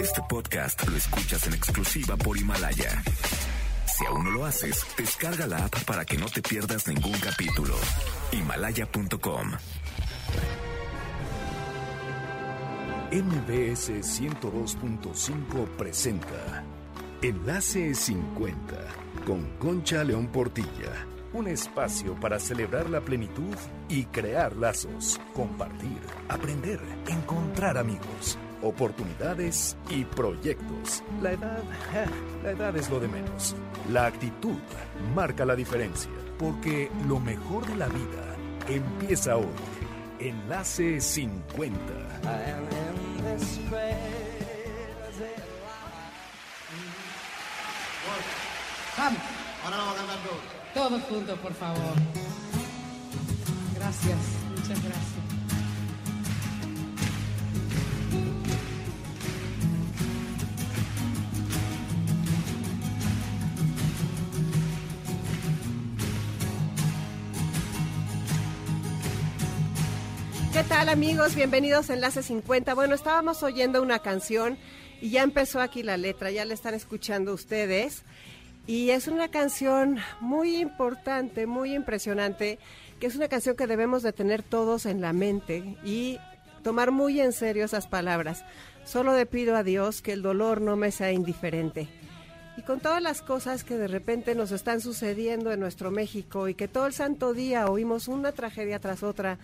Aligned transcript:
Este 0.00 0.22
podcast 0.28 0.88
lo 0.88 0.96
escuchas 0.96 1.46
en 1.46 1.54
exclusiva 1.54 2.16
por 2.16 2.36
Himalaya. 2.36 3.02
Si 3.86 4.06
aún 4.06 4.24
no 4.24 4.30
lo 4.30 4.44
haces, 4.44 4.84
descarga 4.96 5.46
la 5.46 5.64
app 5.64 5.84
para 5.84 6.04
que 6.04 6.16
no 6.16 6.26
te 6.26 6.40
pierdas 6.40 6.86
ningún 6.86 7.18
capítulo. 7.18 7.74
Himalaya.com. 8.32 9.52
MBS 13.10 13.90
102.5 14.20 15.66
presenta 15.76 16.62
Enlace 17.22 17.94
50 17.94 18.76
con 19.26 19.44
Concha 19.58 20.04
León 20.04 20.28
Portilla. 20.28 21.06
Un 21.32 21.48
espacio 21.48 22.14
para 22.20 22.38
celebrar 22.38 22.88
la 22.88 23.00
plenitud 23.00 23.56
y 23.88 24.04
crear 24.04 24.56
lazos, 24.56 25.20
compartir, 25.34 25.98
aprender, 26.28 26.80
encontrar 27.06 27.76
amigos, 27.76 28.38
oportunidades 28.62 29.76
y 29.90 30.04
proyectos. 30.04 31.02
La 31.22 31.32
edad, 31.32 31.62
la 32.42 32.50
edad 32.50 32.76
es 32.76 32.90
lo 32.90 33.00
de 33.00 33.08
menos. 33.08 33.54
La 33.90 34.06
actitud 34.06 34.58
marca 35.14 35.44
la 35.44 35.54
diferencia, 35.56 36.10
porque 36.38 36.90
lo 37.06 37.20
mejor 37.20 37.66
de 37.66 37.76
la 37.76 37.88
vida 37.88 38.36
empieza 38.68 39.36
hoy. 39.36 39.46
Enlace 40.18 41.00
50. 41.00 41.76
Vamos. 48.98 49.22
Todos 50.74 51.02
juntos, 51.04 51.38
por 51.40 51.52
favor. 51.54 51.94
Gracias, 53.74 54.18
muchas 54.50 54.82
gracias. 54.82 55.17
Tal 70.78 70.90
amigos? 70.90 71.34
Bienvenidos 71.34 71.90
a 71.90 71.94
Enlace 71.94 72.22
50. 72.22 72.72
Bueno, 72.72 72.94
estábamos 72.94 73.42
oyendo 73.42 73.82
una 73.82 73.98
canción 73.98 74.56
y 75.00 75.10
ya 75.10 75.24
empezó 75.24 75.60
aquí 75.60 75.82
la 75.82 75.96
letra, 75.96 76.30
ya 76.30 76.44
la 76.44 76.54
están 76.54 76.72
escuchando 76.72 77.34
ustedes. 77.34 78.04
Y 78.64 78.90
es 78.90 79.08
una 79.08 79.26
canción 79.26 79.98
muy 80.20 80.54
importante, 80.58 81.48
muy 81.48 81.74
impresionante, 81.74 82.60
que 83.00 83.08
es 83.08 83.16
una 83.16 83.26
canción 83.26 83.56
que 83.56 83.66
debemos 83.66 84.04
de 84.04 84.12
tener 84.12 84.44
todos 84.44 84.86
en 84.86 85.00
la 85.00 85.12
mente 85.12 85.76
y 85.84 86.20
tomar 86.62 86.92
muy 86.92 87.20
en 87.20 87.32
serio 87.32 87.64
esas 87.64 87.88
palabras. 87.88 88.44
Solo 88.84 89.16
le 89.16 89.26
pido 89.26 89.56
a 89.56 89.64
Dios 89.64 90.00
que 90.00 90.12
el 90.12 90.22
dolor 90.22 90.60
no 90.60 90.76
me 90.76 90.92
sea 90.92 91.10
indiferente. 91.10 91.88
Y 92.58 92.62
con 92.62 92.80
todas 92.80 93.00
las 93.00 93.22
cosas 93.22 93.62
que 93.62 93.76
de 93.78 93.86
repente 93.86 94.34
nos 94.34 94.50
están 94.50 94.80
sucediendo 94.80 95.52
en 95.52 95.60
nuestro 95.60 95.92
México 95.92 96.48
y 96.48 96.54
que 96.54 96.66
todo 96.66 96.88
el 96.88 96.92
santo 96.92 97.32
día 97.32 97.68
oímos 97.68 98.08
una 98.08 98.32
tragedia 98.32 98.80
tras 98.80 99.04
otra 99.04 99.38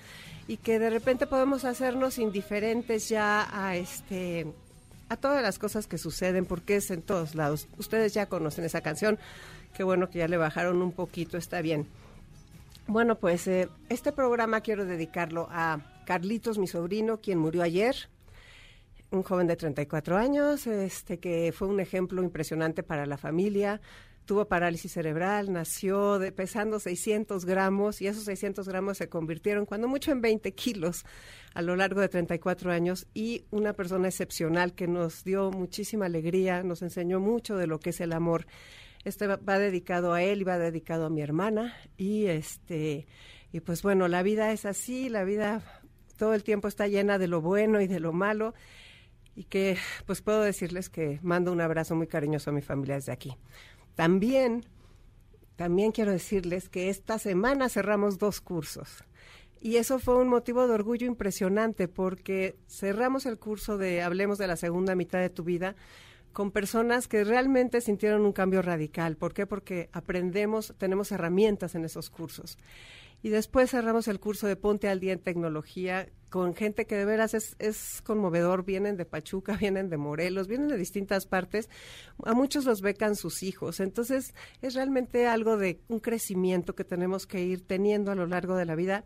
y 0.49 0.57
que 0.57 0.81
de 0.81 0.91
repente 0.91 1.29
podemos 1.29 1.65
hacernos 1.65 2.19
indiferentes 2.19 3.09
ya 3.09 3.47
a 3.53 3.77
este 3.77 4.49
a 5.09 5.17
todas 5.17 5.45
las 5.45 5.61
cosas 5.61 5.87
que 5.87 5.97
suceden 5.97 6.45
porque 6.45 6.75
es 6.75 6.91
en 6.91 7.03
todos 7.03 7.37
lados. 7.37 7.69
Ustedes 7.79 8.15
ya 8.15 8.27
conocen 8.27 8.65
esa 8.65 8.81
canción. 8.81 9.17
Qué 9.77 9.85
bueno 9.85 10.11
que 10.11 10.19
ya 10.19 10.27
le 10.27 10.37
bajaron 10.37 10.83
un 10.83 10.91
poquito, 10.91 11.39
está 11.39 11.63
bien. 11.63 11.87
Bueno, 12.89 13.15
pues 13.15 13.47
eh, 13.47 13.69
este 13.91 14.11
programa 14.11 14.61
quiero 14.61 14.87
dedicarlo 14.87 15.47
a 15.53 15.79
Carlitos, 16.05 16.59
mi 16.59 16.67
sobrino, 16.67 17.19
quien 17.19 17.39
murió 17.39 17.63
ayer 17.63 18.09
un 19.15 19.23
joven 19.23 19.47
de 19.47 19.57
34 19.57 20.17
años, 20.17 20.67
este 20.67 21.19
que 21.19 21.53
fue 21.53 21.69
un 21.69 21.81
ejemplo 21.81 22.23
impresionante 22.23 22.83
para 22.83 23.07
la 23.07 23.17
familia. 23.17 23.81
Tuvo 24.25 24.47
parálisis 24.47 24.93
cerebral, 24.93 25.53
nació 25.53 26.19
de, 26.19 26.33
pesando 26.33 26.81
600 26.81 27.45
gramos 27.45 28.01
y 28.01 28.07
esos 28.07 28.25
600 28.25 28.67
gramos 28.67 28.97
se 28.99 29.09
convirtieron 29.09 29.67
cuando 29.67 29.87
mucho 29.87 30.13
en 30.13 30.23
20 30.23 30.53
kilos 30.55 31.05
a 31.53 31.61
lo 31.61 31.77
largo 31.77 32.01
de 32.01 32.09
34 32.09 32.73
años 32.73 33.07
y 33.13 33.45
una 33.51 33.75
persona 33.75 34.09
excepcional 34.09 34.75
que 34.75 34.87
nos 34.87 35.25
dio 35.25 35.51
muchísima 35.51 36.07
alegría, 36.07 36.63
nos 36.63 36.81
enseñó 36.81 37.21
mucho 37.21 37.57
de 37.57 37.67
lo 37.67 37.79
que 37.81 37.91
es 37.91 38.01
el 38.01 38.13
amor. 38.13 38.47
Este 39.05 39.27
va, 39.27 39.37
va 39.37 39.59
dedicado 39.59 40.15
a 40.15 40.23
él 40.23 40.41
y 40.41 40.45
va 40.45 40.59
dedicado 40.59 41.07
a 41.07 41.11
mi 41.11 41.21
hermana 41.21 41.77
y 41.99 42.27
este 42.27 43.07
y 43.53 43.61
pues 43.61 43.83
bueno, 43.83 44.09
la 44.09 44.23
vida 44.23 44.51
es 44.51 44.65
así, 44.65 45.11
la 45.11 45.23
vida 45.23 45.63
todo 46.17 46.35
el 46.35 46.43
tiempo 46.43 46.67
está 46.67 46.89
llena 46.89 47.19
de 47.19 47.29
lo 47.29 47.41
bueno 47.41 47.81
y 47.81 47.87
de 47.87 48.01
lo 48.01 48.13
malo 48.13 48.55
y 49.37 49.45
que 49.45 49.77
pues 50.07 50.23
puedo 50.23 50.43
decirles 50.43 50.89
que 50.89 51.19
mando 51.23 51.53
un 51.53 51.61
abrazo 51.61 51.95
muy 51.97 52.07
cariñoso 52.07 52.51
a 52.51 52.53
mi 52.53 52.63
familia 52.63 52.97
desde 52.97 53.13
aquí. 53.13 53.37
También, 53.95 54.65
también 55.57 55.93
quiero 55.93 56.13
decirles 56.13 56.69
que 56.69 56.91
esta 56.91 57.19
semana 57.19 57.69
cerramos 57.69 58.19
dos 58.19 58.41
cursos. 58.41 59.05
Y 59.61 59.77
eso 59.77 59.99
fue 59.99 60.17
un 60.17 60.29
motivo 60.29 60.67
de 60.67 60.75
orgullo 60.75 61.07
impresionante 61.07 61.89
porque 61.89 62.57
cerramos 62.69 63.25
el 63.25 63.39
curso 63.39 63.79
de 63.79 64.03
Hablemos 64.03 64.37
de 64.37 64.47
la 64.47 64.57
segunda 64.57 64.95
mitad 64.95 65.21
de 65.21 65.31
tu 65.31 65.43
vida 65.43 65.75
con 66.35 66.51
personas 66.51 67.09
que 67.09 67.25
realmente 67.25 67.81
sintieron 67.81 68.27
un 68.27 68.33
cambio 68.33 68.61
radical. 68.61 69.17
¿Por 69.17 69.33
qué? 69.33 69.47
Porque 69.47 69.89
aprendemos, 69.93 70.75
tenemos 70.77 71.13
herramientas 71.13 71.77
en 71.77 71.85
esos 71.85 72.11
cursos. 72.11 72.59
Y 73.23 73.31
después 73.31 73.71
cerramos 73.71 74.09
el 74.09 74.21
curso 74.21 74.47
de 74.47 74.57
Ponte 74.57 74.89
al 74.89 75.01
Día 75.01 75.15
en 75.15 75.21
Tecnología 75.21 76.11
con 76.29 76.55
gente 76.55 76.87
que 76.87 76.97
de 76.97 77.05
veras 77.05 77.33
es, 77.33 77.55
es 77.61 78.03
conmovedor. 78.03 78.65
Vienen 78.65 78.97
de 78.97 79.07
Pachuca, 79.07 79.57
vienen 79.61 79.89
de 79.89 79.97
Morelos, 79.97 80.49
vienen 80.49 80.69
de 80.69 80.77
distintas 80.77 81.25
partes. 81.25 81.71
A 82.25 82.35
muchos 82.35 82.65
los 82.65 82.83
becan 82.83 83.15
sus 83.15 83.45
hijos. 83.45 83.79
Entonces 83.79 84.35
es 84.61 84.75
realmente 84.75 85.29
algo 85.29 85.57
de 85.57 85.81
un 85.89 86.01
crecimiento 86.01 86.75
que 86.75 86.85
tenemos 86.85 87.27
que 87.29 87.43
ir 87.45 87.65
teniendo 87.65 88.11
a 88.11 88.17
lo 88.17 88.27
largo 88.27 88.57
de 88.57 88.67
la 88.67 88.75
vida 88.75 89.05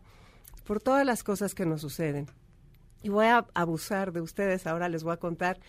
por 0.65 0.81
todas 0.81 1.05
las 1.05 1.23
cosas 1.23 1.53
que 1.53 1.67
nos 1.67 1.81
suceden. 1.81 2.25
Y 3.03 3.09
voy 3.09 3.27
a 3.27 3.45
abusar 3.53 4.11
de 4.11 4.21
ustedes. 4.21 4.67
Ahora 4.67 4.89
les 4.89 5.03
voy 5.03 5.13
a 5.13 5.17
contar 5.17 5.59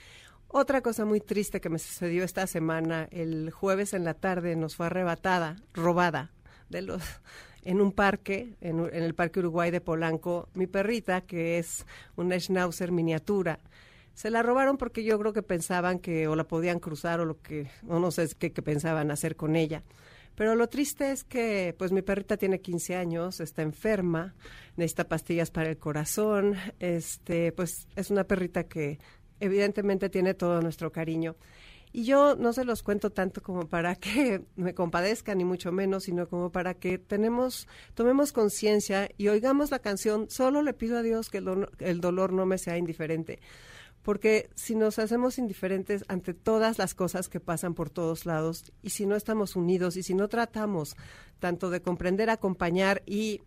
otra 0.53 0.81
cosa 0.83 1.05
muy 1.05 1.21
triste 1.21 1.61
que 1.61 1.69
me 1.69 1.79
sucedió 1.79 2.25
esta 2.25 2.47
semana. 2.47 3.09
El 3.11 3.51
jueves 3.51 3.95
en 3.95 4.05
la 4.05 4.15
tarde 4.15 4.57
nos 4.57 4.77
fue 4.77 4.87
arrebatada, 4.87 5.57
robada 5.73 6.31
de 6.69 6.83
los 6.83 7.03
en 7.63 7.81
un 7.81 7.93
parque, 7.93 8.57
en, 8.61 8.89
el 8.93 9.15
Parque 9.15 9.41
Uruguay 9.41 9.71
de 9.71 9.81
Polanco, 9.81 10.49
mi 10.55 10.67
perrita, 10.67 11.21
que 11.23 11.59
es 11.59 11.87
una 12.17 12.39
schnauzer 12.39 12.91
miniatura. 12.91 13.59
Se 14.15 14.31
la 14.31 14.43
robaron 14.43 14.77
porque 14.77 15.05
yo 15.05 15.19
creo 15.19 15.33
que 15.33 15.43
pensaban 15.43 15.99
que 15.99 16.27
o 16.27 16.37
la 16.37 16.45
podían 16.45 16.81
cruzar 16.81 17.21
o 17.21 17.25
lo 17.25 17.41
que, 17.41 17.71
o 17.87 17.99
no 17.99 18.11
sé 18.11 18.29
qué, 18.39 18.53
qué 18.53 18.63
pensaban 18.63 19.11
hacer 19.11 19.37
con 19.37 19.57
ella. 19.57 19.83
Pero 20.35 20.55
lo 20.55 20.69
triste 20.69 21.13
es 21.13 21.25
que, 21.25 21.75
pues 21.79 21.93
mi 21.93 22.03
perrita 22.03 22.37
tiene 22.37 22.61
15 22.61 22.97
años, 22.97 23.41
está 23.41 23.63
enferma, 23.63 24.35
necesita 24.77 25.05
pastillas 25.05 25.51
para 25.51 25.69
el 25.69 25.77
corazón, 25.77 26.55
este, 26.79 27.53
pues 27.53 27.89
es 27.95 28.11
una 28.11 28.25
perrita 28.25 28.65
que 28.65 28.99
evidentemente 29.41 30.09
tiene 30.09 30.35
todo 30.35 30.61
nuestro 30.61 30.93
cariño. 30.93 31.37
Y 31.93 32.05
yo 32.05 32.37
no 32.37 32.53
se 32.53 32.65
los 32.65 32.85
cuento 32.85 33.11
tanto 33.11 33.43
como 33.43 33.67
para 33.67 33.97
que 33.97 34.43
me 34.57 34.75
compadezcan, 34.75 35.39
ni 35.39 35.45
mucho 35.45 35.73
menos, 35.73 36.05
sino 36.05 36.29
como 36.29 36.51
para 36.51 36.75
que 36.75 36.99
tenemos, 36.99 37.67
tomemos 37.95 38.33
conciencia 38.33 39.11
y 39.17 39.29
oigamos 39.29 39.71
la 39.71 39.81
canción, 39.81 40.31
solo 40.31 40.63
le 40.63 40.73
pido 40.73 40.99
a 40.99 41.03
Dios 41.03 41.31
que 41.31 41.39
el, 41.39 41.69
el 41.79 42.01
dolor 42.01 42.33
no 42.33 42.47
me 42.47 42.59
sea 42.59 42.79
indiferente. 42.79 43.41
Porque 44.03 44.49
si 44.55 44.77
nos 44.77 44.99
hacemos 44.99 45.37
indiferentes 45.37 46.05
ante 46.09 46.33
todas 46.33 46.79
las 46.79 46.95
cosas 46.95 47.29
que 47.29 47.39
pasan 47.39 47.75
por 47.75 47.91
todos 47.91 48.25
lados, 48.25 48.73
y 48.83 48.91
si 48.91 49.05
no 49.05 49.15
estamos 49.15 49.57
unidos, 49.57 49.97
y 49.97 50.03
si 50.03 50.15
no 50.15 50.29
tratamos 50.29 50.97
tanto 51.39 51.69
de 51.69 51.83
comprender, 51.83 52.31
acompañar 52.31 53.03
y 53.05 53.43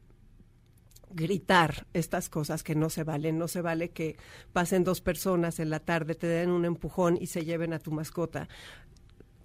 gritar 1.14 1.88
estas 1.94 2.30
cosas 2.30 2.64
que 2.64 2.76
no 2.76 2.90
se 2.90 3.04
valen. 3.04 3.38
No 3.38 3.48
se 3.48 3.62
vale 3.62 3.90
que 3.90 4.18
pasen 4.52 4.84
dos 4.84 5.02
personas 5.02 5.60
en 5.60 5.70
la 5.70 5.80
tarde, 5.80 6.16
te 6.16 6.28
den 6.28 6.50
un 6.50 6.66
empujón 6.66 7.18
y 7.20 7.28
se 7.28 7.46
lleven 7.46 7.74
a 7.74 7.80
tu 7.80 7.92
mascota. 7.92 8.48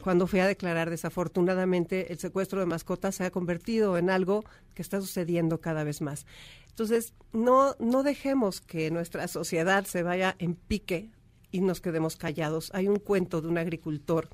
Cuando 0.03 0.27
fui 0.27 0.41
a 0.41 0.47
declarar, 0.47 0.91
desafortunadamente, 0.91 2.13
el 2.13 2.19
secuestro 2.19 2.61
de 2.61 2.67
mascotas 2.67 3.17
se 3.17 3.25
ha 3.25 3.31
convertido 3.31 3.99
en 3.99 4.11
algo 4.11 4.45
que 4.75 4.83
está 4.83 5.01
sucediendo 5.01 5.61
cada 5.61 5.83
vez 5.83 6.01
más. 6.01 6.25
Entonces, 6.69 7.13
no, 7.33 7.75
no 7.81 8.05
dejemos 8.05 8.61
que 8.61 8.91
nuestra 8.91 9.27
sociedad 9.27 9.85
se 9.85 10.05
vaya 10.05 10.37
en 10.39 10.55
pique 10.55 11.11
y 11.51 11.61
nos 11.61 11.81
quedemos 11.81 12.17
callados. 12.17 12.71
Hay 12.75 12.87
un 12.87 13.01
cuento 13.01 13.41
de 13.41 13.49
un 13.49 13.59
agricultor 13.59 14.29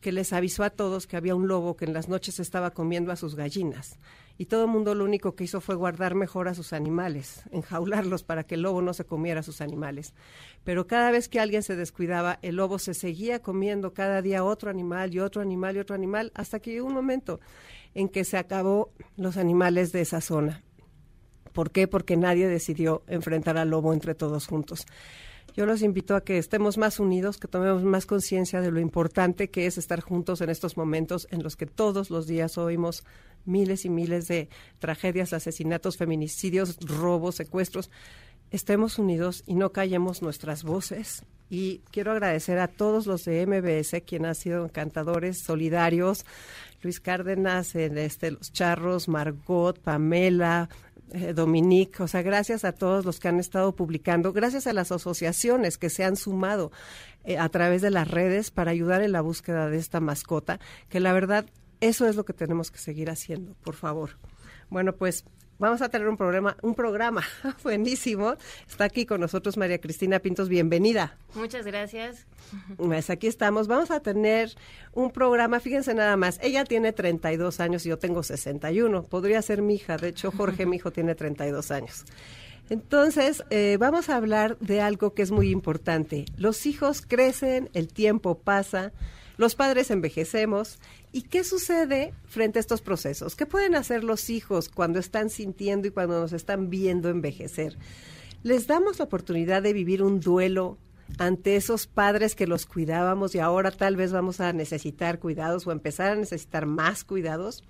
que 0.00 0.12
les 0.12 0.32
avisó 0.32 0.64
a 0.64 0.70
todos 0.70 1.06
que 1.06 1.16
había 1.16 1.34
un 1.34 1.48
lobo 1.48 1.76
que 1.76 1.84
en 1.84 1.92
las 1.92 2.08
noches 2.08 2.40
estaba 2.40 2.72
comiendo 2.72 3.12
a 3.12 3.16
sus 3.16 3.34
gallinas. 3.34 3.98
Y 4.40 4.46
todo 4.46 4.64
el 4.64 4.70
mundo 4.70 4.94
lo 4.94 5.04
único 5.04 5.34
que 5.34 5.44
hizo 5.44 5.60
fue 5.60 5.74
guardar 5.74 6.14
mejor 6.14 6.46
a 6.46 6.54
sus 6.54 6.72
animales, 6.72 7.42
enjaularlos 7.50 8.22
para 8.22 8.44
que 8.44 8.54
el 8.54 8.62
lobo 8.62 8.80
no 8.80 8.94
se 8.94 9.04
comiera 9.04 9.40
a 9.40 9.42
sus 9.42 9.60
animales. 9.60 10.14
Pero 10.62 10.86
cada 10.86 11.10
vez 11.10 11.28
que 11.28 11.40
alguien 11.40 11.64
se 11.64 11.74
descuidaba, 11.74 12.38
el 12.42 12.54
lobo 12.54 12.78
se 12.78 12.94
seguía 12.94 13.42
comiendo 13.42 13.92
cada 13.92 14.22
día 14.22 14.44
otro 14.44 14.70
animal 14.70 15.12
y 15.12 15.18
otro 15.18 15.42
animal 15.42 15.76
y 15.76 15.80
otro 15.80 15.96
animal, 15.96 16.30
hasta 16.34 16.60
que 16.60 16.70
llegó 16.70 16.86
un 16.86 16.94
momento 16.94 17.40
en 17.94 18.08
que 18.08 18.24
se 18.24 18.36
acabó 18.38 18.92
los 19.16 19.36
animales 19.36 19.90
de 19.90 20.02
esa 20.02 20.20
zona. 20.20 20.62
¿Por 21.52 21.72
qué? 21.72 21.88
Porque 21.88 22.16
nadie 22.16 22.46
decidió 22.46 23.02
enfrentar 23.08 23.58
al 23.58 23.70
lobo 23.70 23.92
entre 23.92 24.14
todos 24.14 24.46
juntos. 24.46 24.86
Yo 25.58 25.66
los 25.66 25.82
invito 25.82 26.14
a 26.14 26.20
que 26.20 26.38
estemos 26.38 26.78
más 26.78 27.00
unidos, 27.00 27.36
que 27.36 27.48
tomemos 27.48 27.82
más 27.82 28.06
conciencia 28.06 28.60
de 28.60 28.70
lo 28.70 28.78
importante 28.78 29.50
que 29.50 29.66
es 29.66 29.76
estar 29.76 30.00
juntos 30.00 30.40
en 30.40 30.50
estos 30.50 30.76
momentos 30.76 31.26
en 31.32 31.42
los 31.42 31.56
que 31.56 31.66
todos 31.66 32.10
los 32.10 32.28
días 32.28 32.56
oímos 32.58 33.02
miles 33.44 33.84
y 33.84 33.88
miles 33.88 34.28
de 34.28 34.48
tragedias, 34.78 35.32
asesinatos, 35.32 35.96
feminicidios, 35.96 36.76
robos, 36.78 37.34
secuestros. 37.34 37.90
Estemos 38.52 39.00
unidos 39.00 39.42
y 39.48 39.56
no 39.56 39.72
callemos 39.72 40.22
nuestras 40.22 40.62
voces. 40.62 41.24
Y 41.50 41.80
quiero 41.90 42.12
agradecer 42.12 42.60
a 42.60 42.68
todos 42.68 43.06
los 43.06 43.24
de 43.24 43.44
MBS, 43.44 44.02
quienes 44.06 44.28
han 44.28 44.34
sido 44.36 44.64
encantadores, 44.64 45.40
solidarios. 45.40 46.24
Luis 46.82 47.00
Cárdenas, 47.00 47.74
este, 47.74 48.30
Los 48.30 48.52
Charros, 48.52 49.08
Margot, 49.08 49.80
Pamela, 49.80 50.68
eh, 51.12 51.32
Dominique, 51.32 52.02
o 52.02 52.08
sea, 52.08 52.22
gracias 52.22 52.64
a 52.64 52.72
todos 52.72 53.04
los 53.04 53.20
que 53.20 53.28
han 53.28 53.40
estado 53.40 53.74
publicando, 53.74 54.32
gracias 54.32 54.66
a 54.66 54.72
las 54.72 54.92
asociaciones 54.92 55.78
que 55.78 55.90
se 55.90 56.04
han 56.04 56.16
sumado 56.16 56.70
eh, 57.24 57.38
a 57.38 57.48
través 57.48 57.82
de 57.82 57.90
las 57.90 58.08
redes 58.08 58.50
para 58.50 58.70
ayudar 58.70 59.02
en 59.02 59.12
la 59.12 59.20
búsqueda 59.20 59.68
de 59.68 59.78
esta 59.78 60.00
mascota, 60.00 60.60
que 60.88 61.00
la 61.00 61.12
verdad, 61.12 61.46
eso 61.80 62.06
es 62.06 62.16
lo 62.16 62.24
que 62.24 62.32
tenemos 62.32 62.70
que 62.70 62.78
seguir 62.78 63.10
haciendo, 63.10 63.54
por 63.62 63.74
favor. 63.74 64.18
Bueno, 64.70 64.94
pues 64.94 65.24
vamos 65.58 65.82
a 65.82 65.88
tener 65.88 66.08
un 66.08 66.16
programa, 66.16 66.56
un 66.62 66.74
programa 66.74 67.22
buenísimo. 67.62 68.36
Está 68.68 68.84
aquí 68.84 69.06
con 69.06 69.20
nosotros 69.20 69.56
María 69.56 69.80
Cristina 69.80 70.18
Pintos, 70.18 70.48
bienvenida. 70.48 71.16
Muchas 71.34 71.66
gracias. 71.66 72.26
Pues 72.76 73.10
aquí 73.10 73.26
estamos. 73.26 73.66
Vamos 73.66 73.90
a 73.90 74.00
tener 74.00 74.50
un 74.92 75.10
programa, 75.10 75.60
fíjense 75.60 75.94
nada 75.94 76.16
más. 76.16 76.38
Ella 76.42 76.64
tiene 76.64 76.92
32 76.92 77.60
años 77.60 77.84
y 77.84 77.90
yo 77.90 77.98
tengo 77.98 78.22
61. 78.22 79.02
Podría 79.04 79.42
ser 79.42 79.62
mi 79.62 79.74
hija. 79.74 79.96
De 79.96 80.08
hecho, 80.08 80.30
Jorge, 80.30 80.66
mi 80.66 80.76
hijo, 80.76 80.90
tiene 80.90 81.14
32 81.14 81.70
años. 81.70 82.04
Entonces, 82.70 83.44
eh, 83.50 83.76
vamos 83.80 84.10
a 84.10 84.16
hablar 84.16 84.58
de 84.58 84.80
algo 84.80 85.14
que 85.14 85.22
es 85.22 85.30
muy 85.30 85.50
importante. 85.50 86.26
Los 86.36 86.66
hijos 86.66 87.02
crecen, 87.06 87.70
el 87.72 87.88
tiempo 87.88 88.38
pasa, 88.38 88.92
los 89.38 89.54
padres 89.54 89.90
envejecemos. 89.90 90.78
¿Y 91.12 91.22
qué 91.22 91.44
sucede 91.44 92.12
frente 92.26 92.58
a 92.58 92.60
estos 92.60 92.82
procesos? 92.82 93.36
¿Qué 93.36 93.46
pueden 93.46 93.74
hacer 93.74 94.04
los 94.04 94.28
hijos 94.28 94.68
cuando 94.68 94.98
están 94.98 95.30
sintiendo 95.30 95.88
y 95.88 95.92
cuando 95.92 96.20
nos 96.20 96.34
están 96.34 96.68
viendo 96.68 97.08
envejecer? 97.08 97.78
Les 98.42 98.66
damos 98.66 98.98
la 98.98 99.06
oportunidad 99.06 99.62
de 99.62 99.72
vivir 99.72 100.02
un 100.02 100.20
duelo 100.20 100.76
ante 101.18 101.56
esos 101.56 101.86
padres 101.86 102.34
que 102.34 102.46
los 102.46 102.66
cuidábamos 102.66 103.34
y 103.34 103.38
ahora 103.38 103.70
tal 103.70 103.96
vez 103.96 104.12
vamos 104.12 104.40
a 104.40 104.52
necesitar 104.52 105.18
cuidados 105.18 105.66
o 105.66 105.72
empezar 105.72 106.12
a 106.12 106.16
necesitar 106.16 106.66
más 106.66 107.04
cuidados. 107.04 107.64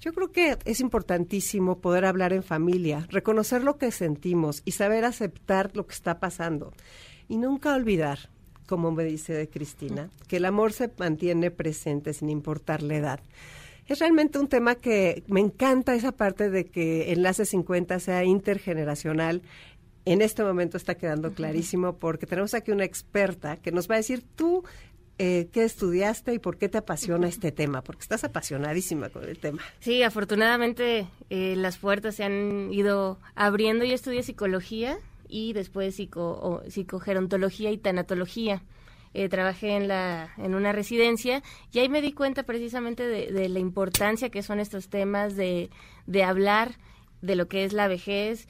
Yo 0.00 0.12
creo 0.12 0.30
que 0.30 0.58
es 0.64 0.80
importantísimo 0.80 1.78
poder 1.78 2.04
hablar 2.04 2.32
en 2.32 2.42
familia, 2.42 3.06
reconocer 3.10 3.64
lo 3.64 3.78
que 3.78 3.92
sentimos 3.92 4.60
y 4.64 4.72
saber 4.72 5.04
aceptar 5.04 5.70
lo 5.74 5.86
que 5.86 5.94
está 5.94 6.18
pasando. 6.18 6.72
Y 7.28 7.38
nunca 7.38 7.74
olvidar, 7.74 8.28
como 8.66 8.90
me 8.90 9.04
dice 9.04 9.32
de 9.32 9.48
Cristina, 9.48 10.10
que 10.28 10.36
el 10.38 10.44
amor 10.44 10.72
se 10.72 10.90
mantiene 10.98 11.50
presente 11.50 12.12
sin 12.12 12.30
importar 12.30 12.82
la 12.82 12.96
edad. 12.96 13.20
Es 13.86 14.00
realmente 14.00 14.38
un 14.38 14.48
tema 14.48 14.74
que 14.74 15.22
me 15.28 15.40
encanta 15.40 15.94
esa 15.94 16.12
parte 16.12 16.50
de 16.50 16.66
que 16.66 17.12
Enlace 17.12 17.44
50 17.44 18.00
sea 18.00 18.24
intergeneracional 18.24 19.42
en 20.06 20.22
este 20.22 20.42
momento 20.42 20.76
está 20.76 20.94
quedando 20.94 21.32
clarísimo 21.32 21.96
porque 21.96 22.26
tenemos 22.26 22.54
aquí 22.54 22.70
una 22.70 22.84
experta 22.84 23.56
que 23.56 23.72
nos 23.72 23.90
va 23.90 23.94
a 23.94 23.98
decir 23.98 24.24
tú 24.36 24.64
eh, 25.18 25.48
qué 25.52 25.64
estudiaste 25.64 26.34
y 26.34 26.38
por 26.38 26.58
qué 26.58 26.68
te 26.68 26.78
apasiona 26.78 27.26
este 27.26 27.50
tema, 27.50 27.82
porque 27.82 28.02
estás 28.02 28.22
apasionadísima 28.22 29.08
con 29.08 29.24
el 29.24 29.38
tema. 29.38 29.62
Sí, 29.80 30.02
afortunadamente 30.02 31.08
eh, 31.30 31.54
las 31.56 31.78
puertas 31.78 32.16
se 32.16 32.24
han 32.24 32.72
ido 32.72 33.18
abriendo. 33.34 33.84
Yo 33.84 33.94
estudié 33.94 34.22
psicología 34.22 34.98
y 35.28 35.52
después 35.52 35.94
psico, 35.96 36.62
psicogerontología 36.68 37.70
y 37.70 37.78
tanatología. 37.78 38.62
Eh, 39.14 39.30
trabajé 39.30 39.76
en, 39.76 39.88
la, 39.88 40.34
en 40.36 40.54
una 40.54 40.72
residencia 40.72 41.42
y 41.72 41.78
ahí 41.78 41.88
me 41.88 42.02
di 42.02 42.12
cuenta 42.12 42.42
precisamente 42.42 43.06
de, 43.06 43.48
la 43.48 43.58
importancia 43.58 44.28
que 44.28 44.42
son 44.42 44.60
estos 44.60 44.90
temas 44.90 45.36
de, 45.36 45.70
de 46.06 46.22
hablar 46.22 46.72
de 47.22 47.34
lo 47.34 47.48
que 47.48 47.64
es 47.64 47.72
la 47.72 47.88
vejez 47.88 48.46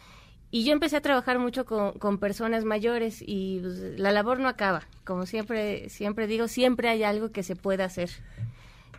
y 0.50 0.64
yo 0.64 0.72
empecé 0.72 0.96
a 0.96 1.02
trabajar 1.02 1.38
mucho 1.38 1.64
con, 1.64 2.18
personas 2.18 2.64
mayores 2.64 3.22
y 3.24 3.60
pues, 3.60 3.98
la 3.98 4.12
labor 4.12 4.38
no 4.38 4.48
acaba. 4.48 4.82
Como 5.04 5.26
siempre, 5.26 5.88
siempre 5.88 6.26
digo, 6.26 6.48
siempre 6.48 6.88
hay 6.88 7.02
algo 7.02 7.30
que 7.30 7.42
se 7.42 7.56
pueda 7.56 7.84
hacer. 7.84 8.10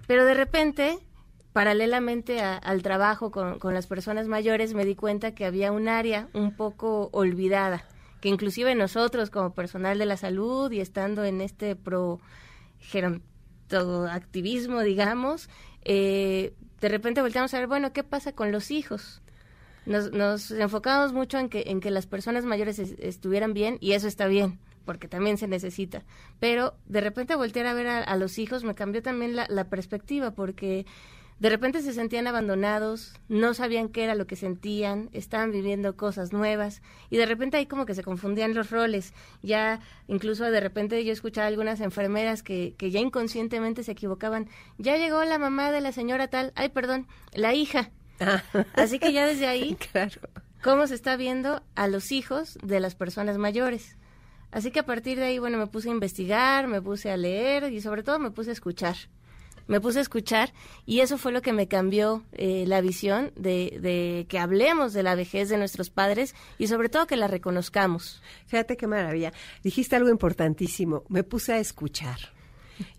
Pero 0.07 0.25
de 0.25 0.33
repente, 0.33 0.99
paralelamente 1.57 2.39
al 2.39 2.83
trabajo 2.83 3.31
con, 3.31 3.57
con, 3.57 3.73
las 3.73 3.87
personas 3.87 4.27
mayores, 4.27 4.75
me 4.75 4.85
di 4.85 4.93
cuenta 4.93 5.33
que 5.33 5.43
había 5.43 5.71
un 5.71 5.87
área 5.87 6.29
un 6.33 6.55
poco 6.55 7.09
olvidada, 7.13 7.83
que 8.21 8.29
inclusive 8.29 8.75
nosotros 8.75 9.31
como 9.31 9.55
personal 9.55 9.97
de 9.97 10.05
la 10.05 10.17
salud 10.17 10.71
y 10.71 10.81
estando 10.81 11.25
en 11.25 11.41
este 11.41 11.75
pro 11.75 12.19
activismo, 14.11 14.81
digamos, 14.81 15.49
eh, 15.83 16.53
de 16.79 16.89
repente 16.89 17.21
volteamos 17.21 17.51
a 17.55 17.57
ver, 17.57 17.67
bueno, 17.67 17.91
¿qué 17.91 18.03
pasa 18.03 18.33
con 18.33 18.51
los 18.51 18.69
hijos? 18.69 19.23
nos, 19.87 20.11
nos 20.11 20.51
enfocamos 20.51 21.11
mucho 21.11 21.39
en 21.39 21.49
que, 21.49 21.63
en 21.67 21.79
que 21.79 21.89
las 21.89 22.05
personas 22.05 22.45
mayores 22.45 22.77
estuvieran 22.77 23.55
bien 23.55 23.79
y 23.81 23.93
eso 23.93 24.07
está 24.07 24.27
bien 24.27 24.59
porque 24.87 25.07
también 25.07 25.37
se 25.37 25.47
necesita. 25.47 26.03
Pero 26.39 26.73
de 26.87 27.01
repente 27.01 27.35
voltear 27.35 27.67
a 27.67 27.73
ver 27.73 27.87
a, 27.87 28.15
los 28.15 28.39
hijos 28.39 28.63
me 28.63 28.73
cambió 28.73 29.03
también 29.03 29.35
la, 29.35 29.69
perspectiva 29.69 30.31
porque 30.31 30.87
de 31.39 31.49
repente 31.49 31.81
se 31.81 31.93
sentían 31.93 32.27
abandonados, 32.27 33.13
no 33.29 33.53
sabían 33.53 33.89
qué 33.89 34.03
era 34.03 34.15
lo 34.15 34.27
que 34.27 34.35
sentían, 34.35 35.09
estaban 35.13 35.51
viviendo 35.51 35.95
cosas 35.95 36.33
nuevas 36.33 36.81
y 37.09 37.17
de 37.17 37.25
repente 37.25 37.57
ahí 37.57 37.65
como 37.65 37.85
que 37.85 37.95
se 37.95 38.03
confundían 38.03 38.53
los 38.53 38.71
roles. 38.71 39.13
Ya 39.43 39.79
incluso 40.07 40.45
de 40.45 40.59
repente 40.59 41.03
yo 41.05 41.13
escuchaba 41.13 41.47
algunas 41.47 41.81
enfermeras 41.81 42.43
que, 42.43 42.75
que 42.77 42.91
ya 42.91 42.99
inconscientemente 42.99 43.83
se 43.83 43.91
equivocaban. 43.91 44.49
Ya 44.77 44.97
llegó 44.97 45.23
la 45.23 45.37
mamá 45.37 45.71
de 45.71 45.81
la 45.81 45.91
señora 45.91 46.27
tal, 46.27 46.53
ay 46.55 46.69
perdón, 46.69 47.07
la 47.33 47.53
hija 47.53 47.91
Así 48.73 48.99
que 48.99 49.13
ya 49.13 49.25
desde 49.25 49.47
ahí, 49.47 49.77
cómo 50.63 50.87
se 50.87 50.95
está 50.95 51.15
viendo 51.15 51.63
a 51.75 51.87
los 51.87 52.11
hijos 52.11 52.57
de 52.63 52.79
las 52.79 52.95
personas 52.95 53.37
mayores. 53.37 53.97
Así 54.51 54.71
que 54.71 54.79
a 54.79 54.85
partir 54.85 55.17
de 55.17 55.25
ahí, 55.25 55.39
bueno, 55.39 55.57
me 55.57 55.67
puse 55.67 55.89
a 55.89 55.91
investigar, 55.91 56.67
me 56.67 56.81
puse 56.81 57.11
a 57.11 57.17
leer 57.17 57.71
y 57.71 57.81
sobre 57.81 58.03
todo 58.03 58.17
me 58.19 58.31
puse 58.31 58.51
a 58.51 58.53
escuchar. 58.53 58.95
Me 59.67 59.81
puse 59.81 59.99
a 59.99 60.01
escuchar 60.01 60.53
y 60.85 61.01
eso 61.01 61.17
fue 61.17 61.31
lo 61.31 61.41
que 61.41 61.53
me 61.53 61.67
cambió 61.67 62.23
eh, 62.31 62.65
la 62.67 62.81
visión 62.81 63.31
de, 63.35 63.77
de, 63.81 64.25
que 64.29 64.39
hablemos 64.39 64.93
de 64.93 65.03
la 65.03 65.15
vejez 65.15 65.49
de 65.49 65.57
nuestros 65.57 65.89
padres 65.89 66.35
y 66.57 66.67
sobre 66.67 66.89
todo 66.89 67.07
que 67.07 67.17
la 67.17 67.27
reconozcamos. 67.27 68.21
Fíjate 68.47 68.77
qué 68.77 68.87
maravilla. 68.87 69.33
Dijiste 69.63 69.95
algo 69.95 70.09
importantísimo. 70.09 71.03
Me 71.09 71.23
puse 71.23 71.53
a 71.53 71.59
escuchar. 71.59 72.36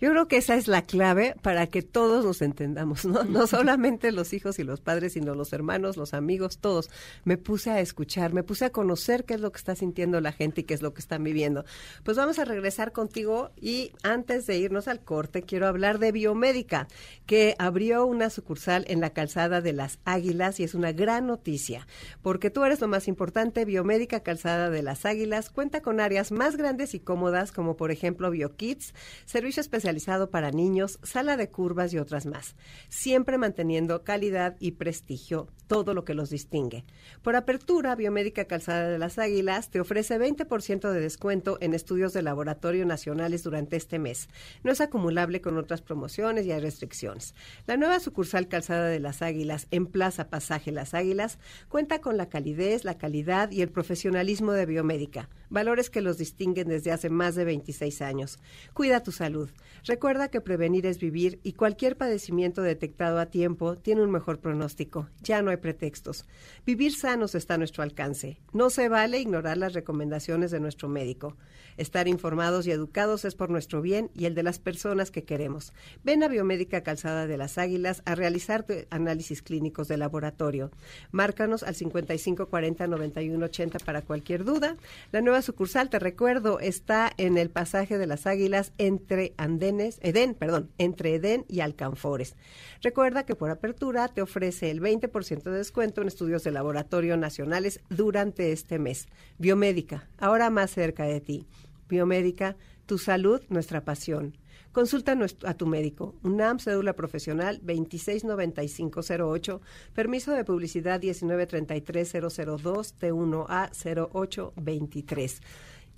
Yo 0.01 0.11
creo 0.11 0.29
que 0.29 0.37
esa 0.37 0.57
es 0.57 0.69
la 0.69 0.83
clave 0.83 1.35
para 1.43 1.67
que 1.67 1.83
todos 1.83 2.25
nos 2.25 2.43
entendamos, 2.43 3.05
¿no? 3.05 3.25
No 3.25 3.47
solamente 3.47 4.13
los 4.13 4.33
hijos 4.33 4.59
y 4.59 4.65
los 4.65 4.81
padres, 4.81 5.13
sino 5.15 5.35
los 5.35 5.53
hermanos, 5.53 5.97
los 5.97 6.15
amigos, 6.15 6.59
todos. 6.59 6.91
Me 7.25 7.37
puse 7.37 7.71
a 7.71 7.81
escuchar, 7.81 8.33
me 8.33 8.43
puse 8.43 8.65
a 8.65 8.71
conocer 8.71 9.25
qué 9.25 9.35
es 9.35 9.41
lo 9.41 9.53
que 9.53 9.59
está 9.59 9.75
sintiendo 9.75 10.21
la 10.21 10.33
gente 10.33 10.61
y 10.61 10.65
qué 10.65 10.75
es 10.75 10.83
lo 10.83 10.95
que 10.95 11.01
están 11.01 11.25
viviendo. 11.25 11.65
Pues 12.05 12.17
vamos 12.17 12.39
a 12.39 12.45
regresar 12.45 12.93
contigo 12.93 13.51
y 13.61 13.93
antes 14.03 14.47
de 14.47 14.59
irnos 14.59 14.89
al 14.89 15.01
corte, 15.01 15.43
quiero 15.43 15.67
hablar 15.67 15.99
de 15.99 16.13
Biomédica, 16.13 16.89
que 17.27 17.55
abrió 17.59 18.07
una 18.07 18.31
sucursal 18.31 18.85
en 18.89 19.01
la 19.01 19.11
calzada 19.11 19.61
de 19.61 19.73
las 19.73 19.99
Águilas 20.05 20.61
y 20.61 20.65
es 20.65 20.75
una 20.75 20.93
gran 20.93 21.27
noticia, 21.27 21.87
porque 22.23 22.51
tú 22.51 22.65
eres 22.65 22.81
lo 22.81 22.89
más 22.89 23.09
importante. 23.09 23.65
Biomédica 23.65 24.21
Calzada 24.21 24.71
de 24.71 24.83
las 24.83 25.05
Águilas 25.05 25.51
cuenta 25.51 25.81
con 25.81 26.01
áreas 26.01 26.33
más 26.33 26.57
grandes 26.57 26.95
y 26.95 27.01
cómodas, 27.01 27.53
como 27.53 27.77
por 27.77 27.91
ejemplo 27.91 28.31
BioKids, 28.31 28.95
servicios 29.25 29.68
especializado 29.69 30.31
para 30.31 30.51
niños, 30.51 30.99
sala 31.03 31.37
de 31.37 31.51
curvas 31.51 31.93
y 31.93 31.99
otras 31.99 32.25
más, 32.25 32.57
siempre 32.89 33.37
manteniendo 33.37 34.03
calidad 34.03 34.57
y 34.61 34.73
prestigio, 34.73 35.49
todo 35.67 35.93
lo 35.93 36.07
que 36.07 36.15
los 36.15 36.31
distingue. 36.31 36.87
Por 37.21 37.37
apertura, 37.37 37.95
Biomédica 37.95 38.47
Calzada 38.47 38.89
de 38.89 38.99
las 38.99 39.19
Águilas 39.19 39.69
te 39.69 39.81
ofrece 39.81 40.19
20% 40.19 40.91
de 40.91 41.01
descuento 41.01 41.59
en 41.61 41.75
estudios 41.75 42.15
de 42.15 42.23
laboratorio 42.23 42.87
nacionales 42.87 43.43
durante 43.43 43.77
este 43.77 43.99
mes. 43.99 44.31
No 44.65 44.73
es 44.73 44.81
acumulable 44.81 45.43
con 45.43 45.59
otras 45.59 45.83
promociones 45.83 46.47
y 46.47 46.53
hay 46.53 46.61
restricciones. 46.61 47.35
La 47.67 47.77
nueva 47.77 48.01
sucursal 48.01 48.49
Calzada 48.49 48.89
de 48.89 49.01
las 49.01 49.21
Águilas 49.21 49.69
en 49.71 49.85
Plaza 49.85 50.31
Pasaje 50.31 50.73
Las 50.73 50.95
Águilas 50.95 51.39
cuenta 51.69 52.01
con 52.01 52.17
la 52.17 52.31
calidez, 52.31 52.85
la 52.85 52.97
calidad 52.97 53.51
y 53.51 53.61
el 53.61 53.69
profesionalismo 53.69 54.53
de 54.53 54.65
Biomédica, 54.65 55.29
valores 55.51 55.91
que 55.91 56.01
los 56.01 56.17
distinguen 56.17 56.69
desde 56.69 56.91
hace 56.91 57.11
más 57.11 57.35
de 57.35 57.45
26 57.45 58.01
años. 58.01 58.39
Cuida 58.73 59.03
tu 59.03 59.13
salud. 59.13 59.51
Recuerda 59.85 60.29
que 60.29 60.41
prevenir 60.41 60.87
es 60.87 60.99
vivir 60.99 61.41
y 61.43 61.53
cualquier 61.53 61.97
padecimiento 61.97 62.63
detectado 62.63 63.19
a 63.19 63.27
tiempo 63.27 63.79
tiene 63.79 64.03
un 64.03 64.11
mejor 64.11 64.41
pronóstico. 64.41 65.09
Ya 65.23 65.43
no 65.43 65.51
hay 65.51 65.57
pretextos. 65.57 66.27
Vivir 66.67 66.95
sanos 66.95 67.35
está 67.35 67.55
a 67.55 67.59
nuestro 67.59 67.83
alcance. 67.83 68.39
No 68.53 68.71
se 68.71 68.89
vale 68.89 69.19
ignorar 69.19 69.57
las 69.57 69.73
recomendaciones 69.73 70.51
de 70.51 70.61
nuestro 70.61 70.89
médico. 70.89 71.37
Estar 71.77 72.09
informados 72.09 72.67
y 72.67 72.73
educados 72.73 73.25
es 73.25 73.37
por 73.37 73.51
nuestro 73.51 73.81
bien 73.81 74.11
y 74.15 74.25
el 74.25 74.35
de 74.35 74.43
las 74.43 74.59
personas 74.59 75.13
que 75.13 75.25
queremos. 75.25 75.73
Ven 76.03 76.25
a 76.25 76.29
Biomédica 76.29 76.83
Calzada 76.83 77.27
de 77.27 77.37
las 77.37 77.57
Águilas 77.57 78.03
a 78.05 78.17
realizar 78.17 78.67
análisis 78.91 79.43
clínicos 79.43 79.87
de 79.87 79.97
laboratorio. 79.97 80.73
Márcanos 81.13 81.63
al 81.63 81.77
5540-9180 81.77 83.85
para 83.85 84.03
cualquier 84.03 84.45
duda. 84.45 84.77
La 85.13 85.21
nueva 85.21 85.41
sucursal, 85.41 85.89
te 85.89 86.01
recuerdo, 86.01 86.59
está 86.59 87.13
en 87.17 87.39
el 87.39 87.51
pasaje 87.51 87.97
de 87.97 88.09
las 88.09 88.27
Águilas 88.27 88.73
entre 88.79 89.35
Andenes, 89.49 89.99
Edén, 90.03 90.35
perdón, 90.35 90.71
entre 90.79 91.15
Edén 91.15 91.47
y 91.49 91.61
Alcanfores. 91.61 92.37
Recuerda 92.83 93.25
que 93.25 93.35
por 93.35 93.51
apertura 93.51 94.09
te 94.09 94.23
ofrece 94.23 94.71
el 94.71 94.81
20% 94.81 95.43
de 95.43 95.57
descuento 95.57 96.03
en 96.03 96.09
estudios 96.09 96.45
de 96.45 96.53
laboratorio 96.53 97.17
nacionales 97.17 97.81
durante 97.89 98.53
este 98.53 98.79
mes. 98.79 99.09
Biomédica, 99.39 100.09
ahora 100.19 100.51
más 100.51 100.71
cerca 100.71 101.05
de 101.05 101.21
ti. 101.21 101.47
Biomédica, 101.89 102.57
tu 102.87 102.99
salud, 102.99 103.41
nuestra 103.49 103.85
pasión. 103.85 104.37
Consulta 104.73 105.17
a 105.45 105.55
tu 105.55 105.67
médico. 105.67 106.15
UNAM, 106.23 106.59
cédula 106.59 106.93
profesional 106.93 107.59
269508, 107.63 109.61
permiso 109.95 110.33
de 110.33 110.45
publicidad 110.45 111.01
1933002 111.01 112.95
T1A 113.01 113.71
0823. 113.73 115.41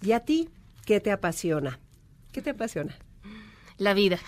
¿Y 0.03 0.13
a 0.13 0.21
ti 0.21 0.49
qué 0.87 1.01
te 1.01 1.11
apasiona? 1.11 1.81
¿Qué 2.33 2.41
te 2.43 2.51
apasiona? 2.51 2.97
La 3.81 3.95
vida. 3.95 4.19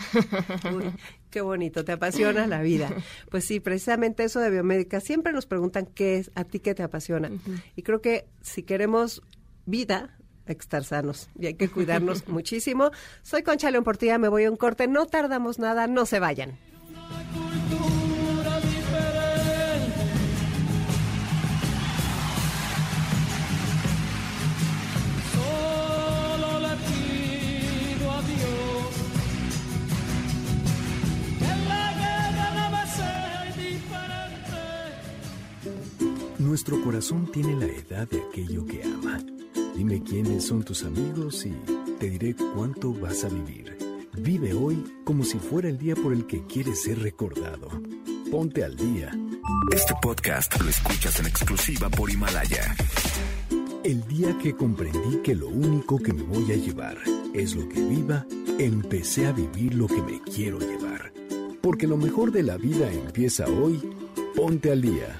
qué 1.30 1.42
bonito, 1.42 1.84
te 1.84 1.92
apasiona 1.92 2.46
la 2.46 2.62
vida. 2.62 2.88
Pues 3.30 3.44
sí, 3.44 3.60
precisamente 3.60 4.24
eso 4.24 4.40
de 4.40 4.48
biomédica. 4.48 4.98
Siempre 4.98 5.30
nos 5.34 5.44
preguntan 5.44 5.84
qué 5.84 6.16
es, 6.16 6.30
a 6.34 6.44
ti 6.44 6.58
qué 6.58 6.74
te 6.74 6.82
apasiona. 6.82 7.30
Y 7.76 7.82
creo 7.82 8.00
que 8.00 8.30
si 8.40 8.62
queremos 8.62 9.22
vida, 9.66 10.16
estar 10.46 10.84
sanos 10.84 11.28
y 11.38 11.46
hay 11.46 11.54
que 11.54 11.68
cuidarnos 11.68 12.26
muchísimo. 12.28 12.92
Soy 13.22 13.42
Concha 13.42 13.70
León 13.70 13.84
Portilla, 13.84 14.16
me 14.16 14.28
voy 14.28 14.44
a 14.44 14.50
un 14.50 14.56
corte, 14.56 14.88
no 14.88 15.04
tardamos 15.04 15.58
nada, 15.58 15.86
no 15.86 16.06
se 16.06 16.18
vayan. 16.18 16.58
Nuestro 36.52 36.82
corazón 36.82 37.32
tiene 37.32 37.56
la 37.56 37.64
edad 37.64 38.06
de 38.10 38.20
aquello 38.20 38.66
que 38.66 38.82
ama 38.82 39.18
Dime 39.74 40.02
quiénes 40.02 40.44
son 40.44 40.62
tus 40.62 40.84
amigos 40.84 41.46
y 41.46 41.54
te 41.98 42.10
diré 42.10 42.36
cuánto 42.54 42.92
vas 42.92 43.24
a 43.24 43.30
vivir. 43.30 43.74
Vive 44.18 44.52
hoy 44.52 44.84
como 45.02 45.24
si 45.24 45.38
fuera 45.38 45.70
el 45.70 45.78
día 45.78 45.96
por 45.96 46.12
el 46.12 46.26
que 46.26 46.44
quieres 46.46 46.82
ser 46.82 46.98
recordado. 46.98 47.70
Ponte 48.30 48.64
al 48.64 48.76
día. 48.76 49.18
Este 49.74 49.94
podcast 50.02 50.60
lo 50.60 50.68
escuchas 50.68 51.20
en 51.20 51.26
exclusiva 51.26 51.88
por 51.88 52.10
Himalaya. 52.10 52.76
El 53.82 54.06
día 54.06 54.36
que 54.36 54.54
comprendí 54.54 55.22
que 55.24 55.34
lo 55.34 55.48
único 55.48 55.96
que 55.96 56.12
me 56.12 56.22
voy 56.22 56.52
a 56.52 56.56
llevar 56.56 56.98
es 57.32 57.56
lo 57.56 57.66
que 57.66 57.80
viva, 57.80 58.26
empecé 58.58 59.26
a 59.26 59.32
vivir 59.32 59.72
lo 59.72 59.86
que 59.86 60.02
me 60.02 60.20
quiero 60.20 60.58
llevar. 60.58 61.14
Porque 61.62 61.86
lo 61.86 61.96
mejor 61.96 62.30
de 62.30 62.42
la 62.42 62.58
vida 62.58 62.92
empieza 62.92 63.46
hoy. 63.46 63.80
Ponte 64.36 64.70
al 64.70 64.82
día. 64.82 65.18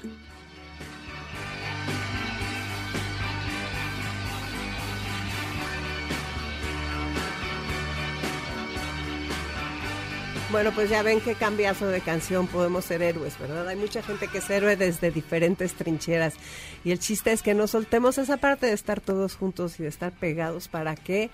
Bueno, 10.53 10.71
pues 10.71 10.87
ya 10.87 11.01
ven 11.01 11.19
qué 11.19 11.33
cambiazo 11.33 11.87
de 11.87 11.99
canción 11.99 12.45
podemos 12.45 12.85
ser 12.85 13.01
héroes, 13.01 13.39
¿verdad? 13.39 13.67
Hay 13.67 13.75
mucha 13.75 14.03
gente 14.03 14.27
que 14.27 14.37
es 14.37 14.47
héroe 14.51 14.75
desde 14.75 15.09
diferentes 15.09 15.73
trincheras 15.73 16.35
y 16.83 16.91
el 16.91 16.99
chiste 16.99 17.31
es 17.31 17.41
que 17.41 17.55
no 17.55 17.65
soltemos 17.65 18.19
esa 18.19 18.37
parte 18.37 18.67
de 18.67 18.73
estar 18.73 19.01
todos 19.01 19.35
juntos 19.35 19.79
y 19.79 19.83
de 19.83 19.89
estar 19.89 20.11
pegados 20.11 20.67
para 20.67 20.95
que 20.95 21.31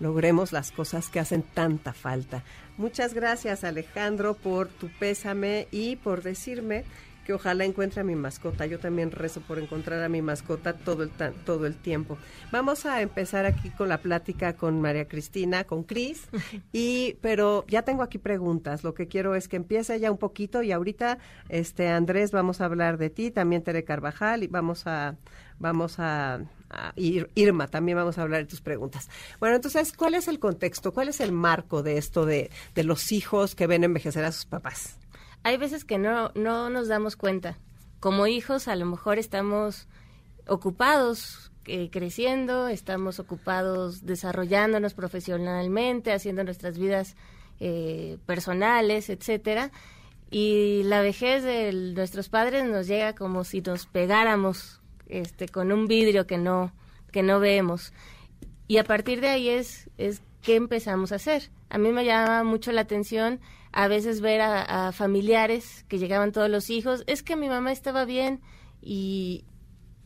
logremos 0.00 0.50
las 0.50 0.72
cosas 0.72 1.10
que 1.10 1.20
hacen 1.20 1.44
tanta 1.44 1.92
falta. 1.92 2.42
Muchas 2.76 3.14
gracias 3.14 3.62
Alejandro 3.62 4.34
por 4.34 4.66
tu 4.66 4.88
pésame 4.88 5.68
y 5.70 5.94
por 5.94 6.24
decirme 6.24 6.82
que 7.26 7.34
ojalá 7.34 7.64
encuentre 7.64 8.00
a 8.00 8.04
mi 8.04 8.14
mascota. 8.14 8.66
Yo 8.66 8.78
también 8.78 9.10
rezo 9.10 9.40
por 9.40 9.58
encontrar 9.58 10.02
a 10.02 10.08
mi 10.08 10.22
mascota 10.22 10.74
todo 10.74 11.02
el, 11.02 11.10
todo 11.44 11.66
el 11.66 11.74
tiempo. 11.74 12.16
Vamos 12.52 12.86
a 12.86 13.02
empezar 13.02 13.44
aquí 13.44 13.70
con 13.70 13.88
la 13.88 13.98
plática 13.98 14.52
con 14.54 14.80
María 14.80 15.08
Cristina, 15.08 15.64
con 15.64 15.82
Cris, 15.82 16.28
y 16.72 17.16
pero 17.20 17.64
ya 17.66 17.82
tengo 17.82 18.04
aquí 18.04 18.18
preguntas. 18.18 18.84
Lo 18.84 18.94
que 18.94 19.08
quiero 19.08 19.34
es 19.34 19.48
que 19.48 19.56
empiece 19.56 19.98
ya 19.98 20.12
un 20.12 20.18
poquito 20.18 20.62
y 20.62 20.70
ahorita, 20.70 21.18
este 21.48 21.88
Andrés, 21.88 22.30
vamos 22.30 22.60
a 22.60 22.66
hablar 22.66 22.96
de 22.96 23.10
ti, 23.10 23.32
también 23.32 23.62
Tere 23.62 23.82
Carvajal 23.82 24.44
y 24.44 24.46
vamos 24.46 24.86
a 24.86 25.16
vamos 25.58 25.98
a, 25.98 26.40
Irma, 26.96 27.68
también 27.68 27.96
vamos 27.96 28.18
a 28.18 28.22
hablar 28.22 28.40
de 28.40 28.46
tus 28.46 28.60
preguntas. 28.60 29.08
Bueno, 29.40 29.56
entonces, 29.56 29.92
¿cuál 29.92 30.14
es 30.14 30.28
el 30.28 30.38
contexto? 30.38 30.92
¿Cuál 30.92 31.08
es 31.08 31.20
el 31.20 31.32
marco 31.32 31.82
de 31.82 31.96
esto 31.96 32.26
de, 32.26 32.50
de 32.74 32.84
los 32.84 33.12
hijos 33.12 33.54
que 33.54 33.66
ven 33.66 33.84
envejecer 33.84 34.24
a 34.24 34.32
sus 34.32 34.44
papás? 34.44 34.98
Hay 35.46 35.58
veces 35.58 35.84
que 35.84 35.96
no, 35.96 36.32
no 36.34 36.70
nos 36.70 36.88
damos 36.88 37.14
cuenta. 37.14 37.56
Como 38.00 38.26
hijos 38.26 38.66
a 38.66 38.74
lo 38.74 38.84
mejor 38.84 39.16
estamos 39.20 39.86
ocupados 40.48 41.52
eh, 41.66 41.88
creciendo, 41.92 42.66
estamos 42.66 43.20
ocupados 43.20 44.04
desarrollándonos 44.04 44.94
profesionalmente, 44.94 46.12
haciendo 46.12 46.42
nuestras 46.42 46.78
vidas 46.78 47.14
eh, 47.60 48.18
personales, 48.26 49.08
etcétera. 49.08 49.70
Y 50.32 50.82
la 50.82 51.00
vejez 51.00 51.44
de 51.44 51.72
nuestros 51.94 52.28
padres 52.28 52.64
nos 52.64 52.88
llega 52.88 53.14
como 53.14 53.44
si 53.44 53.60
nos 53.60 53.86
pegáramos 53.86 54.80
este, 55.06 55.46
con 55.46 55.70
un 55.70 55.86
vidrio 55.86 56.26
que 56.26 56.38
no, 56.38 56.72
que 57.12 57.22
no 57.22 57.38
vemos. 57.38 57.92
Y 58.66 58.78
a 58.78 58.84
partir 58.84 59.20
de 59.20 59.28
ahí 59.28 59.48
es, 59.48 59.90
es 59.96 60.22
qué 60.42 60.56
empezamos 60.56 61.12
a 61.12 61.16
hacer. 61.16 61.50
A 61.70 61.78
mí 61.78 61.92
me 61.92 62.04
llama 62.04 62.42
mucho 62.42 62.72
la 62.72 62.80
atención 62.80 63.38
a 63.76 63.88
veces 63.88 64.22
ver 64.22 64.40
a, 64.40 64.90
familiares 64.92 65.84
que 65.86 65.98
llegaban 65.98 66.32
todos 66.32 66.48
los 66.48 66.70
hijos, 66.70 67.04
es 67.06 67.22
que 67.22 67.36
mi 67.36 67.50
mamá 67.50 67.72
estaba 67.72 68.06
bien 68.06 68.40
y, 68.80 69.44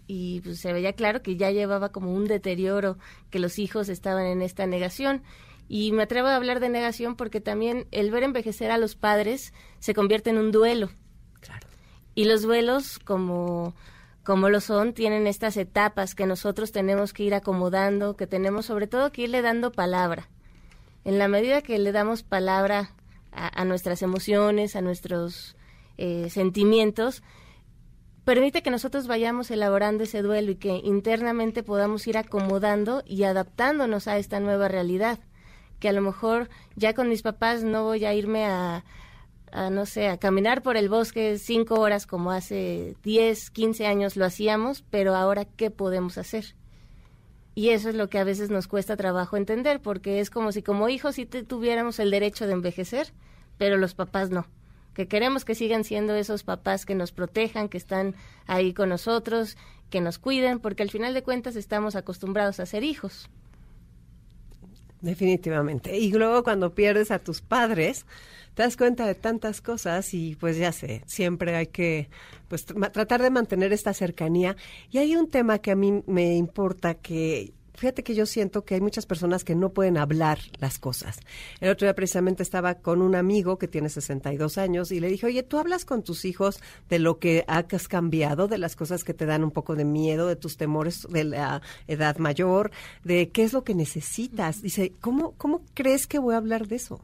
y 0.08 0.40
pues 0.40 0.58
se 0.58 0.72
veía 0.72 0.94
claro 0.94 1.22
que 1.22 1.36
ya 1.36 1.52
llevaba 1.52 1.92
como 1.92 2.12
un 2.12 2.26
deterioro, 2.26 2.98
que 3.30 3.38
los 3.38 3.60
hijos 3.60 3.88
estaban 3.88 4.26
en 4.26 4.42
esta 4.42 4.66
negación. 4.66 5.22
Y 5.68 5.92
me 5.92 6.02
atrevo 6.02 6.26
a 6.26 6.34
hablar 6.34 6.58
de 6.58 6.68
negación 6.68 7.14
porque 7.14 7.40
también 7.40 7.86
el 7.92 8.10
ver 8.10 8.24
envejecer 8.24 8.72
a 8.72 8.76
los 8.76 8.96
padres 8.96 9.54
se 9.78 9.94
convierte 9.94 10.30
en 10.30 10.38
un 10.38 10.50
duelo. 10.50 10.90
Claro. 11.38 11.68
Y 12.16 12.24
los 12.24 12.42
duelos, 12.42 12.98
como, 12.98 13.76
como 14.24 14.48
lo 14.48 14.60
son, 14.60 14.94
tienen 14.94 15.28
estas 15.28 15.56
etapas 15.56 16.16
que 16.16 16.26
nosotros 16.26 16.72
tenemos 16.72 17.12
que 17.12 17.22
ir 17.22 17.34
acomodando, 17.34 18.16
que 18.16 18.26
tenemos 18.26 18.66
sobre 18.66 18.88
todo 18.88 19.12
que 19.12 19.22
irle 19.22 19.42
dando 19.42 19.70
palabra. 19.70 20.28
En 21.04 21.20
la 21.20 21.28
medida 21.28 21.62
que 21.62 21.78
le 21.78 21.92
damos 21.92 22.24
palabra 22.24 22.96
a, 23.32 23.64
nuestras 23.64 24.02
emociones, 24.02 24.76
a 24.76 24.80
nuestros 24.80 25.56
eh, 25.98 26.28
sentimientos, 26.30 27.22
permite 28.24 28.62
que 28.62 28.70
nosotros 28.70 29.06
vayamos 29.06 29.50
elaborando 29.50 30.04
ese 30.04 30.22
duelo 30.22 30.52
y 30.52 30.56
que 30.56 30.80
internamente 30.84 31.62
podamos 31.62 32.06
ir 32.06 32.18
acomodando 32.18 33.02
y 33.06 33.24
adaptándonos 33.24 34.08
a 34.08 34.18
esta 34.18 34.40
nueva 34.40 34.68
realidad. 34.68 35.18
Que 35.78 35.88
a 35.88 35.92
lo 35.92 36.02
mejor 36.02 36.50
ya 36.76 36.94
con 36.94 37.08
mis 37.08 37.22
papás 37.22 37.64
no 37.64 37.84
voy 37.84 38.04
a 38.04 38.14
irme 38.14 38.44
a, 38.46 38.84
a, 39.52 39.70
no 39.70 39.86
sé, 39.86 40.08
a 40.08 40.18
caminar 40.18 40.62
por 40.62 40.76
el 40.76 40.88
bosque 40.88 41.38
cinco 41.38 41.80
horas 41.80 42.06
como 42.06 42.30
hace 42.30 42.96
10, 43.02 43.50
15 43.50 43.86
años 43.86 44.16
lo 44.16 44.24
hacíamos, 44.24 44.82
pero 44.90 45.14
ahora, 45.14 45.44
¿qué 45.44 45.70
podemos 45.70 46.18
hacer? 46.18 46.54
Y 47.60 47.72
eso 47.72 47.90
es 47.90 47.94
lo 47.94 48.08
que 48.08 48.18
a 48.18 48.24
veces 48.24 48.48
nos 48.48 48.68
cuesta 48.68 48.96
trabajo 48.96 49.36
entender, 49.36 49.82
porque 49.82 50.20
es 50.20 50.30
como 50.30 50.50
si 50.50 50.62
como 50.62 50.88
hijos 50.88 51.16
sí 51.16 51.26
tuviéramos 51.26 51.98
el 51.98 52.10
derecho 52.10 52.46
de 52.46 52.54
envejecer, 52.54 53.12
pero 53.58 53.76
los 53.76 53.92
papás 53.92 54.30
no. 54.30 54.46
Que 54.94 55.08
queremos 55.08 55.44
que 55.44 55.54
sigan 55.54 55.84
siendo 55.84 56.14
esos 56.14 56.42
papás 56.42 56.86
que 56.86 56.94
nos 56.94 57.12
protejan, 57.12 57.68
que 57.68 57.76
están 57.76 58.14
ahí 58.46 58.72
con 58.72 58.88
nosotros, 58.88 59.58
que 59.90 60.00
nos 60.00 60.18
cuiden, 60.18 60.58
porque 60.58 60.82
al 60.82 60.88
final 60.88 61.12
de 61.12 61.22
cuentas 61.22 61.54
estamos 61.54 61.96
acostumbrados 61.96 62.60
a 62.60 62.64
ser 62.64 62.82
hijos. 62.82 63.28
Definitivamente. 65.00 65.98
Y 65.98 66.12
luego 66.12 66.42
cuando 66.42 66.74
pierdes 66.74 67.10
a 67.10 67.18
tus 67.18 67.40
padres, 67.40 68.04
te 68.54 68.62
das 68.62 68.76
cuenta 68.76 69.06
de 69.06 69.14
tantas 69.14 69.60
cosas 69.60 70.12
y 70.12 70.36
pues 70.36 70.56
ya 70.56 70.72
sé, 70.72 71.02
siempre 71.06 71.56
hay 71.56 71.68
que 71.68 72.10
pues 72.48 72.66
tratar 72.66 73.22
de 73.22 73.30
mantener 73.30 73.72
esta 73.72 73.94
cercanía. 73.94 74.56
Y 74.90 74.98
hay 74.98 75.16
un 75.16 75.30
tema 75.30 75.58
que 75.58 75.70
a 75.70 75.76
mí 75.76 76.02
me 76.06 76.36
importa 76.36 76.94
que 76.94 77.52
fíjate 77.80 78.02
que 78.02 78.14
yo 78.14 78.26
siento 78.26 78.64
que 78.66 78.74
hay 78.74 78.82
muchas 78.82 79.06
personas 79.06 79.42
que 79.42 79.54
no 79.54 79.70
pueden 79.70 79.96
hablar 79.96 80.38
las 80.58 80.78
cosas. 80.78 81.18
El 81.60 81.70
otro 81.70 81.86
día 81.86 81.94
precisamente 81.94 82.42
estaba 82.42 82.74
con 82.74 83.00
un 83.00 83.14
amigo 83.14 83.58
que 83.58 83.68
tiene 83.68 83.88
62 83.88 84.58
años 84.58 84.92
y 84.92 85.00
le 85.00 85.08
dije, 85.08 85.24
oye, 85.24 85.42
¿tú 85.42 85.58
hablas 85.58 85.86
con 85.86 86.02
tus 86.02 86.26
hijos 86.26 86.60
de 86.90 86.98
lo 86.98 87.18
que 87.18 87.46
has 87.48 87.88
cambiado, 87.88 88.48
de 88.48 88.58
las 88.58 88.76
cosas 88.76 89.02
que 89.02 89.14
te 89.14 89.24
dan 89.24 89.42
un 89.42 89.50
poco 89.50 89.76
de 89.76 89.86
miedo, 89.86 90.26
de 90.26 90.36
tus 90.36 90.58
temores 90.58 91.06
de 91.08 91.24
la 91.24 91.62
edad 91.88 92.18
mayor, 92.18 92.70
de 93.02 93.30
qué 93.30 93.44
es 93.44 93.54
lo 93.54 93.64
que 93.64 93.74
necesitas? 93.74 94.60
Dice, 94.60 94.92
¿cómo, 95.00 95.32
cómo 95.38 95.62
crees 95.72 96.06
que 96.06 96.18
voy 96.18 96.34
a 96.34 96.38
hablar 96.38 96.68
de 96.68 96.76
eso? 96.76 97.00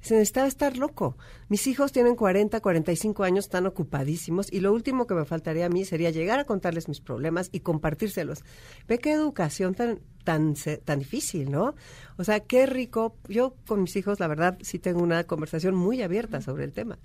Se 0.00 0.14
necesitaba 0.14 0.46
estar 0.46 0.76
loco. 0.76 1.16
Mis 1.48 1.66
hijos 1.66 1.92
tienen 1.92 2.14
40, 2.14 2.60
45 2.60 3.24
años, 3.24 3.44
están 3.44 3.66
ocupadísimos 3.66 4.52
y 4.52 4.60
lo 4.60 4.72
último 4.72 5.06
que 5.06 5.14
me 5.14 5.24
faltaría 5.24 5.66
a 5.66 5.68
mí 5.68 5.84
sería 5.84 6.10
llegar 6.10 6.38
a 6.38 6.44
contarles 6.44 6.88
mis 6.88 7.00
problemas 7.00 7.48
y 7.52 7.60
compartírselos. 7.60 8.44
Ve 8.88 8.98
qué 8.98 9.12
educación 9.12 9.74
tan 9.74 10.00
tan 10.24 10.54
tan 10.84 10.98
difícil, 10.98 11.50
¿no? 11.50 11.74
O 12.16 12.24
sea, 12.24 12.40
qué 12.40 12.66
rico. 12.66 13.16
Yo 13.28 13.54
con 13.66 13.82
mis 13.82 13.96
hijos, 13.96 14.20
la 14.20 14.28
verdad, 14.28 14.58
sí 14.62 14.78
tengo 14.78 15.02
una 15.02 15.24
conversación 15.24 15.74
muy 15.74 16.02
abierta 16.02 16.40
sobre 16.40 16.64
el 16.64 16.72
tema. 16.72 16.98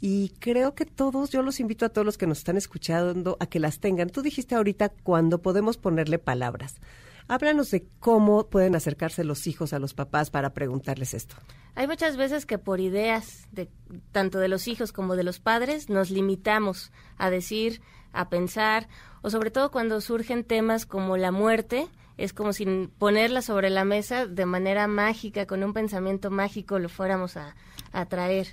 Y 0.00 0.30
creo 0.38 0.74
que 0.74 0.86
todos, 0.86 1.30
yo 1.30 1.42
los 1.42 1.60
invito 1.60 1.84
a 1.84 1.90
todos 1.90 2.06
los 2.06 2.16
que 2.16 2.26
nos 2.26 2.38
están 2.38 2.56
escuchando 2.56 3.36
a 3.38 3.46
que 3.46 3.60
las 3.60 3.80
tengan. 3.80 4.08
Tú 4.08 4.22
dijiste 4.22 4.54
ahorita 4.54 4.88
cuando 4.88 5.42
podemos 5.42 5.76
ponerle 5.76 6.18
palabras. 6.18 6.80
Háblanos 7.28 7.70
de 7.70 7.86
cómo 7.98 8.48
pueden 8.48 8.74
acercarse 8.74 9.24
los 9.24 9.46
hijos 9.46 9.72
a 9.72 9.78
los 9.78 9.92
papás 9.92 10.30
para 10.30 10.54
preguntarles 10.54 11.12
esto. 11.14 11.36
Hay 11.74 11.86
muchas 11.86 12.16
veces 12.16 12.46
que 12.46 12.58
por 12.58 12.80
ideas 12.80 13.46
de 13.52 13.68
tanto 14.12 14.38
de 14.38 14.48
los 14.48 14.68
hijos 14.68 14.92
como 14.92 15.16
de 15.16 15.24
los 15.24 15.38
padres 15.38 15.88
nos 15.88 16.10
limitamos 16.10 16.92
a 17.16 17.30
decir, 17.30 17.80
a 18.12 18.28
pensar, 18.28 18.88
o 19.22 19.30
sobre 19.30 19.50
todo 19.50 19.70
cuando 19.70 20.00
surgen 20.00 20.44
temas 20.44 20.86
como 20.86 21.16
la 21.16 21.30
muerte, 21.30 21.88
es 22.16 22.32
como 22.32 22.52
si 22.52 22.66
ponerla 22.98 23.40
sobre 23.40 23.70
la 23.70 23.84
mesa 23.84 24.26
de 24.26 24.46
manera 24.46 24.86
mágica, 24.86 25.46
con 25.46 25.62
un 25.62 25.72
pensamiento 25.72 26.30
mágico, 26.30 26.78
lo 26.78 26.88
fuéramos 26.88 27.36
a, 27.36 27.54
a 27.92 28.06
traer. 28.06 28.48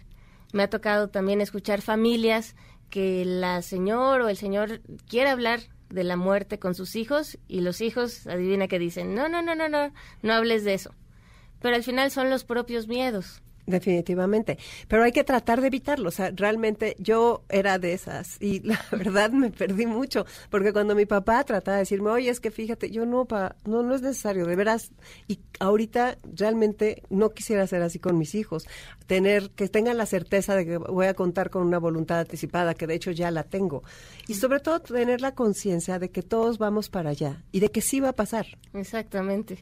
Me 0.53 0.63
ha 0.63 0.69
tocado 0.69 1.09
también 1.09 1.41
escuchar 1.41 1.81
familias 1.81 2.55
que 2.89 3.25
la 3.25 3.61
señor 3.61 4.21
o 4.21 4.29
el 4.29 4.37
señor 4.37 4.81
quiere 5.09 5.29
hablar 5.29 5.59
de 5.89 6.03
la 6.03 6.15
muerte 6.15 6.59
con 6.59 6.75
sus 6.75 6.95
hijos 6.95 7.37
y 7.47 7.61
los 7.61 7.81
hijos, 7.81 8.27
adivina 8.27 8.67
que 8.67 8.79
dicen, 8.79 9.15
no, 9.15 9.27
no, 9.29 9.41
no, 9.41 9.55
no, 9.55 9.67
no, 9.69 9.91
no 10.21 10.33
hables 10.33 10.63
de 10.63 10.73
eso. 10.73 10.93
Pero 11.61 11.75
al 11.75 11.83
final 11.83 12.11
son 12.11 12.29
los 12.29 12.43
propios 12.43 12.87
miedos. 12.87 13.41
Definitivamente, 13.67 14.57
pero 14.87 15.03
hay 15.03 15.11
que 15.11 15.25
tratar 15.25 15.59
de 15.59 15.67
evitarlo. 15.67 16.07
O 16.07 16.11
sea, 16.11 16.31
realmente 16.33 16.95
yo 16.99 17.43
era 17.49 17.77
de 17.79 17.91
esas 17.91 18.41
y 18.41 18.61
la 18.65 18.79
verdad 18.91 19.29
me 19.31 19.51
perdí 19.51 19.85
mucho 19.85 20.25
porque 20.49 20.71
cuando 20.71 20.95
mi 20.95 21.05
papá 21.05 21.43
trataba 21.43 21.75
de 21.75 21.81
decirme, 21.81 22.09
oye, 22.11 22.29
es 22.29 22.39
que 22.39 22.49
fíjate, 22.49 22.91
yo 22.91 23.05
no, 23.05 23.25
pa, 23.25 23.57
no, 23.65 23.83
no 23.83 23.93
es 23.93 24.01
necesario, 24.01 24.45
de 24.45 24.55
veras. 24.55 24.91
Y 25.27 25.41
ahorita 25.59 26.17
realmente 26.33 27.03
no 27.09 27.31
quisiera 27.31 27.67
ser 27.67 27.81
así 27.81 27.99
con 27.99 28.17
mis 28.17 28.35
hijos, 28.35 28.65
tener 29.05 29.49
que 29.49 29.67
tengan 29.67 29.97
la 29.97 30.05
certeza 30.05 30.55
de 30.55 30.65
que 30.65 30.77
voy 30.77 31.07
a 31.07 31.13
contar 31.13 31.49
con 31.49 31.67
una 31.67 31.77
voluntad 31.77 32.19
anticipada, 32.19 32.73
que 32.73 32.87
de 32.87 32.95
hecho 32.95 33.11
ya 33.11 33.31
la 33.31 33.43
tengo, 33.43 33.83
y 34.29 34.35
sobre 34.35 34.61
todo 34.61 34.79
tener 34.79 35.19
la 35.19 35.35
conciencia 35.35 35.99
de 35.99 36.09
que 36.09 36.23
todos 36.23 36.57
vamos 36.57 36.87
para 36.87 37.09
allá 37.09 37.43
y 37.51 37.59
de 37.59 37.69
que 37.69 37.81
sí 37.81 37.99
va 37.99 38.09
a 38.09 38.13
pasar. 38.13 38.47
Exactamente. 38.73 39.61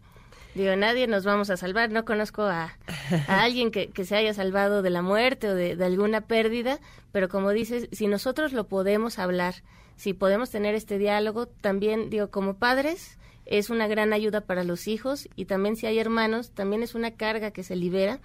Digo, 0.55 0.73
nadie 0.77 1.05
nos 1.05 1.25
vamos 1.25 1.49
a 1.49 1.57
salvar. 1.57 1.91
No 1.91 2.05
conozco 2.05 2.43
a, 2.43 2.73
alguien 3.27 3.71
que, 3.71 3.91
se 4.05 4.15
haya 4.15 4.33
salvado 4.33 4.81
de 4.81 4.89
la 4.89 5.01
muerte 5.01 5.49
o 5.49 5.53
de, 5.53 5.77
alguna 5.83 6.21
pérdida, 6.21 6.79
pero 7.11 7.27
como 7.27 7.51
dices, 7.51 7.89
si 7.91 8.07
nosotros 8.07 8.53
lo 8.53 8.67
podemos 8.67 9.19
hablar, 9.19 9.55
si 9.97 10.13
podemos 10.13 10.49
tener 10.49 10.73
este 10.73 10.97
diálogo, 10.97 11.45
también, 11.45 12.09
digo, 12.09 12.31
como 12.31 12.55
padres, 12.55 13.19
es 13.45 13.69
una 13.69 13.87
gran 13.87 14.13
ayuda 14.13 14.41
para 14.41 14.63
los 14.63 14.87
hijos 14.87 15.27
y 15.35 15.45
también 15.45 15.75
si 15.75 15.87
hay 15.87 15.99
hermanos, 15.99 16.51
también 16.51 16.83
es 16.83 16.95
una 16.95 17.11
carga 17.11 17.51
que 17.51 17.63
se 17.63 17.75
libera. 17.75 18.19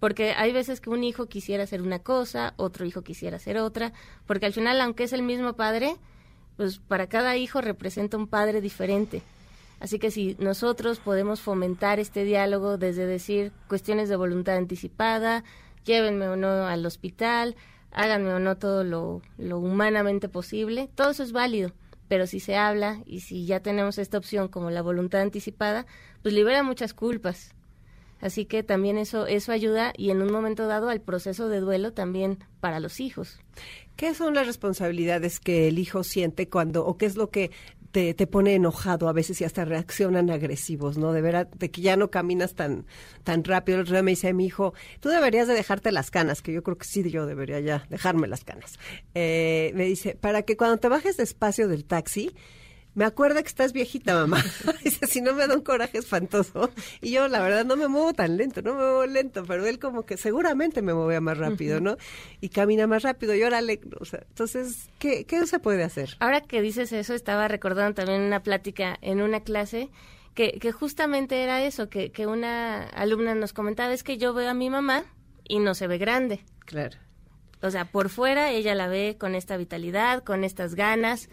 Porque 0.00 0.32
hay 0.32 0.52
veces 0.52 0.80
que 0.80 0.90
un 0.90 1.04
hijo 1.04 1.26
quisiera 1.26 1.64
hacer 1.64 1.80
una 1.80 2.00
cosa, 2.00 2.52
otro 2.56 2.84
hijo 2.84 3.02
quisiera 3.02 3.36
hacer 3.36 3.56
otra, 3.58 3.92
porque 4.26 4.44
al 4.44 4.52
final, 4.52 4.80
aunque 4.80 5.04
es 5.04 5.12
el 5.14 5.22
mismo 5.22 5.54
padre, 5.54 5.96
pues 6.56 6.78
para 6.78 7.06
cada 7.06 7.36
hijo 7.36 7.60
representa 7.60 8.16
un 8.16 8.28
padre 8.28 8.60
diferente. 8.60 9.22
Así 9.80 9.98
que 9.98 10.10
si 10.10 10.36
nosotros 10.38 11.00
podemos 11.00 11.40
fomentar 11.40 12.00
este 12.00 12.24
diálogo 12.24 12.78
desde 12.78 13.06
decir 13.06 13.52
cuestiones 13.68 14.08
de 14.08 14.16
voluntad 14.16 14.56
anticipada, 14.56 15.44
llévenme 15.84 16.28
o 16.28 16.36
no 16.36 16.66
al 16.66 16.84
hospital, 16.86 17.56
háganme 17.92 18.32
o 18.32 18.38
no 18.38 18.56
todo 18.56 18.84
lo, 18.84 19.22
lo 19.38 19.58
humanamente 19.58 20.28
posible, 20.28 20.88
todo 20.94 21.10
eso 21.10 21.22
es 21.22 21.32
válido. 21.32 21.72
Pero 22.08 22.26
si 22.26 22.40
se 22.40 22.56
habla 22.56 23.02
y 23.04 23.20
si 23.20 23.46
ya 23.46 23.60
tenemos 23.60 23.98
esta 23.98 24.18
opción 24.18 24.48
como 24.48 24.70
la 24.70 24.82
voluntad 24.82 25.22
anticipada, 25.22 25.86
pues 26.22 26.34
libera 26.34 26.62
muchas 26.62 26.94
culpas. 26.94 27.54
Así 28.20 28.46
que 28.46 28.62
también 28.62 28.96
eso, 28.96 29.26
eso 29.26 29.52
ayuda 29.52 29.92
y 29.96 30.10
en 30.10 30.22
un 30.22 30.32
momento 30.32 30.66
dado 30.66 30.88
al 30.88 31.02
proceso 31.02 31.48
de 31.48 31.60
duelo 31.60 31.92
también 31.92 32.38
para 32.60 32.80
los 32.80 33.00
hijos. 33.00 33.38
¿Qué 33.96 34.14
son 34.14 34.34
las 34.34 34.46
responsabilidades 34.46 35.38
que 35.38 35.68
el 35.68 35.78
hijo 35.78 36.02
siente 36.02 36.48
cuando, 36.48 36.86
o 36.86 36.96
qué 36.96 37.06
es 37.06 37.16
lo 37.16 37.30
que 37.30 37.50
te, 38.14 38.26
pone 38.26 38.54
enojado 38.54 39.08
a 39.08 39.12
veces 39.14 39.40
y 39.40 39.44
hasta 39.44 39.64
reaccionan 39.64 40.28
agresivos, 40.28 40.98
¿no? 40.98 41.12
De 41.12 41.22
verdad, 41.22 41.48
de 41.48 41.70
que 41.70 41.80
ya 41.80 41.96
no 41.96 42.10
caminas 42.10 42.54
tan, 42.54 42.84
tan 43.24 43.42
rápido. 43.42 43.76
El 43.76 43.82
otro 43.82 43.94
día 43.94 44.02
me 44.02 44.10
dice 44.10 44.34
mi 44.34 44.44
hijo, 44.44 44.74
tú 45.00 45.08
deberías 45.08 45.48
de 45.48 45.54
dejarte 45.54 45.92
las 45.92 46.10
canas, 46.10 46.42
que 46.42 46.52
yo 46.52 46.62
creo 46.62 46.76
que 46.76 46.84
sí, 46.84 47.08
yo 47.10 47.24
debería 47.24 47.58
ya 47.60 47.86
dejarme 47.88 48.28
las 48.28 48.44
canas. 48.44 48.78
Eh, 49.14 49.72
me 49.74 49.84
dice, 49.84 50.14
para 50.14 50.42
que 50.42 50.58
cuando 50.58 50.76
te 50.76 50.88
bajes 50.88 51.16
despacio 51.16 51.68
del 51.68 51.86
taxi, 51.86 52.34
me 52.96 53.04
acuerda 53.04 53.42
que 53.42 53.48
estás 53.48 53.74
viejita, 53.74 54.14
mamá. 54.14 54.42
Dice, 54.82 55.06
si 55.06 55.20
no 55.20 55.34
me 55.34 55.46
da 55.46 55.54
un 55.54 55.60
coraje 55.60 55.98
espantoso. 55.98 56.70
Y 57.02 57.10
yo, 57.10 57.28
la 57.28 57.42
verdad, 57.42 57.66
no 57.66 57.76
me 57.76 57.88
muevo 57.88 58.14
tan 58.14 58.38
lento, 58.38 58.62
no 58.62 58.72
me 58.72 58.78
muevo 58.78 59.06
lento, 59.06 59.44
pero 59.44 59.66
él 59.66 59.78
como 59.78 60.06
que 60.06 60.16
seguramente 60.16 60.80
me 60.80 60.94
movía 60.94 61.20
más 61.20 61.36
rápido, 61.36 61.78
¿no? 61.78 61.98
Y 62.40 62.48
camina 62.48 62.86
más 62.86 63.02
rápido 63.02 63.34
y 63.34 63.42
órale, 63.42 63.80
o 64.00 64.06
sea, 64.06 64.24
entonces, 64.26 64.88
¿qué, 64.98 65.26
¿qué 65.26 65.46
se 65.46 65.58
puede 65.58 65.84
hacer? 65.84 66.16
Ahora 66.20 66.40
que 66.40 66.62
dices 66.62 66.90
eso, 66.92 67.12
estaba 67.12 67.48
recordando 67.48 67.94
también 67.94 68.22
una 68.22 68.42
plática 68.42 68.96
en 69.02 69.20
una 69.20 69.40
clase 69.40 69.90
que, 70.32 70.52
que 70.52 70.72
justamente 70.72 71.42
era 71.42 71.62
eso, 71.62 71.90
que, 71.90 72.10
que 72.12 72.26
una 72.26 72.84
alumna 72.88 73.34
nos 73.34 73.52
comentaba, 73.52 73.92
es 73.92 74.04
que 74.04 74.16
yo 74.16 74.32
veo 74.32 74.48
a 74.48 74.54
mi 74.54 74.70
mamá 74.70 75.04
y 75.46 75.58
no 75.58 75.74
se 75.74 75.86
ve 75.86 75.98
grande. 75.98 76.40
Claro. 76.64 76.96
O 77.60 77.70
sea, 77.70 77.84
por 77.84 78.08
fuera 78.08 78.52
ella 78.52 78.74
la 78.74 78.88
ve 78.88 79.16
con 79.20 79.34
esta 79.34 79.58
vitalidad, 79.58 80.24
con 80.24 80.44
estas 80.44 80.74
ganas, 80.74 81.28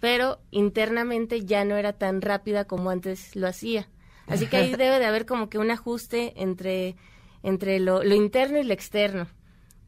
pero 0.00 0.40
internamente 0.50 1.44
ya 1.44 1.64
no 1.64 1.76
era 1.76 1.92
tan 1.92 2.22
rápida 2.22 2.64
como 2.64 2.90
antes 2.90 3.34
lo 3.34 3.48
hacía. 3.48 3.88
Así 4.26 4.46
que 4.46 4.56
ahí 4.56 4.70
debe 4.76 4.98
de 4.98 5.06
haber 5.06 5.26
como 5.26 5.48
que 5.48 5.58
un 5.58 5.70
ajuste 5.70 6.34
entre, 6.36 6.96
entre 7.42 7.80
lo, 7.80 8.02
lo 8.02 8.14
interno 8.14 8.58
y 8.58 8.64
lo 8.64 8.72
externo. 8.72 9.26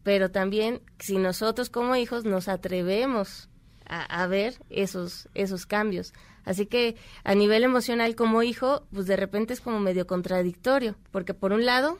Pero 0.02 0.30
también 0.30 0.80
si 0.98 1.18
nosotros 1.18 1.70
como 1.70 1.94
hijos 1.96 2.24
nos 2.24 2.48
atrevemos 2.48 3.48
a, 3.86 4.22
a, 4.22 4.26
ver 4.26 4.54
esos, 4.70 5.28
esos 5.34 5.66
cambios. 5.66 6.12
Así 6.44 6.66
que 6.66 6.96
a 7.22 7.34
nivel 7.34 7.64
emocional 7.64 8.14
como 8.16 8.42
hijo, 8.42 8.86
pues 8.92 9.06
de 9.06 9.16
repente 9.16 9.52
es 9.52 9.60
como 9.60 9.78
medio 9.78 10.06
contradictorio, 10.06 10.96
porque 11.10 11.34
por 11.34 11.52
un 11.52 11.66
lado 11.66 11.98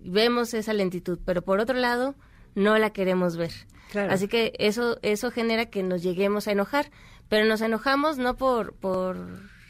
vemos 0.00 0.54
esa 0.54 0.72
lentitud, 0.72 1.18
pero 1.24 1.42
por 1.42 1.58
otro 1.58 1.76
lado 1.76 2.14
no 2.54 2.78
la 2.78 2.92
queremos 2.92 3.36
ver. 3.36 3.52
Así 3.94 4.28
que 4.28 4.52
eso, 4.58 4.98
eso 5.02 5.30
genera 5.30 5.66
que 5.66 5.82
nos 5.82 6.02
lleguemos 6.02 6.48
a 6.48 6.52
enojar, 6.52 6.90
pero 7.28 7.46
nos 7.46 7.60
enojamos 7.60 8.18
no 8.18 8.36
por, 8.36 8.74
por 8.74 9.16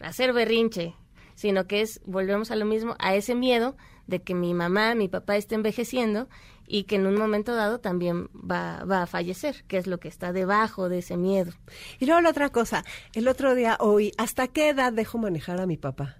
hacer 0.00 0.32
berrinche, 0.32 0.94
sino 1.34 1.66
que 1.66 1.80
es, 1.80 2.00
volvemos 2.04 2.50
a 2.50 2.56
lo 2.56 2.64
mismo, 2.64 2.96
a 2.98 3.14
ese 3.14 3.34
miedo 3.34 3.76
de 4.06 4.22
que 4.22 4.34
mi 4.34 4.54
mamá, 4.54 4.94
mi 4.94 5.08
papá 5.08 5.36
esté 5.36 5.54
envejeciendo 5.54 6.28
y 6.66 6.84
que 6.84 6.96
en 6.96 7.06
un 7.06 7.16
momento 7.16 7.54
dado 7.54 7.80
también 7.80 8.28
va, 8.34 8.84
va 8.84 9.02
a 9.02 9.06
fallecer, 9.06 9.64
que 9.66 9.76
es 9.76 9.86
lo 9.86 9.98
que 9.98 10.08
está 10.08 10.32
debajo 10.32 10.88
de 10.88 10.98
ese 10.98 11.16
miedo. 11.16 11.52
Y 11.98 12.06
luego 12.06 12.20
la 12.20 12.30
otra 12.30 12.50
cosa, 12.50 12.84
el 13.12 13.28
otro 13.28 13.54
día 13.54 13.76
oí, 13.80 14.12
¿hasta 14.18 14.48
qué 14.48 14.70
edad 14.70 14.92
dejo 14.92 15.18
manejar 15.18 15.60
a 15.60 15.66
mi 15.66 15.76
papá? 15.76 16.18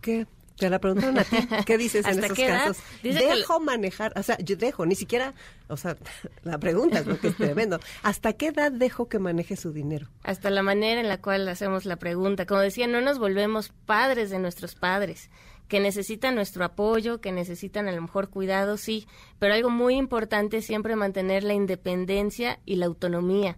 ¿Qué? 0.00 0.26
Te 0.62 0.70
la 0.70 0.78
preguntaron 0.78 1.18
a 1.18 1.24
ti. 1.24 1.36
¿Qué 1.66 1.76
dices 1.76 2.06
en 2.06 2.22
esos 2.22 2.38
casos? 2.38 2.76
dejo 3.02 3.58
manejar, 3.58 4.12
o 4.14 4.22
sea, 4.22 4.38
yo 4.38 4.54
dejo, 4.54 4.86
ni 4.86 4.94
siquiera, 4.94 5.34
o 5.66 5.76
sea, 5.76 5.96
la 6.44 6.56
pregunta 6.58 7.00
es 7.00 7.06
lo 7.08 7.18
que 7.18 7.28
es 7.28 7.36
tremendo. 7.36 7.80
¿Hasta 8.04 8.34
qué 8.34 8.46
edad 8.46 8.70
dejo 8.70 9.08
que 9.08 9.18
maneje 9.18 9.56
su 9.56 9.72
dinero? 9.72 10.06
Hasta 10.22 10.50
la 10.50 10.62
manera 10.62 11.00
en 11.00 11.08
la 11.08 11.20
cual 11.20 11.48
hacemos 11.48 11.84
la 11.84 11.96
pregunta. 11.96 12.46
Como 12.46 12.60
decía, 12.60 12.86
no 12.86 13.00
nos 13.00 13.18
volvemos 13.18 13.72
padres 13.86 14.30
de 14.30 14.38
nuestros 14.38 14.76
padres 14.76 15.30
que 15.66 15.80
necesitan 15.80 16.36
nuestro 16.36 16.64
apoyo, 16.64 17.20
que 17.20 17.32
necesitan 17.32 17.88
a 17.88 17.92
lo 17.92 18.00
mejor 18.00 18.30
cuidado, 18.30 18.76
sí, 18.76 19.08
pero 19.40 19.54
algo 19.54 19.68
muy 19.68 19.96
importante 19.96 20.58
es 20.58 20.64
siempre 20.64 20.94
mantener 20.94 21.42
la 21.42 21.54
independencia 21.54 22.60
y 22.64 22.76
la 22.76 22.86
autonomía. 22.86 23.56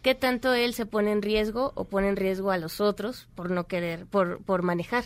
¿Qué 0.00 0.14
tanto 0.14 0.54
él 0.54 0.72
se 0.72 0.86
pone 0.86 1.12
en 1.12 1.20
riesgo 1.20 1.72
o 1.74 1.84
pone 1.84 2.08
en 2.08 2.16
riesgo 2.16 2.50
a 2.50 2.56
los 2.56 2.80
otros 2.80 3.28
por 3.34 3.50
no 3.50 3.66
querer, 3.66 4.06
por, 4.06 4.42
por 4.42 4.62
manejar? 4.62 5.04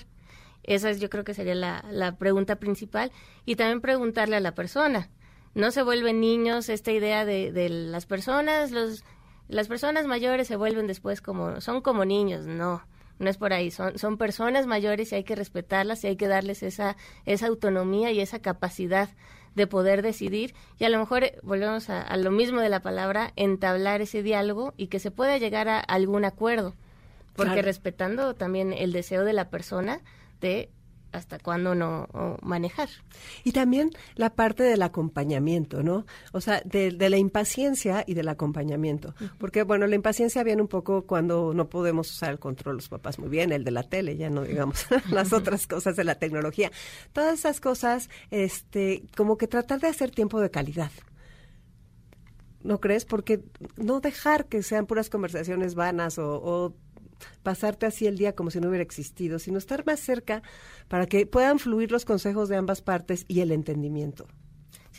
Esa 0.62 0.90
es, 0.90 1.00
yo 1.00 1.10
creo 1.10 1.24
que 1.24 1.34
sería 1.34 1.54
la, 1.54 1.84
la 1.90 2.16
pregunta 2.16 2.56
principal. 2.56 3.12
Y 3.44 3.56
también 3.56 3.80
preguntarle 3.80 4.36
a 4.36 4.40
la 4.40 4.54
persona. 4.54 5.10
No 5.54 5.70
se 5.70 5.82
vuelven 5.82 6.20
niños 6.20 6.68
esta 6.68 6.92
idea 6.92 7.24
de, 7.24 7.50
de 7.50 7.68
las 7.68 8.06
personas, 8.06 8.70
los, 8.70 9.04
las 9.48 9.66
personas 9.66 10.06
mayores 10.06 10.46
se 10.46 10.54
vuelven 10.54 10.86
después 10.86 11.20
como, 11.20 11.60
son 11.60 11.80
como 11.80 12.04
niños, 12.04 12.46
no. 12.46 12.82
no 13.18 13.28
es 13.28 13.36
por 13.36 13.52
ahí, 13.52 13.72
son, 13.72 13.98
son 13.98 14.16
personas 14.16 14.66
mayores 14.66 15.10
y 15.10 15.16
hay 15.16 15.24
que 15.24 15.34
respetarlas 15.34 16.04
y 16.04 16.06
hay 16.06 16.16
que 16.16 16.28
darles 16.28 16.62
esa, 16.62 16.96
esa 17.26 17.48
autonomía 17.48 18.12
y 18.12 18.20
esa 18.20 18.38
capacidad 18.38 19.08
de 19.56 19.66
poder 19.66 20.02
decidir 20.02 20.54
y 20.78 20.84
a 20.84 20.88
lo 20.88 21.00
mejor 21.00 21.24
eh, 21.24 21.36
volvemos 21.42 21.90
a, 21.90 22.16
lo 22.16 22.30
mismo 22.30 22.60
de 22.60 22.68
la 22.68 22.80
palabra, 22.80 23.32
entablar 23.34 24.00
ese 24.02 24.22
diálogo 24.22 24.72
y 24.76 24.86
que 24.86 25.00
se 25.00 25.10
pueda 25.10 25.36
llegar 25.38 25.68
a 25.68 25.80
algún 25.80 26.24
acuerdo, 26.24 26.74
porque 27.34 27.62
respetando 27.62 28.34
también 28.34 28.72
el 28.72 28.92
deseo 28.92 29.24
de 29.24 29.32
la 29.32 29.50
persona 29.50 30.00
de 30.40 30.70
hasta 31.12 31.38
cuándo 31.38 31.74
no 31.74 32.08
manejar. 32.42 32.88
Y 33.44 33.52
también 33.52 33.90
la 34.14 34.30
parte 34.30 34.62
del 34.62 34.82
acompañamiento, 34.82 35.82
¿no? 35.82 36.06
O 36.32 36.40
sea, 36.40 36.62
de, 36.64 36.92
la 36.92 37.16
impaciencia 37.16 38.04
y 38.06 38.14
del 38.14 38.28
acompañamiento. 38.28 39.14
Porque, 39.38 39.62
bueno, 39.62 39.86
la 39.86 39.94
impaciencia 39.94 40.42
viene 40.42 40.62
un 40.62 40.68
poco 40.68 41.06
cuando 41.06 41.52
no 41.54 41.68
podemos 41.68 42.10
usar 42.10 42.30
el 42.30 42.38
control 42.38 42.76
los 42.76 42.88
papás 42.88 43.18
muy 43.18 43.28
bien, 43.28 43.52
el 43.52 43.64
de 43.64 43.70
la 43.70 43.82
tele, 43.82 44.16
ya 44.16 44.30
no 44.30 44.42
digamos 44.42 44.86
las 45.10 45.32
otras 45.32 45.66
cosas 45.66 45.96
de 45.96 46.04
la 46.04 46.16
tecnología. 46.16 46.70
Todas 47.12 47.40
esas 47.40 47.60
cosas, 47.60 48.08
este, 48.30 49.04
como 49.16 49.36
que 49.36 49.46
tratar 49.46 49.80
de 49.80 49.88
hacer 49.88 50.10
tiempo 50.10 50.40
de 50.40 50.50
calidad. 50.50 50.92
¿No 52.62 52.78
crees? 52.78 53.06
Porque 53.06 53.42
no 53.76 54.00
dejar 54.00 54.46
que 54.46 54.62
sean 54.62 54.86
puras 54.86 55.08
conversaciones 55.08 55.74
vanas 55.74 56.18
o, 56.18 56.34
o 56.34 56.74
pasarte 57.42 57.86
así 57.86 58.06
el 58.06 58.18
día 58.18 58.34
como 58.34 58.50
si 58.50 58.60
no 58.60 58.68
hubiera 58.68 58.82
existido, 58.82 59.38
sino 59.38 59.58
estar 59.58 59.84
más 59.86 60.00
cerca 60.00 60.42
para 60.88 61.06
que 61.06 61.26
puedan 61.26 61.58
fluir 61.58 61.92
los 61.92 62.04
consejos 62.04 62.48
de 62.48 62.56
ambas 62.56 62.82
partes 62.82 63.24
y 63.28 63.40
el 63.40 63.52
entendimiento. 63.52 64.26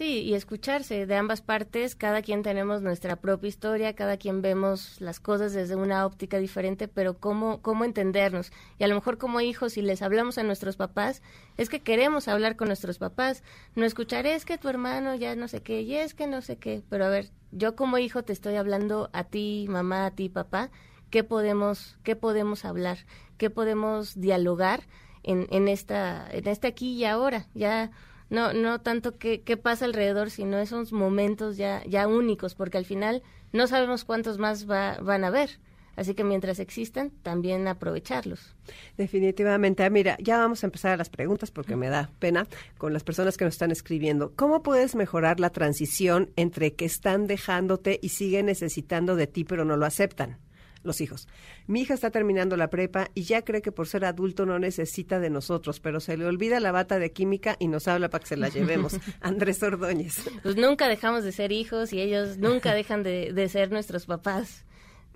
Sí, 0.01 0.21
y 0.23 0.34
escucharse 0.34 1.05
de 1.05 1.15
ambas 1.15 1.41
partes, 1.41 1.95
cada 1.95 2.21
quien 2.21 2.43
tenemos 2.43 2.81
nuestra 2.81 3.17
propia 3.17 3.49
historia, 3.49 3.93
cada 3.93 4.15
quien 4.17 4.41
vemos 4.41 4.99
las 5.01 5.19
cosas 5.19 5.53
desde 5.53 5.75
una 5.75 6.05
óptica 6.05 6.39
diferente, 6.39 6.88
pero 6.88 7.19
cómo, 7.19 7.62
cómo 7.62 7.84
entendernos. 7.84 8.51
Y 8.79 8.86
a 8.86 8.88
lo 8.88 8.95
mejor 8.95 9.17
como 9.17 9.41
hijos, 9.41 9.73
si 9.73 9.81
les 9.81 10.01
hablamos 10.01 10.38
a 10.38 10.43
nuestros 10.43 10.77
papás, 10.77 11.21
es 11.57 11.69
que 11.69 11.81
queremos 11.81 12.29
hablar 12.29 12.55
con 12.55 12.69
nuestros 12.69 12.99
papás. 12.99 13.43
No 13.75 13.86
escuchar, 13.86 14.25
es 14.25 14.45
que 14.45 14.57
tu 14.57 14.69
hermano 14.69 15.13
ya 15.13 15.36
no 15.36 15.49
sé 15.49 15.62
qué, 15.62 15.81
y 15.81 15.95
es 15.95 16.13
que 16.13 16.25
no 16.25 16.41
sé 16.41 16.55
qué, 16.55 16.81
pero 16.89 17.05
a 17.05 17.10
ver, 17.10 17.29
yo 17.51 17.75
como 17.75 17.97
hijo 17.97 18.23
te 18.23 18.34
estoy 18.34 18.55
hablando 18.55 19.10
a 19.12 19.25
ti, 19.25 19.67
mamá, 19.69 20.05
a 20.05 20.15
ti, 20.15 20.29
papá, 20.29 20.71
qué 21.12 21.24
podemos, 21.24 21.97
qué 22.02 22.15
podemos 22.15 22.65
hablar, 22.65 22.97
qué 23.38 23.52
podemos 23.52 24.19
dialogar 24.19 24.88
en, 25.21 25.45
en, 25.52 25.67
esta, 25.67 26.28
en 26.32 26.47
este 26.47 26.67
aquí 26.67 26.93
y 26.93 27.06
ahora. 27.06 27.47
Ya 27.54 27.91
no, 28.30 28.54
no 28.54 28.82
tanto 28.82 29.17
qué, 29.19 29.41
qué 29.41 29.58
pasa 29.58 29.86
alrededor, 29.86 30.32
sino 30.32 30.58
esos 30.58 30.91
momentos 30.91 31.58
ya, 31.58 31.84
ya 31.86 32.08
únicos, 32.08 32.56
porque 32.56 32.80
al 32.80 32.86
final 32.86 33.21
no 33.52 33.67
sabemos 33.67 34.06
cuántos 34.06 34.39
más 34.39 34.67
va, 34.67 34.97
van 35.02 35.24
a 35.24 35.28
haber. 35.28 35.60
Así 35.97 36.15
que 36.15 36.24
mientras 36.24 36.60
existan, 36.60 37.12
también 37.21 37.67
aprovecharlos. 37.67 38.56
Definitivamente. 38.97 39.84
Ah, 39.84 39.89
mira, 39.89 40.17
ya 40.21 40.38
vamos 40.38 40.63
a 40.63 40.67
empezar 40.67 40.93
a 40.93 40.97
las 40.97 41.10
preguntas 41.10 41.52
porque 41.52 41.76
me 41.76 41.89
da 41.89 42.10
pena 42.17 42.47
con 42.78 42.93
las 42.93 43.04
personas 43.04 43.36
que 43.36 43.43
nos 43.43 43.56
están 43.56 43.71
escribiendo. 43.71 44.32
¿Cómo 44.38 44.63
puedes 44.63 44.95
mejorar 44.95 45.41
la 45.41 45.50
transición 45.50 46.32
entre 46.38 46.74
que 46.76 46.86
están 46.86 47.28
dejándote 47.28 48.00
y 48.02 48.10
siguen 48.10 48.45
necesitando 48.45 49.17
de 49.17 49.28
ti 49.28 49.43
pero 49.43 49.65
no 49.65 49.76
lo 49.76 49.86
aceptan? 49.86 50.39
Los 50.84 51.02
hijos. 51.02 51.28
Mi 51.67 51.82
hija 51.82 51.94
está 51.94 52.12
terminando 52.12 52.58
la 52.58 52.70
prepa 52.70 53.10
y 53.13 53.24
ya 53.24 53.44
cree 53.44 53.62
que 53.62 53.72
por 53.72 53.88
ser 53.88 54.06
adulto 54.06 54.46
no 54.46 54.60
necesita 54.60 55.20
de 55.20 55.30
nosotros, 55.30 55.80
pero 55.80 56.00
se 56.00 56.17
le 56.17 56.26
olvida 56.26 56.60
la 56.60 56.72
bata 56.72 57.00
de 57.00 57.12
química 57.12 57.56
y 57.60 57.67
nos 57.67 57.88
habla 57.88 58.10
para 58.10 58.22
que 58.22 58.28
se 58.28 58.38
la 58.38 58.50
llevemos. 58.50 58.98
Andrés 59.22 59.62
Ordóñez. 59.63 60.30
Pues 60.44 60.56
nunca 60.56 60.88
dejamos 60.88 61.24
de 61.24 61.32
ser 61.32 61.52
hijos 61.52 61.94
y 61.94 62.02
ellos 62.02 62.38
nunca 62.38 62.74
dejan 62.76 63.04
de, 63.04 63.50
ser 63.50 63.72
nuestros 63.72 64.06
papás. 64.06 64.65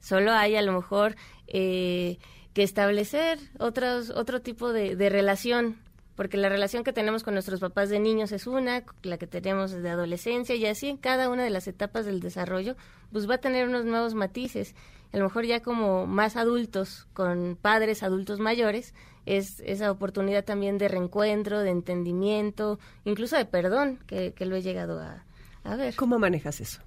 Solo 0.01 0.31
hay 0.31 0.55
a 0.55 0.61
lo 0.61 0.73
mejor 0.73 1.15
eh, 1.47 2.17
que 2.53 2.63
establecer 2.63 3.39
otros, 3.59 4.11
otro 4.11 4.41
tipo 4.41 4.71
de, 4.71 4.95
de 4.95 5.09
relación 5.09 5.77
porque 6.15 6.37
la 6.37 6.49
relación 6.49 6.83
que 6.83 6.93
tenemos 6.93 7.23
con 7.23 7.33
nuestros 7.33 7.59
papás 7.59 7.89
de 7.89 7.99
niños 7.99 8.31
es 8.31 8.47
una, 8.47 8.83
la 9.03 9.17
que 9.17 9.27
tenemos 9.27 9.71
de 9.71 9.89
adolescencia 9.89 10.55
y 10.55 10.65
así 10.65 10.87
en 10.87 10.97
cada 10.97 11.29
una 11.29 11.43
de 11.43 11.49
las 11.49 11.67
etapas 11.67 12.05
del 12.05 12.21
desarrollo, 12.21 12.75
pues 13.11 13.29
va 13.29 13.35
a 13.35 13.39
tener 13.39 13.67
unos 13.67 13.85
nuevos 13.85 14.13
matices 14.13 14.75
a 15.13 15.17
lo 15.17 15.23
mejor 15.23 15.45
ya 15.45 15.61
como 15.61 16.05
más 16.07 16.35
adultos, 16.35 17.07
con 17.13 17.57
padres 17.61 18.03
adultos 18.03 18.39
mayores, 18.39 18.93
es 19.25 19.61
esa 19.65 19.91
oportunidad 19.91 20.45
también 20.45 20.77
de 20.77 20.87
reencuentro, 20.87 21.59
de 21.59 21.71
entendimiento, 21.71 22.79
incluso 23.05 23.35
de 23.35 23.45
perdón, 23.45 23.99
que, 24.07 24.33
lo 24.39 24.55
he 24.55 24.61
llegado 24.61 24.99
a, 24.99 25.75
ver. 25.75 25.95
¿Cómo 25.95 26.19
manejas 26.19 26.61
eso? 26.61 26.81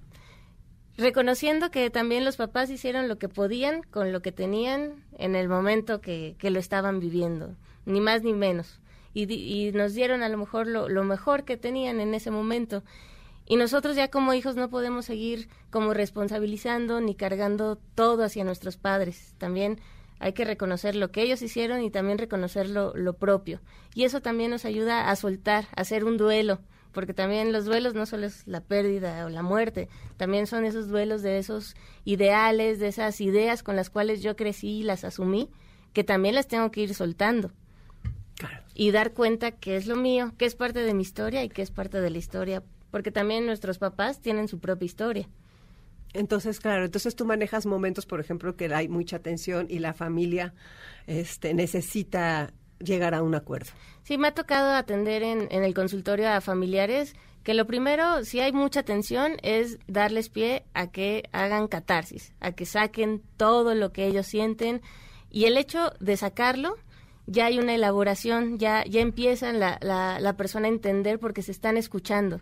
Reconociendo 0.97 1.71
que 1.71 1.89
también 1.89 2.25
los 2.25 2.37
papás 2.37 2.69
hicieron 2.69 3.07
lo 3.07 3.17
que 3.17 3.29
podían 3.29 3.83
con 3.83 4.11
lo 4.11 4.21
que 4.21 4.31
tenían 4.31 5.03
en 5.17 5.35
el 5.35 5.47
momento 5.47 6.01
que, 6.01 6.35
lo 6.41 6.59
estaban 6.59 6.99
viviendo, 6.99 7.55
ni 7.85 8.01
más 8.01 8.23
ni 8.23 8.33
menos. 8.33 8.79
Y, 9.13 9.71
nos 9.73 9.93
dieron 9.93 10.23
a 10.23 10.29
lo 10.29 10.37
mejor 10.37 10.67
lo, 10.67 10.87
lo 10.87 11.03
mejor 11.03 11.43
que 11.43 11.57
tenían 11.57 11.99
en 11.99 12.13
ese 12.13 12.31
momento 12.31 12.83
y 13.49 13.55
nosotros 13.55 13.95
ya 13.95 14.11
como 14.11 14.35
hijos 14.35 14.55
no 14.55 14.69
podemos 14.69 15.05
seguir 15.05 15.49
como 15.71 15.95
responsabilizando 15.95 17.01
ni 17.01 17.15
cargando 17.15 17.77
todo 17.95 18.23
hacia 18.23 18.43
nuestros 18.43 18.77
padres. 18.77 19.33
También 19.39 19.81
hay 20.19 20.33
que 20.33 20.45
reconocer 20.45 20.95
lo 20.95 21.11
que 21.11 21.23
ellos 21.23 21.41
hicieron 21.41 21.81
y 21.81 21.89
también 21.89 22.19
reconocer 22.19 22.69
lo, 22.69 23.13
propio. 23.13 23.59
Y 23.95 24.03
eso 24.03 24.21
también 24.21 24.51
nos 24.51 24.65
ayuda 24.65 25.09
a 25.09 25.15
soltar, 25.15 25.65
a 25.75 25.81
hacer 25.81 26.05
un 26.05 26.17
duelo, 26.17 26.59
porque 26.91 27.15
también 27.15 27.51
los 27.51 27.65
duelos 27.65 27.95
no 27.95 28.05
solo 28.05 28.27
es 28.27 28.45
la 28.45 28.61
pérdida 28.61 29.25
o 29.25 29.29
la 29.29 29.41
muerte, 29.41 29.89
también 30.15 30.45
son 30.45 30.63
esos 30.63 30.87
duelos 30.87 31.23
de 31.23 31.39
esos 31.39 31.75
ideales, 32.05 32.77
de 32.77 32.89
esas 32.89 33.19
ideas 33.19 33.63
con 33.63 33.75
las 33.75 33.89
cuales 33.89 34.21
yo 34.21 34.35
crecí 34.35 34.81
y 34.81 34.83
las 34.83 35.03
asumí, 35.03 35.49
que 35.93 36.03
también 36.03 36.35
las 36.35 36.47
tengo 36.47 36.69
que 36.69 36.81
ir 36.81 36.93
soltando. 36.93 37.51
Y 38.75 38.91
dar 38.91 39.13
cuenta 39.13 39.51
que 39.51 39.75
es 39.75 39.87
lo 39.87 39.95
mío, 39.95 40.33
que 40.37 40.45
es 40.45 40.53
parte 40.53 40.83
de 40.83 40.93
mi 40.93 41.01
historia 41.01 41.43
y 41.43 41.49
que 41.49 41.63
es 41.63 41.71
parte 41.71 41.99
de 41.99 42.11
la 42.11 42.19
historia 42.19 42.63
porque 42.91 43.11
también 43.11 43.45
nuestros 43.45 43.77
papás 43.77 44.19
tienen 44.19 44.47
su 44.47 44.59
propia 44.59 44.85
historia. 44.85 45.29
Entonces, 46.13 46.59
claro, 46.59 46.85
entonces 46.85 47.15
tú 47.15 47.25
manejas 47.25 47.65
momentos, 47.65 48.05
por 48.05 48.19
ejemplo, 48.19 48.55
que 48.55 48.73
hay 48.73 48.87
mucha 48.87 49.19
tensión 49.19 49.67
y 49.69 49.79
la 49.79 49.93
familia 49.93 50.53
este, 51.05 51.53
necesita 51.53 52.51
llegar 52.79 53.13
a 53.13 53.21
un 53.21 53.35
acuerdo. 53.35 53.71
Sí, 54.03 54.17
me 54.17 54.29
ha 54.29 54.33
tocado 54.33 54.71
atender 54.71 55.21
en, 55.21 55.47
en 55.51 55.63
el 55.63 55.73
consultorio 55.73 56.29
a 56.29 56.41
familiares 56.41 57.15
que 57.43 57.53
lo 57.53 57.67
primero, 57.67 58.23
si 58.25 58.39
hay 58.39 58.51
mucha 58.51 58.83
tensión, 58.83 59.37
es 59.43 59.79
darles 59.87 60.29
pie 60.29 60.65
a 60.73 60.91
que 60.91 61.23
hagan 61.31 61.67
catarsis, 61.67 62.33
a 62.39 62.51
que 62.51 62.65
saquen 62.65 63.21
todo 63.37 63.75
lo 63.75 63.91
que 63.91 64.05
ellos 64.05 64.27
sienten 64.27 64.81
y 65.29 65.45
el 65.45 65.57
hecho 65.57 65.91
de 65.99 66.17
sacarlo 66.17 66.75
ya 67.27 67.45
hay 67.45 67.59
una 67.59 67.75
elaboración, 67.75 68.57
ya, 68.57 68.83
ya 68.85 69.01
empieza 69.01 69.53
la, 69.53 69.77
la, 69.81 70.19
la 70.19 70.33
persona 70.35 70.67
a 70.67 70.71
entender 70.71 71.19
porque 71.19 71.43
se 71.43 71.51
están 71.51 71.77
escuchando. 71.77 72.41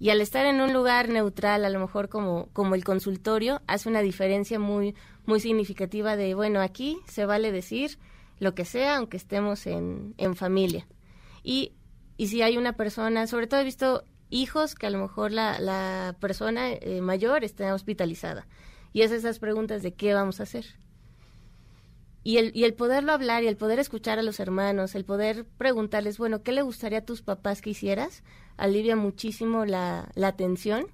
Y 0.00 0.08
al 0.08 0.22
estar 0.22 0.46
en 0.46 0.62
un 0.62 0.72
lugar 0.72 1.10
neutral, 1.10 1.62
a 1.62 1.68
lo 1.68 1.78
mejor 1.78 2.08
como, 2.08 2.48
como 2.54 2.74
el 2.74 2.84
consultorio, 2.84 3.60
hace 3.66 3.88
una 3.88 4.00
diferencia 4.00 4.58
muy, 4.58 4.94
muy 5.26 5.40
significativa 5.40 6.16
de, 6.16 6.34
bueno, 6.34 6.62
aquí 6.62 6.98
se 7.06 7.26
vale 7.26 7.52
decir 7.52 7.98
lo 8.38 8.54
que 8.54 8.64
sea, 8.64 8.96
aunque 8.96 9.18
estemos 9.18 9.66
en, 9.66 10.14
en 10.16 10.36
familia. 10.36 10.88
Y, 11.42 11.74
y 12.16 12.28
si 12.28 12.40
hay 12.40 12.56
una 12.56 12.72
persona, 12.72 13.26
sobre 13.26 13.46
todo 13.46 13.60
he 13.60 13.64
visto 13.64 14.02
hijos 14.30 14.74
que 14.74 14.86
a 14.86 14.90
lo 14.90 14.98
mejor 14.98 15.32
la, 15.32 15.58
la 15.58 16.16
persona 16.18 16.72
eh, 16.72 17.02
mayor 17.02 17.44
está 17.44 17.74
hospitalizada. 17.74 18.46
Y 18.94 19.02
es 19.02 19.10
esas 19.10 19.38
preguntas 19.38 19.82
de 19.82 19.92
qué 19.92 20.14
vamos 20.14 20.40
a 20.40 20.44
hacer. 20.44 20.64
Y 22.22 22.36
el, 22.36 22.52
y 22.54 22.64
el 22.64 22.74
poderlo 22.74 23.12
hablar 23.12 23.44
y 23.44 23.48
el 23.48 23.56
poder 23.56 23.78
escuchar 23.78 24.18
a 24.18 24.22
los 24.22 24.40
hermanos, 24.40 24.94
el 24.94 25.04
poder 25.04 25.46
preguntarles, 25.56 26.18
bueno, 26.18 26.42
¿qué 26.42 26.52
le 26.52 26.62
gustaría 26.62 26.98
a 26.98 27.04
tus 27.04 27.22
papás 27.22 27.62
que 27.62 27.70
hicieras? 27.70 28.22
Alivia 28.60 28.96
muchísimo 28.96 29.64
la, 29.64 30.10
la 30.14 30.36
tensión 30.36 30.86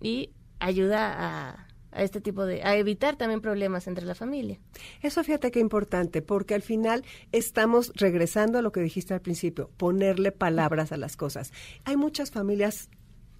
y 0.00 0.30
ayuda 0.58 1.14
a, 1.16 1.66
a 1.92 2.02
este 2.02 2.20
tipo 2.20 2.44
de, 2.44 2.62
a 2.62 2.76
evitar 2.76 3.16
también 3.16 3.40
problemas 3.40 3.86
entre 3.86 4.04
la 4.04 4.14
familia. 4.14 4.58
Eso 5.02 5.22
fíjate 5.24 5.50
qué 5.50 5.60
importante, 5.60 6.22
porque 6.22 6.54
al 6.54 6.62
final 6.62 7.04
estamos 7.32 7.92
regresando 7.94 8.58
a 8.58 8.62
lo 8.62 8.72
que 8.72 8.80
dijiste 8.80 9.14
al 9.14 9.20
principio, 9.20 9.70
ponerle 9.76 10.32
palabras 10.32 10.92
a 10.92 10.96
las 10.96 11.16
cosas. 11.16 11.52
Hay 11.84 11.96
muchas 11.96 12.30
familias 12.30 12.90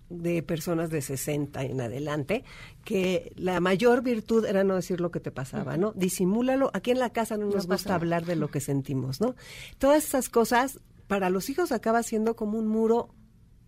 de 0.09 0.43
personas 0.43 0.91
de 0.91 1.03
60 1.03 1.65
en 1.65 1.81
adelante, 1.81 2.45
que 2.85 3.33
la 3.35 3.59
mayor 3.61 4.03
virtud 4.03 4.45
era 4.45 4.63
no 4.63 4.77
decir 4.77 5.01
lo 5.01 5.11
que 5.11 5.21
te 5.21 5.33
pasaba, 5.33 5.77
¿no? 5.77 5.93
Disimúlalo. 5.97 6.71
Aquí 6.75 6.93
en 6.93 7.01
la 7.01 7.11
casa 7.11 7.37
no 7.37 7.47
nos 7.47 7.67
gusta 7.67 7.97
hablar 7.97 8.25
de 8.25 8.37
lo 8.37 8.49
que 8.49 8.61
sentimos, 8.61 9.21
¿no? 9.21 9.35
Todas 9.79 10.05
esas 10.05 10.29
cosas 10.29 10.81
para 11.09 11.29
los 11.29 11.51
hijos 11.51 11.73
acaba 11.73 12.03
siendo 12.03 12.37
como 12.37 12.59
un 12.59 12.69
muro 12.69 13.11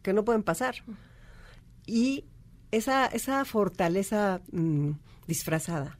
que 0.03 0.13
no 0.13 0.25
pueden 0.25 0.43
pasar. 0.43 0.77
Y 1.87 2.25
esa, 2.71 3.07
esa 3.07 3.45
fortaleza 3.45 4.41
mm, 4.53 4.93
disfrazada 5.27 5.97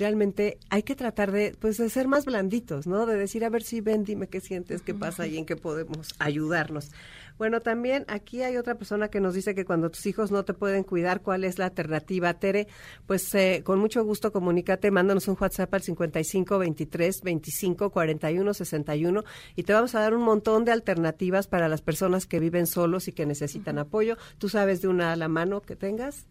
realmente 0.00 0.58
hay 0.70 0.82
que 0.82 0.96
tratar 0.96 1.30
de, 1.30 1.54
pues, 1.60 1.76
de 1.76 1.88
ser 1.90 2.08
más 2.08 2.24
blanditos, 2.24 2.86
¿no? 2.86 3.06
De 3.06 3.16
decir, 3.16 3.44
a 3.44 3.50
ver 3.50 3.62
si 3.62 3.80
ven, 3.80 4.02
dime 4.02 4.28
qué 4.28 4.40
sientes, 4.40 4.82
qué 4.82 4.94
pasa 4.94 5.26
y 5.26 5.36
en 5.36 5.44
qué 5.44 5.56
podemos 5.56 6.14
ayudarnos. 6.18 6.90
Bueno, 7.40 7.62
también 7.62 8.04
aquí 8.08 8.42
hay 8.42 8.58
otra 8.58 8.74
persona 8.74 9.08
que 9.08 9.18
nos 9.18 9.32
dice 9.32 9.54
que 9.54 9.64
cuando 9.64 9.88
tus 9.88 10.04
hijos 10.04 10.30
no 10.30 10.44
te 10.44 10.52
pueden 10.52 10.84
cuidar, 10.84 11.22
¿cuál 11.22 11.44
es 11.44 11.58
la 11.58 11.64
alternativa? 11.64 12.34
Tere, 12.34 12.68
pues 13.06 13.34
eh, 13.34 13.62
con 13.64 13.78
mucho 13.78 14.04
gusto 14.04 14.30
comunícate, 14.30 14.90
mándanos 14.90 15.26
un 15.26 15.38
WhatsApp 15.40 15.72
al 15.72 15.80
55 15.80 16.58
23 16.58 17.22
25 17.22 17.88
41 17.88 18.52
61 18.52 19.24
y 19.56 19.62
te 19.62 19.72
vamos 19.72 19.94
a 19.94 20.00
dar 20.00 20.12
un 20.12 20.20
montón 20.20 20.66
de 20.66 20.72
alternativas 20.72 21.48
para 21.48 21.70
las 21.70 21.80
personas 21.80 22.26
que 22.26 22.40
viven 22.40 22.66
solos 22.66 23.08
y 23.08 23.12
que 23.12 23.24
necesitan 23.24 23.78
apoyo. 23.78 24.18
¿Tú 24.36 24.50
sabes 24.50 24.82
de 24.82 24.88
una 24.88 25.12
a 25.12 25.16
la 25.16 25.28
mano 25.28 25.62
que 25.62 25.76
tengas? 25.76 26.26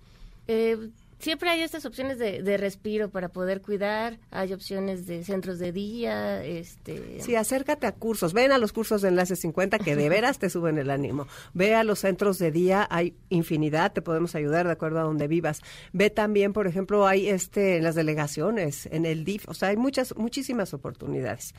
Eh, 0.47 0.91
siempre 1.19 1.49
hay 1.49 1.61
estas 1.61 1.85
opciones 1.85 2.17
de, 2.17 2.57
respiro 2.57 3.09
para 3.09 3.29
poder 3.29 3.61
cuidar, 3.61 4.19
hay 4.31 4.53
opciones 4.53 5.05
de 5.05 5.23
centros 5.23 5.59
de 5.59 5.71
día, 5.71 6.43
este... 6.43 7.21
Sí, 7.21 7.35
acércate 7.35 7.87
a 7.87 7.91
cursos, 7.91 8.33
ven 8.33 8.51
a 8.51 8.57
los 8.57 8.73
cursos 8.73 9.01
de 9.01 9.09
Enlace 9.09 9.35
50 9.35 9.79
que 9.79 9.95
de 9.95 10.09
veras 10.09 10.39
te 10.39 10.49
suben 10.49 10.77
el 10.77 10.89
ánimo, 10.89 11.27
ve 11.53 11.75
a 11.75 11.83
los 11.83 11.99
centros 11.99 12.39
de 12.39 12.51
día, 12.51 12.87
hay 12.89 13.15
infinidad, 13.29 13.93
te 13.93 14.01
podemos 14.01 14.35
ayudar 14.35 14.65
de 14.65 14.73
acuerdo 14.73 14.99
a 14.99 15.03
donde 15.03 15.27
vivas, 15.27 15.61
ve 15.93 16.09
también, 16.09 16.53
por 16.53 16.67
ejemplo, 16.67 17.05
hay 17.05 17.29
este 17.29 17.77
en 17.77 17.83
las 17.83 17.95
delegaciones, 17.95 18.87
en 18.87 19.05
el 19.05 19.23
DIF, 19.23 19.47
o 19.47 19.53
sea, 19.53 19.69
hay 19.69 19.77
muchas, 19.77 20.15
muchísimas 20.17 20.73
oportunidades. 20.73 21.53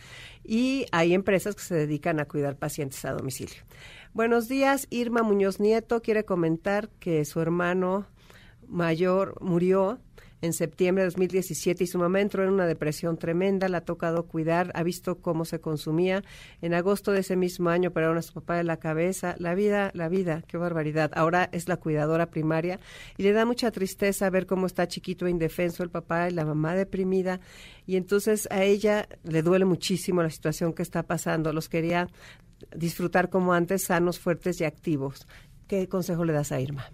Y 0.45 0.87
hay 0.91 1.15
empresas 1.15 1.55
que 1.55 1.63
se 1.63 1.75
dedican 1.75 2.19
a 2.19 2.25
cuidar 2.25 2.57
pacientes 2.57 3.05
a 3.05 3.13
domicilio. 3.13 3.63
Buenos 4.13 4.49
días, 4.49 4.87
Irma 4.91 5.23
Muñoz 5.23 5.61
Nieto 5.61 6.03
quiere 6.03 6.25
comentar 6.25 6.89
que 6.99 7.25
su 7.25 7.41
hermano 7.41 8.07
mayor 8.71 9.37
murió 9.41 10.01
en 10.43 10.53
septiembre 10.53 11.03
de 11.03 11.09
2017 11.09 11.85
y 11.85 11.87
su 11.87 11.99
mamá 11.99 12.21
entró 12.21 12.45
en 12.45 12.51
una 12.51 12.67
depresión 12.67 13.19
tremenda, 13.19 13.69
la 13.69 13.79
ha 13.79 13.85
tocado 13.85 14.27
cuidar, 14.27 14.71
ha 14.75 14.83
visto 14.83 15.21
cómo 15.21 15.45
se 15.45 15.61
consumía. 15.61 16.23
En 16.63 16.73
agosto 16.73 17.13
de 17.13 17.21
ese 17.21 17.37
mismo 17.37 17.69
año 17.69 17.91
operaron 17.91 18.17
a 18.17 18.23
su 18.23 18.33
papá 18.33 18.57
de 18.57 18.65
la 18.65 18.79
cabeza. 18.79 19.35
La 19.39 19.55
vida, 19.55 19.91
la 19.95 20.09
vida, 20.09 20.43
qué 20.47 20.57
barbaridad. 20.57 21.11
Ahora 21.15 21.49
es 21.53 21.69
la 21.69 21.77
cuidadora 21.77 22.31
primaria 22.31 22.81
y 23.19 23.23
le 23.23 23.33
da 23.33 23.45
mucha 23.45 23.71
tristeza 23.71 24.31
ver 24.31 24.47
cómo 24.47 24.67
está 24.67 24.89
chiquito 24.89 25.27
e 25.27 25.31
indefenso 25.31 25.83
el 25.83 25.91
papá 25.91 26.31
y 26.31 26.33
la 26.33 26.47
mamá 26.47 26.75
deprimida. 26.75 27.41
Y 27.87 27.97
entonces 27.97 28.49
a 28.51 28.63
ella 28.63 29.09
le 29.25 29.43
duele 29.43 29.67
muchísimo 29.67 30.23
la 30.23 30.31
situación 30.31 30.73
que 30.73 30.83
está 30.83 31.03
pasando. 31.03 31.53
Los 31.53 31.69
quería 31.69 32.09
disfrutar 32.75 33.29
como 33.29 33.53
antes, 33.53 33.85
sanos, 33.85 34.19
fuertes 34.19 34.61
y 34.61 34.65
activos. 34.65 35.27
¿Qué 35.67 35.89
consejo 35.89 36.25
le 36.25 36.33
das 36.33 36.51
a 36.53 36.61
Irma? 36.61 36.91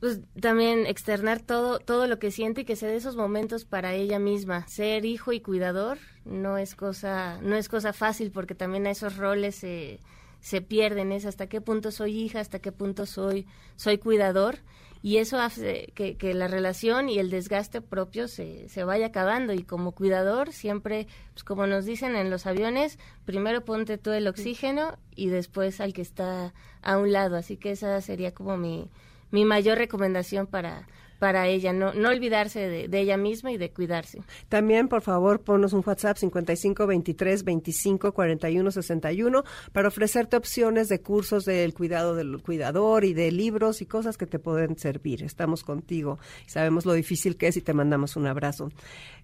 Pues 0.00 0.20
también 0.40 0.86
externar 0.86 1.40
todo 1.40 1.78
todo 1.78 2.06
lo 2.06 2.18
que 2.18 2.30
siente 2.30 2.62
y 2.62 2.64
que 2.64 2.76
se 2.76 2.86
dé 2.86 2.96
esos 2.96 3.16
momentos 3.16 3.64
para 3.64 3.94
ella 3.94 4.18
misma. 4.18 4.66
Ser 4.68 5.04
hijo 5.04 5.32
y 5.32 5.40
cuidador 5.40 5.98
no 6.24 6.58
es 6.58 6.74
cosa 6.74 7.38
no 7.42 7.56
es 7.56 7.68
cosa 7.68 7.92
fácil 7.92 8.30
porque 8.30 8.54
también 8.54 8.86
a 8.86 8.90
esos 8.90 9.16
roles 9.16 9.56
se 9.56 10.00
se 10.40 10.60
pierden 10.60 11.12
es 11.12 11.24
hasta 11.24 11.48
qué 11.48 11.60
punto 11.60 11.90
soy 11.90 12.18
hija 12.18 12.40
hasta 12.40 12.58
qué 12.58 12.72
punto 12.72 13.06
soy 13.06 13.46
soy 13.76 13.98
cuidador. 13.98 14.58
Y 15.02 15.18
eso 15.18 15.38
hace 15.38 15.92
que, 15.94 16.16
que 16.16 16.34
la 16.34 16.48
relación 16.48 17.08
y 17.08 17.18
el 17.18 17.30
desgaste 17.30 17.80
propio 17.80 18.26
se, 18.26 18.68
se 18.68 18.82
vaya 18.82 19.06
acabando. 19.06 19.52
Y 19.52 19.62
como 19.62 19.92
cuidador 19.92 20.52
siempre 20.52 21.06
pues 21.32 21.44
como 21.44 21.66
nos 21.66 21.84
dicen 21.84 22.16
en 22.16 22.28
los 22.28 22.46
aviones 22.46 22.98
primero 23.24 23.64
ponte 23.64 23.98
tú 23.98 24.10
el 24.10 24.26
oxígeno 24.26 24.98
y 25.14 25.28
después 25.28 25.80
al 25.80 25.92
que 25.92 26.02
está 26.02 26.54
a 26.82 26.98
un 26.98 27.12
lado. 27.12 27.36
Así 27.36 27.56
que 27.56 27.70
esa 27.70 28.00
sería 28.00 28.34
como 28.34 28.56
mi 28.56 28.90
mi 29.30 29.44
mayor 29.44 29.78
recomendación 29.78 30.46
para, 30.46 30.86
para 31.18 31.46
ella, 31.46 31.72
no, 31.72 31.94
no 31.94 32.10
olvidarse 32.10 32.88
de, 32.88 33.00
ella 33.00 33.16
misma 33.16 33.52
y 33.52 33.58
de 33.58 33.70
cuidarse. 33.70 34.22
También, 34.48 34.88
por 34.88 35.02
favor, 35.02 35.40
ponnos 35.40 35.72
un 35.72 35.82
WhatsApp 35.86 36.16
55 36.16 36.86
23 36.86 37.44
25 37.44 38.12
41 38.12 38.70
61 38.70 39.44
para 39.72 39.88
ofrecerte 39.88 40.36
opciones 40.36 40.88
de 40.88 41.00
cursos 41.00 41.44
del 41.44 41.74
cuidado 41.74 42.14
del 42.14 42.42
cuidador 42.42 43.04
y 43.04 43.14
de 43.14 43.32
libros 43.32 43.82
y 43.82 43.86
cosas 43.86 44.16
que 44.16 44.26
te 44.26 44.38
pueden 44.38 44.78
servir. 44.78 45.22
Estamos 45.22 45.64
contigo 45.64 46.18
y 46.46 46.50
sabemos 46.50 46.86
lo 46.86 46.92
difícil 46.92 47.36
que 47.36 47.48
es 47.48 47.56
y 47.56 47.62
te 47.62 47.74
mandamos 47.74 48.16
un 48.16 48.26
abrazo. 48.26 48.70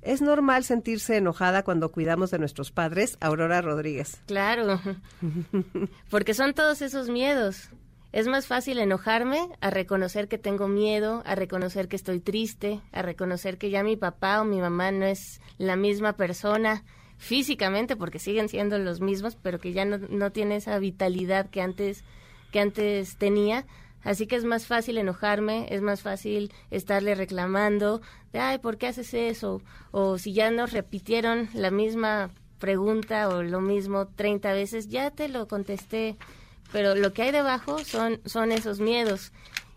¿Es 0.03 0.21
normal 0.21 0.65
sentirse 0.65 1.17
enojada 1.17 1.63
cuando 1.63 1.91
cuidamos 1.91 2.31
de 2.31 2.39
nuestros 2.39 2.73
padres? 2.73 3.17
Aurora 3.21 3.61
Rodríguez. 3.61 4.21
Claro, 4.27 4.81
porque 6.11 6.35
son 6.35 6.55
todos 6.55 6.83
esos 6.83 7.09
miedos 7.09 7.71
es 8.13 8.29
más 8.29 8.47
fácil 8.47 8.79
enojarme 8.79 9.49
a 9.61 9.71
reconocer 9.71 10.29
que 10.29 10.37
tengo 10.37 10.69
miedo, 10.69 11.23
a 11.25 11.35
reconocer 11.35 11.89
que 11.89 11.97
estoy 11.97 12.21
triste, 12.21 12.81
a 12.93 13.01
reconocer 13.01 13.57
que 13.57 13.71
ya 13.71 13.83
mi 13.83 13.97
papá 13.97 14.43
o 14.43 14.45
mi 14.45 14.61
mamá 14.61 14.93
no 14.93 15.07
es 15.07 15.41
la 15.57 15.77
misma 15.77 16.13
persona 16.13 16.85
físicamente, 17.17 17.97
porque 17.97 18.19
siguen 18.19 18.49
siendo 18.49 18.79
los 18.79 19.01
mismos, 19.01 19.37
pero 19.37 19.59
que 19.59 19.73
ya 19.73 19.87
no, 19.87 19.97
no 19.97 20.31
tiene 20.31 20.57
esa 20.57 20.79
vitalidad 20.79 21.49
que 21.49 21.63
antes, 21.63 22.05
que 22.51 22.61
antes 22.61 23.17
tenía. 23.17 23.65
Así 24.03 24.27
que 24.27 24.37
es 24.37 24.45
más 24.45 24.67
fácil 24.67 24.99
enojarme, 24.99 25.69
es 25.71 25.81
más 25.81 26.03
fácil 26.03 26.53
estarle 26.71 27.15
reclamando 27.15 28.03
de, 28.33 28.41
ay, 28.41 28.59
¿por 28.59 28.77
qué 28.77 28.89
haces 28.89 29.15
eso? 29.15 29.63
O 29.91 30.19
si 30.19 30.35
ya 30.35 30.51
nos 30.51 30.73
repitieron 30.73 31.49
la 31.55 31.71
misma 31.71 32.31
pregunta 32.59 33.29
o 33.29 33.43
lo 33.43 33.61
mismo 33.61 34.09
30 34.09 34.53
veces, 34.53 34.89
ya 34.89 35.11
te 35.11 35.29
lo 35.29 35.49
contesté 35.49 36.17
pero 36.73 36.95
lo 36.95 37.13
que 37.13 37.23
hay 37.23 37.31
debajo 37.31 37.79
son, 37.85 38.21
son 38.25 38.51
esos 38.53 38.81
miedos. 38.81 39.33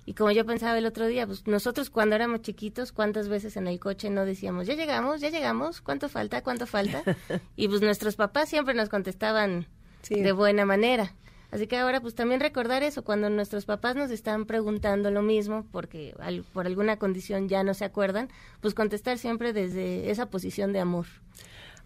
Y 0.06 0.14
como 0.14 0.32
yo 0.32 0.46
pensaba 0.46 0.78
el 0.78 0.86
otro 0.86 1.08
día, 1.08 1.26
pues 1.26 1.48
nosotros 1.48 1.90
cuando 1.90 2.16
éramos 2.16 2.42
chiquitos, 2.42 2.92
¿cuántas 2.92 3.28
veces 3.28 3.58
en 3.58 3.68
el 3.68 3.80
coche 3.80 4.10
no 4.12 4.24
decíamos, 4.24 4.68
ya 4.68 4.76
llegamos, 4.76 5.20
ya 5.20 5.30
llegamos, 5.30 5.82
cuánto 5.82 6.10
falta, 6.10 6.44
cuánto 6.44 6.68
falta? 6.68 7.04
y 7.56 7.68
pues 7.68 7.82
nuestros 7.82 8.16
papás 8.16 8.50
siempre 8.50 8.76
nos 8.76 8.90
contestaban 8.90 9.68
de 10.08 10.32
buena 10.32 10.66
manera. 10.66 11.16
Así 11.50 11.68
que 11.68 11.78
ahora 11.78 12.02
pues 12.02 12.14
también 12.16 12.40
recordar 12.40 12.84
eso, 12.84 13.04
cuando 13.04 13.30
nuestros 13.30 13.66
papás 13.66 13.96
nos 13.96 14.12
están 14.12 14.46
preguntando 14.46 15.10
lo 15.10 15.22
mismo, 15.22 15.66
porque 15.72 16.14
por 16.54 16.68
alguna 16.68 16.98
condición 16.98 17.48
ya 17.48 17.64
no 17.64 17.74
se 17.74 17.86
acuerdan, 17.86 18.30
pues 18.62 18.74
contestar 18.74 19.18
siempre 19.18 19.54
desde 19.54 20.12
esa 20.12 20.30
posición 20.30 20.74
de 20.74 20.82
amor. 20.82 21.06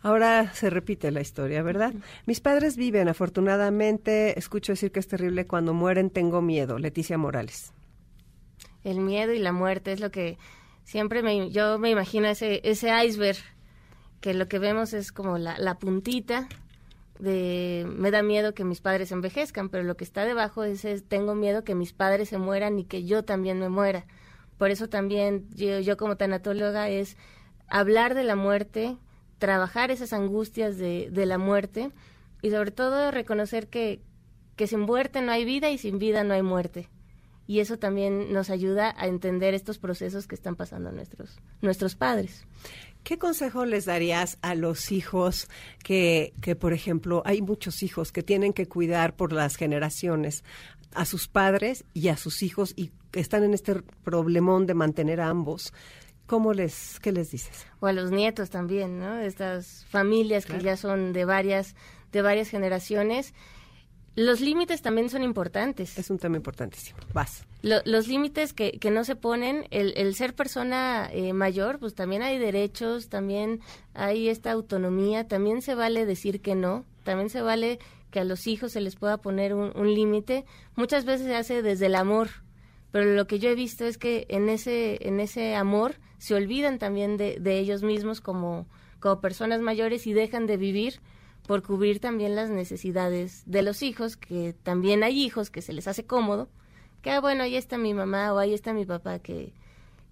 Ahora 0.02 0.54
se 0.54 0.70
repite 0.70 1.12
la 1.12 1.22
historia, 1.22 1.62
¿verdad? 1.62 1.94
Mis 2.26 2.40
padres 2.40 2.78
viven, 2.78 3.10
afortunadamente, 3.10 4.40
escucho 4.40 4.72
decir 4.72 4.92
que 4.92 5.00
es 5.00 5.08
terrible, 5.08 5.46
cuando 5.46 5.74
mueren 5.74 6.10
tengo 6.10 6.42
miedo. 6.42 6.80
Leticia 6.80 7.18
Morales. 7.18 7.74
El 8.84 9.02
miedo 9.02 9.34
y 9.34 9.40
la 9.40 9.52
muerte 9.52 9.92
es 9.92 10.00
lo 10.00 10.10
que 10.10 10.38
siempre 10.84 11.22
me, 11.22 11.52
yo 11.52 11.78
me 11.80 11.90
imagino 11.90 12.28
ese, 12.28 12.62
ese 12.64 12.92
iceberg, 13.06 13.38
que 14.22 14.34
lo 14.34 14.48
que 14.48 14.60
vemos 14.60 14.94
es 14.94 15.12
como 15.12 15.38
la, 15.38 15.58
la 15.60 15.80
puntita 15.80 16.48
de 17.20 17.86
me 17.88 18.12
da 18.12 18.24
miedo 18.24 18.54
que 18.54 18.64
mis 18.64 18.80
padres 18.80 19.12
envejezcan, 19.12 19.70
pero 19.70 19.84
lo 19.84 19.98
que 19.98 20.06
está 20.06 20.24
debajo 20.24 20.64
es, 20.64 20.86
es, 20.86 21.04
tengo 21.04 21.36
miedo 21.36 21.66
que 21.66 21.76
mis 21.76 21.92
padres 21.92 22.30
se 22.30 22.38
mueran 22.38 22.80
y 22.80 22.86
que 22.86 23.04
yo 23.04 23.24
también 23.24 23.60
me 23.60 23.70
muera. 23.70 24.06
Por 24.58 24.72
eso 24.72 24.88
también 24.88 25.48
yo, 25.54 25.80
yo 25.80 25.98
como 25.98 26.16
tanatóloga 26.18 26.90
es 26.90 27.18
hablar 27.68 28.16
de 28.16 28.24
la 28.24 28.36
muerte, 28.36 28.98
trabajar 29.40 29.90
esas 29.90 30.14
angustias 30.14 30.78
de, 30.78 31.10
de 31.12 31.26
la 31.26 31.38
muerte 31.38 31.92
y 32.42 32.52
sobre 32.52 32.72
todo 32.72 33.12
reconocer 33.12 33.68
que, 33.68 34.02
que 34.56 34.68
sin 34.68 34.82
muerte 34.82 35.22
no 35.22 35.32
hay 35.32 35.46
vida 35.46 35.72
y 35.72 35.78
sin 35.78 36.00
vida 36.00 36.24
no 36.24 36.34
hay 36.34 36.44
muerte. 36.44 36.90
Y 37.48 37.62
eso 37.62 37.80
también 37.80 38.32
nos 38.32 38.52
ayuda 38.52 38.94
a 38.96 39.08
entender 39.08 39.56
estos 39.56 39.80
procesos 39.80 40.28
que 40.28 40.36
están 40.36 40.56
pasando 40.56 40.92
nuestros, 40.92 41.40
nuestros 41.62 41.96
padres. 41.96 42.46
¿Qué 43.04 43.18
consejo 43.18 43.66
les 43.66 43.86
darías 43.86 44.38
a 44.42 44.54
los 44.54 44.92
hijos 44.92 45.48
que, 45.84 46.34
que, 46.42 46.56
por 46.56 46.74
ejemplo, 46.74 47.24
hay 47.26 47.42
muchos 47.42 47.82
hijos 47.82 48.12
que 48.12 48.22
tienen 48.22 48.54
que 48.54 48.68
cuidar 48.68 49.16
por 49.16 49.34
las 49.34 49.56
generaciones 49.56 50.44
a 50.94 51.06
sus 51.06 51.28
padres 51.28 51.86
y 51.94 52.10
a 52.10 52.18
sus 52.18 52.44
hijos 52.44 52.74
y 52.76 52.92
están 53.14 53.44
en 53.44 53.54
este 53.54 53.82
problemón 54.04 54.68
de 54.68 54.76
mantener 54.76 55.22
a 55.22 55.30
ambos? 55.30 55.74
¿Cómo 56.30 56.54
les, 56.54 57.00
qué 57.00 57.12
les 57.12 57.32
dices? 57.32 57.66
O 57.80 57.88
a 57.88 57.92
los 57.92 58.12
nietos 58.12 58.52
también, 58.52 59.00
¿no? 59.00 59.18
Estas 59.18 59.84
familias 59.90 60.46
que 60.46 60.60
ya 60.60 60.78
son 60.78 61.12
de 61.12 61.26
varias, 61.26 61.76
de 62.12 62.22
varias 62.22 62.50
generaciones. 62.50 63.34
Los 64.14 64.40
límites 64.40 64.84
también 64.84 65.10
son 65.10 65.24
importantes. 65.24 65.98
Es 65.98 66.12
un 66.12 66.20
tema 66.20 66.38
importantísimo. 66.38 67.00
Vas. 67.14 67.48
los 67.64 68.08
límites 68.08 68.54
que, 68.54 68.74
que 68.74 68.92
no 68.92 69.06
se 69.06 69.16
ponen, 69.16 69.66
el, 69.72 69.92
el 69.98 70.14
ser 70.14 70.36
persona 70.36 71.10
eh, 71.12 71.34
mayor, 71.34 71.80
pues 71.80 71.96
también 71.96 72.22
hay 72.22 72.38
derechos, 72.38 73.10
también 73.10 73.62
hay 73.96 74.30
esta 74.30 74.52
autonomía, 74.52 75.28
también 75.28 75.64
se 75.64 75.74
vale 75.74 76.06
decir 76.06 76.42
que 76.42 76.54
no, 76.54 76.86
también 77.04 77.32
se 77.32 77.42
vale 77.42 77.80
que 78.12 78.20
a 78.20 78.24
los 78.24 78.46
hijos 78.46 78.74
se 78.74 78.82
les 78.82 78.96
pueda 78.96 79.18
poner 79.18 79.56
un, 79.56 79.76
un 79.76 79.92
límite. 79.92 80.46
Muchas 80.76 81.06
veces 81.06 81.26
se 81.26 81.36
hace 81.36 81.64
desde 81.64 81.88
el 81.88 81.96
amor, 81.96 82.30
pero 82.92 83.06
lo 83.16 83.26
que 83.26 83.40
yo 83.40 83.50
he 83.50 83.56
visto 83.56 83.86
es 83.86 83.98
que 83.98 84.28
en 84.30 84.48
ese, 84.48 85.08
en 85.08 85.20
ese 85.20 85.56
amor 85.56 85.96
se 86.20 86.36
olvidan 86.36 86.78
también 86.78 87.18
de, 87.18 87.40
de 87.40 87.58
ellos 87.58 87.82
mismos 87.82 88.22
como, 88.22 88.68
como 89.00 89.20
personas 89.20 89.62
mayores 89.62 90.06
y 90.06 90.14
dejan 90.14 90.46
de 90.46 90.58
vivir 90.58 91.00
por 91.48 91.64
cubrir 91.64 92.00
también 92.00 92.36
las 92.36 92.52
necesidades 92.52 93.42
de 93.48 93.64
los 93.64 93.82
hijos, 93.82 94.18
que 94.18 94.54
también 94.62 95.04
hay 95.04 95.20
hijos 95.20 95.50
que 95.50 95.64
se 95.64 95.74
les 95.74 95.88
hace 95.88 96.06
cómodo, 96.06 96.48
que 97.02 97.10
ah, 97.10 97.22
bueno, 97.22 97.44
ahí 97.44 97.56
está 97.56 97.80
mi 97.80 97.96
mamá 97.96 98.34
o 98.34 98.38
ahí 98.38 98.54
está 98.54 98.72
mi 98.72 98.86
papá 98.86 99.18
que, 99.18 99.52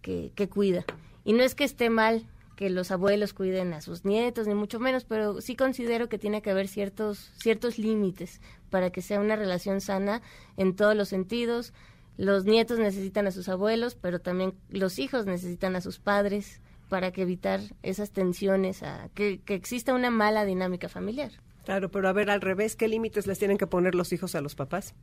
que, 0.02 0.32
que 0.34 0.50
cuida. 0.50 0.84
Y 1.24 1.34
no 1.34 1.44
es 1.44 1.54
que 1.54 1.64
esté 1.64 1.92
mal 1.92 2.26
que 2.56 2.72
los 2.72 2.90
abuelos 2.90 3.34
cuiden 3.34 3.74
a 3.74 3.82
sus 3.82 4.04
nietos, 4.04 4.48
ni 4.48 4.56
mucho 4.56 4.80
menos, 4.80 5.06
pero 5.06 5.42
sí 5.42 5.56
considero 5.56 6.10
que 6.10 6.18
tiene 6.18 6.42
que 6.42 6.50
haber 6.50 6.68
ciertos, 6.68 7.32
ciertos 7.38 7.78
límites 7.78 8.42
para 8.72 8.90
que 8.90 9.04
sea 9.04 9.20
una 9.20 9.36
relación 9.36 9.80
sana 9.80 10.24
en 10.58 10.76
todos 10.76 10.96
los 10.96 11.08
sentidos. 11.08 11.72
Los 12.18 12.46
nietos 12.46 12.80
necesitan 12.80 13.28
a 13.28 13.32
sus 13.32 13.48
abuelos, 13.48 13.96
pero 13.96 14.20
también 14.20 14.56
los 14.70 15.00
hijos 15.00 15.26
necesitan 15.26 15.76
a 15.76 15.82
sus 15.82 16.00
padres 16.00 16.62
para 16.90 17.12
que 17.12 17.22
evitar 17.22 17.60
esas 17.84 18.12
tensiones, 18.12 18.82
a, 18.84 19.10
que, 19.14 19.40
que 19.42 19.54
exista 19.54 19.94
una 19.94 20.10
mala 20.10 20.46
dinámica 20.46 20.90
familiar. 20.90 21.32
Claro, 21.66 21.92
pero 21.92 22.08
a 22.08 22.14
ver, 22.14 22.30
al 22.30 22.42
revés, 22.42 22.76
¿qué 22.76 22.88
límites 22.88 23.28
les 23.28 23.40
tienen 23.40 23.58
que 23.58 23.68
poner 23.68 23.94
los 23.94 24.14
hijos 24.14 24.36
a 24.36 24.42
los 24.42 24.56
papás? 24.56 24.96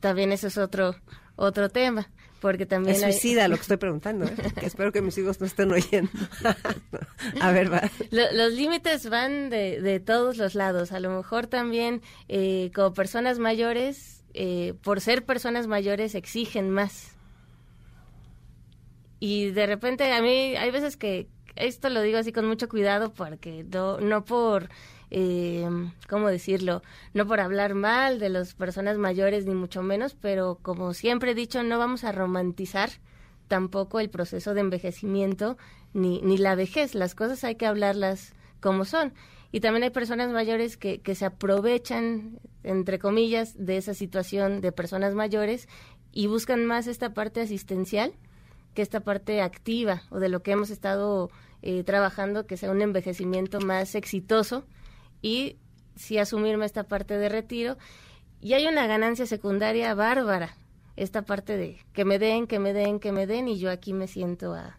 También 0.00 0.32
eso 0.32 0.48
es 0.48 0.58
otro, 0.58 0.94
otro 1.36 1.70
tema 1.70 2.08
porque 2.40 2.66
también 2.66 2.96
es 2.96 3.02
suicida 3.02 3.48
lo 3.48 3.56
que 3.56 3.62
estoy 3.62 3.76
preguntando 3.78 4.26
¿eh? 4.26 4.34
espero 4.62 4.92
que 4.92 5.02
mis 5.02 5.16
hijos 5.18 5.40
no 5.40 5.46
estén 5.46 5.72
oyendo 5.72 6.10
a 7.40 7.50
ver 7.50 7.72
va 7.72 7.90
los 8.10 8.52
límites 8.52 9.08
van 9.08 9.50
de, 9.50 9.80
de, 9.80 10.00
todos 10.00 10.36
los 10.36 10.54
lados 10.54 10.92
a 10.92 11.00
lo 11.00 11.10
mejor 11.10 11.46
también 11.46 12.02
eh, 12.28 12.70
como 12.74 12.92
personas 12.92 13.38
mayores 13.38 14.15
eh, 14.36 14.74
por 14.82 15.00
ser 15.00 15.24
personas 15.24 15.66
mayores 15.66 16.14
exigen 16.14 16.70
más 16.70 17.16
y 19.18 19.50
de 19.50 19.66
repente 19.66 20.12
a 20.12 20.20
mí 20.20 20.56
hay 20.56 20.70
veces 20.70 20.96
que 20.96 21.28
esto 21.56 21.88
lo 21.88 22.02
digo 22.02 22.18
así 22.18 22.32
con 22.32 22.46
mucho 22.46 22.68
cuidado 22.68 23.12
porque 23.12 23.64
no, 23.64 23.98
no 23.98 24.24
por 24.24 24.68
eh, 25.10 25.66
¿cómo 26.08 26.28
decirlo? 26.28 26.82
No 27.14 27.26
por 27.26 27.40
hablar 27.40 27.74
mal 27.74 28.18
de 28.18 28.28
las 28.28 28.54
personas 28.54 28.98
mayores, 28.98 29.46
ni 29.46 29.54
mucho 29.54 29.82
menos, 29.82 30.14
pero 30.14 30.58
como 30.62 30.94
siempre 30.94 31.30
he 31.30 31.34
dicho, 31.34 31.62
no 31.62 31.78
vamos 31.78 32.04
a 32.04 32.12
romantizar 32.12 32.90
tampoco 33.48 34.00
el 34.00 34.10
proceso 34.10 34.54
de 34.54 34.60
envejecimiento 34.60 35.56
ni, 35.94 36.20
ni 36.22 36.36
la 36.36 36.54
vejez. 36.54 36.94
Las 36.94 37.14
cosas 37.14 37.44
hay 37.44 37.54
que 37.54 37.66
hablarlas 37.66 38.34
como 38.60 38.84
son. 38.84 39.14
Y 39.52 39.60
también 39.60 39.84
hay 39.84 39.90
personas 39.90 40.30
mayores 40.30 40.76
que, 40.76 41.00
que 41.00 41.14
se 41.14 41.24
aprovechan, 41.24 42.40
entre 42.62 42.98
comillas, 42.98 43.54
de 43.56 43.76
esa 43.76 43.94
situación 43.94 44.60
de 44.60 44.72
personas 44.72 45.14
mayores 45.14 45.68
y 46.12 46.26
buscan 46.26 46.64
más 46.64 46.86
esta 46.86 47.14
parte 47.14 47.40
asistencial 47.40 48.12
que 48.76 48.82
esta 48.82 49.00
parte 49.00 49.40
activa 49.40 50.02
o 50.10 50.20
de 50.20 50.28
lo 50.28 50.42
que 50.42 50.52
hemos 50.52 50.70
estado 50.70 51.30
eh, 51.62 51.82
trabajando, 51.82 52.46
que 52.46 52.58
sea 52.58 52.70
un 52.70 52.82
envejecimiento 52.82 53.58
más 53.58 53.94
exitoso 53.96 54.66
y 55.22 55.56
sí 55.96 56.18
asumirme 56.18 56.66
esta 56.66 56.84
parte 56.84 57.16
de 57.16 57.30
retiro. 57.30 57.78
Y 58.40 58.52
hay 58.52 58.66
una 58.66 58.86
ganancia 58.86 59.24
secundaria 59.24 59.94
bárbara, 59.94 60.58
esta 60.94 61.22
parte 61.22 61.56
de 61.56 61.78
que 61.94 62.04
me 62.04 62.18
den, 62.18 62.46
que 62.46 62.58
me 62.58 62.74
den, 62.74 63.00
que 63.00 63.12
me 63.12 63.26
den, 63.26 63.48
y 63.48 63.58
yo 63.58 63.70
aquí 63.70 63.94
me 63.94 64.06
siento 64.06 64.52
a, 64.52 64.78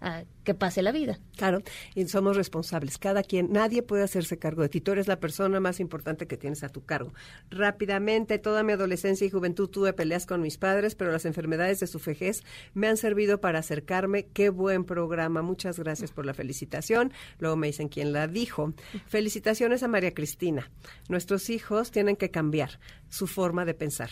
a 0.00 0.24
que 0.44 0.54
pase 0.54 0.82
la 0.82 0.92
vida. 0.92 1.18
Claro, 1.36 1.62
y 1.94 2.06
somos 2.08 2.36
responsables. 2.36 2.98
Cada 2.98 3.22
quien, 3.22 3.52
nadie 3.52 3.82
puede 3.82 4.02
hacerse 4.02 4.38
cargo 4.38 4.62
de 4.62 4.68
ti. 4.68 4.80
Tú 4.80 4.92
eres 4.92 5.06
la 5.06 5.20
persona 5.20 5.60
más 5.60 5.80
importante 5.80 6.26
que 6.26 6.36
tienes 6.36 6.62
a 6.64 6.68
tu 6.68 6.84
cargo. 6.84 7.12
Rápidamente, 7.50 8.38
toda 8.38 8.62
mi 8.62 8.72
adolescencia 8.72 9.26
y 9.26 9.30
juventud 9.30 9.68
tuve 9.68 9.92
peleas 9.92 10.26
con 10.26 10.40
mis 10.40 10.58
padres, 10.58 10.94
pero 10.94 11.12
las 11.12 11.24
enfermedades 11.24 11.80
de 11.80 11.86
su 11.86 11.98
vejez 11.98 12.42
me 12.74 12.88
han 12.88 12.96
servido 12.96 13.40
para 13.40 13.58
acercarme. 13.58 14.26
Qué 14.26 14.48
buen 14.48 14.84
programa. 14.84 15.42
Muchas 15.42 15.78
gracias 15.78 16.12
por 16.12 16.26
la 16.26 16.34
felicitación. 16.34 17.12
Luego 17.38 17.56
me 17.56 17.66
dicen 17.66 17.88
quién 17.88 18.12
la 18.12 18.26
dijo. 18.26 18.72
Felicitaciones 19.06 19.82
a 19.82 19.88
María 19.88 20.14
Cristina. 20.14 20.70
Nuestros 21.08 21.50
hijos 21.50 21.90
tienen 21.90 22.16
que 22.16 22.30
cambiar 22.30 22.80
su 23.08 23.26
forma 23.26 23.64
de 23.64 23.74
pensar 23.74 24.10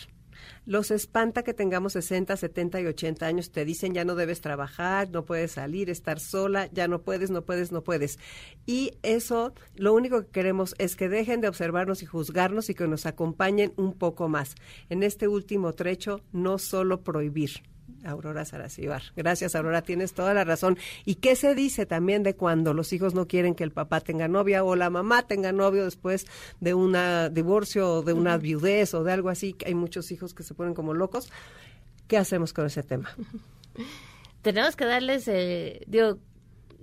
los 0.65 0.91
espanta 0.91 1.43
que 1.43 1.53
tengamos 1.53 1.93
60, 1.93 2.35
70 2.35 2.81
y 2.81 2.85
80 2.87 3.25
años, 3.25 3.51
te 3.51 3.65
dicen 3.65 3.93
ya 3.93 4.05
no 4.05 4.15
debes 4.15 4.41
trabajar, 4.41 5.09
no 5.09 5.25
puedes 5.25 5.53
salir, 5.53 5.89
estar 5.89 6.19
sola, 6.19 6.69
ya 6.71 6.87
no 6.87 7.01
puedes, 7.01 7.31
no 7.31 7.43
puedes, 7.43 7.71
no 7.71 7.83
puedes. 7.83 8.19
Y 8.65 8.93
eso, 9.03 9.53
lo 9.75 9.93
único 9.93 10.21
que 10.21 10.31
queremos 10.31 10.75
es 10.77 10.95
que 10.95 11.09
dejen 11.09 11.41
de 11.41 11.47
observarnos 11.47 12.03
y 12.03 12.05
juzgarnos 12.05 12.69
y 12.69 12.75
que 12.75 12.87
nos 12.87 13.05
acompañen 13.05 13.73
un 13.77 13.93
poco 13.93 14.29
más. 14.29 14.55
En 14.89 15.03
este 15.03 15.27
último 15.27 15.73
trecho, 15.73 16.21
no 16.31 16.57
solo 16.57 17.03
prohibir, 17.03 17.63
Aurora 18.05 18.45
Saracibar. 18.45 19.01
Gracias, 19.15 19.55
Aurora, 19.55 19.81
tienes 19.81 20.13
toda 20.13 20.33
la 20.33 20.43
razón. 20.43 20.77
¿Y 21.05 21.15
qué 21.15 21.35
se 21.35 21.55
dice 21.55 21.85
también 21.85 22.23
de 22.23 22.35
cuando 22.35 22.73
los 22.73 22.93
hijos 22.93 23.13
no 23.13 23.27
quieren 23.27 23.55
que 23.55 23.63
el 23.63 23.71
papá 23.71 24.01
tenga 24.01 24.27
novia 24.27 24.63
o 24.63 24.75
la 24.75 24.89
mamá 24.89 25.23
tenga 25.23 25.51
novio 25.51 25.85
después 25.85 26.27
de 26.59 26.73
un 26.73 26.95
divorcio 27.31 27.95
o 27.95 28.01
de 28.01 28.13
una 28.13 28.37
viudez 28.37 28.93
o 28.93 29.03
de 29.03 29.11
algo 29.11 29.29
así? 29.29 29.55
Hay 29.65 29.75
muchos 29.75 30.11
hijos 30.11 30.33
que 30.33 30.43
se 30.43 30.53
ponen 30.53 30.73
como 30.73 30.93
locos. 30.93 31.31
¿Qué 32.07 32.17
hacemos 32.17 32.53
con 32.53 32.65
ese 32.65 32.83
tema? 32.83 33.09
Tenemos 34.41 34.75
que 34.75 34.85
darles, 34.85 35.27
eh, 35.27 35.81
digo, 35.87 36.17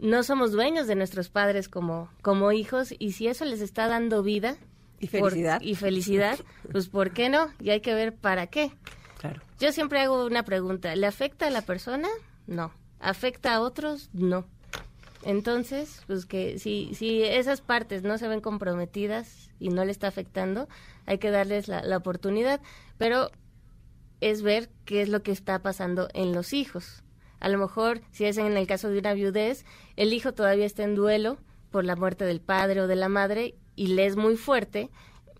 no 0.00 0.22
somos 0.22 0.52
dueños 0.52 0.86
de 0.86 0.94
nuestros 0.94 1.30
padres 1.30 1.68
como, 1.68 2.10
como 2.22 2.52
hijos 2.52 2.94
y 2.98 3.12
si 3.12 3.28
eso 3.28 3.44
les 3.44 3.60
está 3.60 3.88
dando 3.88 4.22
vida 4.22 4.56
y 5.00 5.06
felicidad, 5.08 5.60
y 5.60 5.74
felicidad 5.74 6.38
pues 6.70 6.88
¿por 6.88 7.12
qué 7.12 7.28
no? 7.28 7.50
Y 7.60 7.70
hay 7.70 7.80
que 7.80 7.94
ver 7.94 8.14
para 8.14 8.46
qué. 8.46 8.72
Yo 9.58 9.72
siempre 9.72 10.00
hago 10.00 10.26
una 10.26 10.44
pregunta, 10.44 10.94
¿le 10.96 11.06
afecta 11.06 11.46
a 11.46 11.50
la 11.50 11.62
persona? 11.62 12.08
No. 12.46 12.72
¿Afecta 13.00 13.54
a 13.54 13.60
otros? 13.60 14.10
No. 14.12 14.44
Entonces, 15.22 16.02
pues 16.06 16.26
que 16.26 16.58
si, 16.58 16.94
si 16.94 17.22
esas 17.22 17.62
partes 17.62 18.02
no 18.02 18.18
se 18.18 18.28
ven 18.28 18.40
comprometidas 18.40 19.50
y 19.58 19.70
no 19.70 19.84
le 19.84 19.92
está 19.92 20.08
afectando, 20.08 20.68
hay 21.06 21.18
que 21.18 21.30
darles 21.30 21.68
la, 21.68 21.82
la 21.82 21.96
oportunidad, 21.96 22.60
pero 22.98 23.30
es 24.20 24.42
ver 24.42 24.70
qué 24.84 25.02
es 25.02 25.08
lo 25.08 25.22
que 25.22 25.32
está 25.32 25.58
pasando 25.62 26.08
en 26.12 26.32
los 26.32 26.52
hijos. 26.52 27.02
A 27.40 27.48
lo 27.48 27.58
mejor, 27.58 28.02
si 28.12 28.24
es 28.24 28.38
en 28.38 28.56
el 28.56 28.66
caso 28.66 28.88
de 28.88 28.98
una 28.98 29.14
viudez, 29.14 29.64
el 29.96 30.12
hijo 30.12 30.32
todavía 30.32 30.66
está 30.66 30.84
en 30.84 30.94
duelo 30.94 31.38
por 31.70 31.84
la 31.84 31.96
muerte 31.96 32.24
del 32.24 32.40
padre 32.40 32.82
o 32.82 32.86
de 32.86 32.96
la 32.96 33.08
madre 33.08 33.54
y 33.74 33.88
le 33.88 34.06
es 34.06 34.16
muy 34.16 34.36
fuerte 34.36 34.90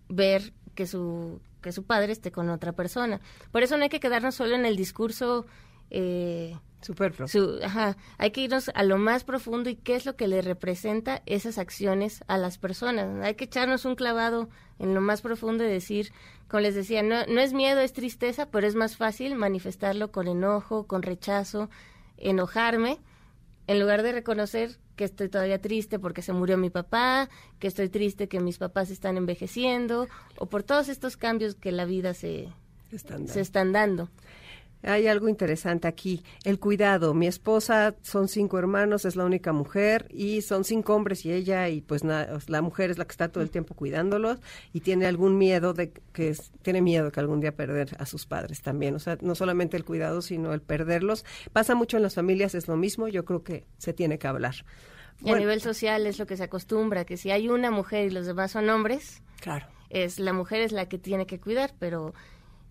ver 0.09 0.53
que 0.75 0.87
su 0.87 1.41
que 1.67 1.73
su 1.73 1.83
padre 1.83 2.13
esté 2.13 2.31
con 2.31 2.49
otra 2.49 2.75
persona. 2.75 3.21
Por 3.51 3.65
eso 3.65 3.77
no 3.77 3.83
hay 3.83 3.89
que 3.89 3.99
quedarnos 3.99 4.37
solo 4.37 4.55
en 4.55 4.65
el 4.65 4.77
discurso 4.77 5.47
eh, 5.91 6.57
superfluo. 6.81 7.27
ajá, 7.65 7.97
hay 8.19 8.31
que 8.31 8.43
irnos 8.43 8.71
a 8.73 8.85
lo 8.85 8.99
más 8.99 9.25
profundo 9.25 9.69
y 9.69 9.75
qué 9.75 9.97
es 9.97 10.07
lo 10.07 10.15
que 10.15 10.29
le 10.29 10.43
representa 10.43 11.25
esas 11.27 11.59
acciones 11.59 12.23
a 12.29 12.39
las 12.39 12.59
personas. 12.59 13.21
Hay 13.25 13.35
que 13.35 13.47
echarnos 13.47 13.85
un 13.85 13.97
clavado 13.97 14.49
en 14.79 14.95
lo 14.95 15.01
más 15.01 15.23
profundo 15.23 15.65
y 15.65 15.67
decir, 15.67 16.13
como 16.47 16.61
les 16.61 16.77
decía, 16.77 17.03
no, 17.03 17.27
no 17.27 17.41
es 17.41 17.53
miedo, 17.53 17.81
es 17.81 17.93
tristeza, 17.93 18.47
pero 18.49 18.65
es 18.69 18.77
más 18.77 18.97
fácil 18.97 19.35
manifestarlo 19.35 20.13
con 20.13 20.29
enojo, 20.29 20.87
con 20.87 21.03
rechazo, 21.03 21.69
enojarme, 22.17 23.01
en 23.67 23.81
lugar 23.81 24.03
de 24.03 24.13
reconocer 24.13 24.79
que 24.97 25.05
estoy 25.05 25.29
todavía 25.29 25.61
triste 25.61 25.99
porque 25.99 26.23
se 26.23 26.33
murió 26.33 26.57
mi 26.57 26.71
papá, 26.71 27.29
que 27.59 27.67
estoy 27.67 27.89
triste 27.89 28.29
que 28.29 28.41
mis 28.41 28.59
papás 28.59 28.91
están 28.91 29.17
envejeciendo, 29.17 30.09
o 30.39 30.47
por 30.47 30.63
todos 30.63 30.89
estos 30.89 31.17
cambios 31.17 31.55
que 31.55 31.73
la 31.73 31.85
vida 31.85 32.15
se, 32.15 32.49
se 33.27 33.41
están 33.41 33.73
dando. 33.73 34.09
Hay 34.83 35.09
algo 35.09 35.29
interesante 35.29 35.89
aquí, 35.89 36.23
el 36.45 36.61
cuidado. 36.61 37.13
Mi 37.15 37.27
esposa 37.27 37.95
son 38.03 38.29
cinco 38.29 38.59
hermanos, 38.59 39.05
es 39.05 39.17
la 39.17 39.25
única 39.25 39.53
mujer 39.53 40.07
y 40.11 40.43
son 40.43 40.65
cinco 40.65 40.95
hombres 40.95 41.25
y 41.25 41.33
ella 41.33 41.69
y 41.69 41.81
pues 41.81 42.03
la 42.05 42.63
mujer 42.63 42.91
es 42.91 42.99
la 42.99 43.05
que 43.05 43.13
está 43.13 43.29
todo 43.29 43.43
el 43.43 43.51
tiempo 43.51 43.75
cuidándolos 43.75 44.39
y 44.73 44.81
tiene 44.81 45.07
algún 45.07 45.39
miedo 45.39 45.73
de 45.73 45.91
que 46.13 46.37
tiene 46.63 46.83
miedo 46.83 47.11
que 47.11 47.21
algún 47.21 47.41
día 47.41 47.53
perder 47.53 47.97
a 47.99 48.07
sus 48.07 48.27
padres 48.27 48.63
también. 48.63 48.95
O 48.95 48.99
sea, 48.99 49.19
no 49.21 49.35
solamente 49.35 49.77
el 49.77 49.85
cuidado, 49.85 50.23
sino 50.23 50.53
el 50.53 50.61
perderlos. 50.61 51.25
Pasa 51.53 51.75
mucho 51.75 51.97
en 51.97 52.03
las 52.03 52.15
familias, 52.15 52.55
es 52.55 52.69
lo 52.69 52.77
mismo. 52.77 53.09
Yo 53.09 53.25
creo 53.25 53.43
que 53.43 53.65
se 53.79 53.93
tiene 53.93 54.19
que 54.19 54.29
hablar. 54.29 54.55
a 55.25 55.35
nivel 55.35 55.61
social 55.61 56.07
es 56.07 56.19
lo 56.19 56.27
que 56.27 56.37
se 56.37 56.45
acostumbra, 56.45 57.05
que 57.05 57.17
si 57.17 57.31
hay 57.31 57.49
una 57.49 57.71
mujer 57.71 58.07
y 58.07 58.11
los 58.11 58.27
demás 58.27 58.53
son 58.53 58.69
hombres, 58.69 59.23
claro. 59.41 59.67
es 59.91 60.19
la 60.19 60.33
mujer 60.33 60.61
es 60.61 60.73
la 60.73 60.89
que 60.89 60.99
tiene 60.99 61.27
que 61.27 61.41
cuidar, 61.41 61.75
pero 61.79 62.15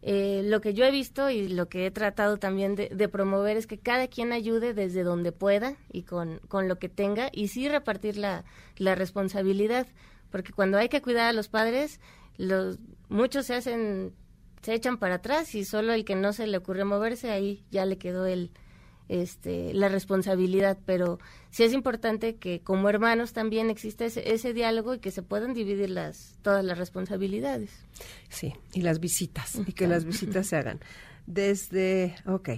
eh, 0.08 0.44
lo 0.46 0.62
que 0.62 0.76
yo 0.76 0.86
he 0.86 0.92
visto 0.92 1.32
y 1.32 1.48
lo 1.48 1.68
que 1.68 1.88
he 1.88 1.92
tratado 1.92 2.38
también 2.38 2.76
de, 2.76 3.10
promover 3.10 3.58
es 3.58 3.66
que 3.66 3.80
cada 3.80 4.08
quien 4.08 4.34
ayude 4.34 4.76
desde 4.76 5.02
donde 5.02 5.32
pueda 5.32 5.78
y 5.92 6.04
con, 6.04 6.38
con 6.48 6.68
lo 6.68 6.78
que 6.78 6.90
tenga 6.90 7.30
y 7.34 7.48
sí 7.48 7.68
repartir 7.68 8.16
la, 8.16 8.46
la, 8.78 8.94
responsabilidad, 8.94 9.88
porque 10.30 10.54
cuando 10.54 10.78
hay 10.78 10.90
que 10.90 11.02
cuidar 11.02 11.26
a 11.26 11.34
los 11.34 11.48
padres, 11.48 12.00
los, 12.38 12.78
muchos 13.10 13.48
se 13.48 13.56
hacen, 13.56 14.14
se 14.62 14.76
echan 14.76 15.00
para 15.00 15.16
atrás 15.16 15.56
y 15.56 15.66
solo 15.66 15.92
el 15.92 16.06
que 16.06 16.14
no 16.14 16.34
se 16.34 16.46
le 16.46 16.58
ocurre 16.58 16.86
moverse, 16.86 17.32
ahí 17.32 17.66
ya 17.72 17.84
le 17.88 17.98
quedó 17.98 18.28
el, 18.28 18.52
este, 19.10 19.74
la 19.74 19.90
responsabilidad, 19.90 20.78
pero 20.86 21.20
sí 21.52 21.64
es 21.64 21.74
importante 21.74 22.36
que 22.36 22.62
como 22.62 22.90
hermanos 22.90 23.34
también 23.34 23.70
exista 23.70 24.06
ese, 24.06 24.54
diálogo 24.54 24.96
y 24.96 25.00
que 25.00 25.12
se 25.12 25.22
puedan 25.22 25.54
dividir 25.54 25.90
las, 25.90 26.38
todas 26.42 26.64
las 26.64 26.78
responsabilidades. 26.78 27.72
Sí, 28.30 28.54
y 28.74 28.82
las 28.82 29.00
visitas, 29.00 29.60
y 29.68 29.74
que 29.74 29.88
las 29.88 30.06
visitas 30.06 30.48
se 30.48 30.56
hagan. 30.56 30.80
Desde, 31.28 32.16
ok, 32.26 32.50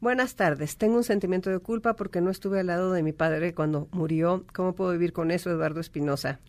buenas 0.00 0.34
tardes, 0.36 0.76
tengo 0.76 0.96
un 0.96 1.04
sentimiento 1.04 1.50
de 1.50 1.58
culpa 1.58 1.94
porque 1.94 2.20
no 2.20 2.30
estuve 2.30 2.60
al 2.60 2.66
lado 2.66 2.92
de 2.92 3.02
mi 3.02 3.12
padre 3.12 3.54
cuando 3.54 3.88
murió. 3.92 4.44
¿Cómo 4.52 4.74
puedo 4.74 4.92
vivir 4.92 5.12
con 5.12 5.30
eso, 5.30 5.50
Eduardo 5.50 5.80
Espinosa? 5.80 6.40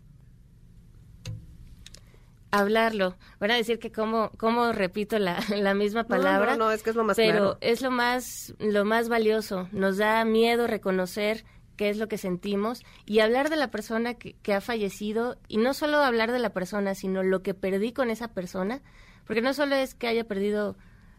Hablarlo. 2.54 3.18
Van 3.40 3.50
a 3.52 3.56
decir 3.56 3.80
que 3.80 3.92
como, 3.92 4.30
como 4.38 4.72
repito 4.72 5.18
la, 5.18 5.40
la 5.58 5.74
misma 5.74 6.06
palabra. 6.06 6.56
No, 6.56 6.66
no, 6.66 6.72
es 6.72 6.84
que 6.84 6.92
es 6.92 6.96
lo 6.96 7.04
más 7.04 7.18
Pero 7.18 7.58
es 7.62 7.82
lo 7.82 7.90
más, 7.90 8.54
lo 8.60 8.86
más 8.86 9.10
valioso. 9.10 9.68
Nos 9.72 9.98
da 9.98 10.24
miedo 10.24 10.68
reconocer 10.68 11.46
qué 11.76 11.90
es 11.90 11.98
lo 11.98 12.08
que 12.08 12.20
sentimos 12.20 12.84
y 13.08 13.20
hablar 13.20 13.50
de 13.50 13.56
la 13.56 13.72
persona 13.72 14.14
que, 14.14 14.54
ha 14.54 14.62
fallecido 14.62 15.38
y 15.48 15.58
no 15.58 15.74
solo 15.74 15.98
hablar 15.98 16.32
de 16.32 16.38
la 16.38 16.52
persona, 16.52 16.94
sino 16.94 17.24
lo 17.24 17.42
que 17.42 17.56
perdí 17.56 17.92
con 17.92 18.12
esa 18.12 18.28
persona, 18.28 18.82
porque 19.26 19.42
no 19.42 19.56
solo 19.56 19.76
es 19.76 19.96
que 19.96 20.08
haya 20.08 20.28
perdido 20.28 20.78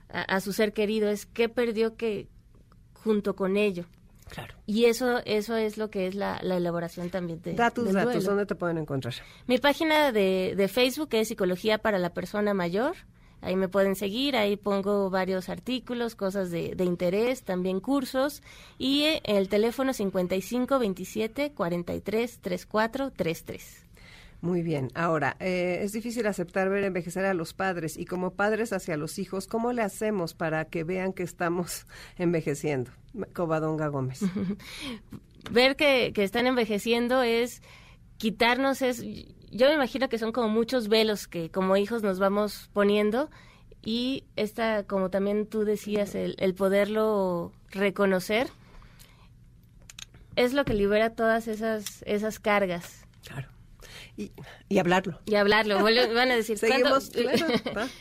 a, 0.09 0.41
su 0.41 0.53
ser 0.53 0.72
querido, 0.72 1.09
es 1.09 1.26
que 1.26 1.49
perdió 1.49 1.97
que 1.97 2.28
junto 2.93 3.35
con 3.35 3.57
ello. 3.57 3.87
Claro. 4.29 4.55
Y 4.66 4.87
eso, 4.87 5.20
eso 5.25 5.57
es 5.57 5.77
lo 5.77 5.91
que 5.91 6.07
es 6.07 6.14
la, 6.14 6.39
elaboración 6.39 7.11
también 7.11 7.43
de. 7.43 7.55
Da 7.55 7.70
tus 7.70 7.93
datos, 7.93 8.25
¿dónde 8.25 8.47
te 8.47 8.55
pueden 8.55 8.79
encontrar? 8.79 9.14
Mi 9.47 9.59
página 9.59 10.12
de, 10.12 10.55
de 10.57 10.68
Facebook 10.68 11.11
es 11.12 11.29
Psicología 11.29 11.79
para 11.79 11.99
la 11.99 12.11
Persona 12.11 12.55
Mayor. 12.55 12.97
Ahí 13.45 13.57
me 13.57 13.68
pueden 13.68 13.95
seguir, 13.95 14.37
ahí 14.37 14.57
pongo 14.57 15.11
varios 15.11 15.51
artículos, 15.51 16.14
cosas 16.14 16.51
de, 16.51 16.75
interés, 16.79 17.43
también 17.43 17.79
cursos 17.79 18.43
y 18.79 19.20
el 19.22 19.51
teléfono 19.51 19.93
55 19.93 20.79
27 20.79 21.53
43 21.53 22.39
34 22.39 23.11
33. 23.11 23.84
Muy 24.45 24.61
bien. 24.61 24.90
Ahora, 24.95 25.38
eh, 25.40 25.78
es 25.80 25.92
difícil 25.92 26.26
aceptar 26.26 26.68
ver 26.68 26.84
envejecer 26.84 27.24
a 27.24 27.32
los 27.32 27.55
padres 27.55 27.97
y 27.97 28.05
como 28.05 28.34
padres 28.34 28.74
hacia 28.74 28.99
los 28.99 29.18
hijos, 29.18 29.47
¿cómo 29.47 29.72
le 29.72 29.80
hacemos 29.80 30.34
para 30.34 30.66
que 30.66 30.84
vean 30.84 31.14
que 31.14 31.22
estamos 31.22 31.86
envejeciendo? 32.18 32.90
Covadonga 33.32 33.88
Gómez. 33.88 34.20
ver 35.51 35.76
que, 35.76 36.12
que 36.14 36.24
están 36.24 36.47
envejeciendo 36.47 37.22
es 37.22 37.62
quitarnos 38.18 38.82
es 38.82 39.03
yo 39.51 39.68
me 39.68 39.76
imagino 39.76 40.11
que 40.11 40.18
son 40.18 40.30
como 40.30 40.51
muchos 40.51 40.88
velos 40.88 41.26
que 41.26 41.51
como 41.51 41.78
hijos 41.78 42.03
nos 42.03 42.18
vamos 42.18 42.68
poniendo 42.74 43.30
y 43.82 44.24
esta, 44.36 44.82
como 44.84 45.09
también 45.09 45.47
tú 45.47 45.64
decías, 45.64 46.14
el, 46.14 46.36
el 46.38 46.55
poderlo 46.55 47.51
reconocer 47.70 48.49
es 50.36 50.53
lo 50.53 50.66
que 50.66 50.74
libera 50.74 51.14
todas 51.14 51.49
esas, 51.49 52.03
esas 52.03 52.38
cargas. 52.40 53.07
Claro. 53.26 53.54
Y, 54.17 54.31
y, 54.69 54.79
hablarlo. 54.79 55.21
Y 55.27 55.35
hablarlo. 55.35 55.83
Van 55.83 56.31
a 56.31 56.37
decir, 56.37 56.57
Seguimos, 56.59 57.11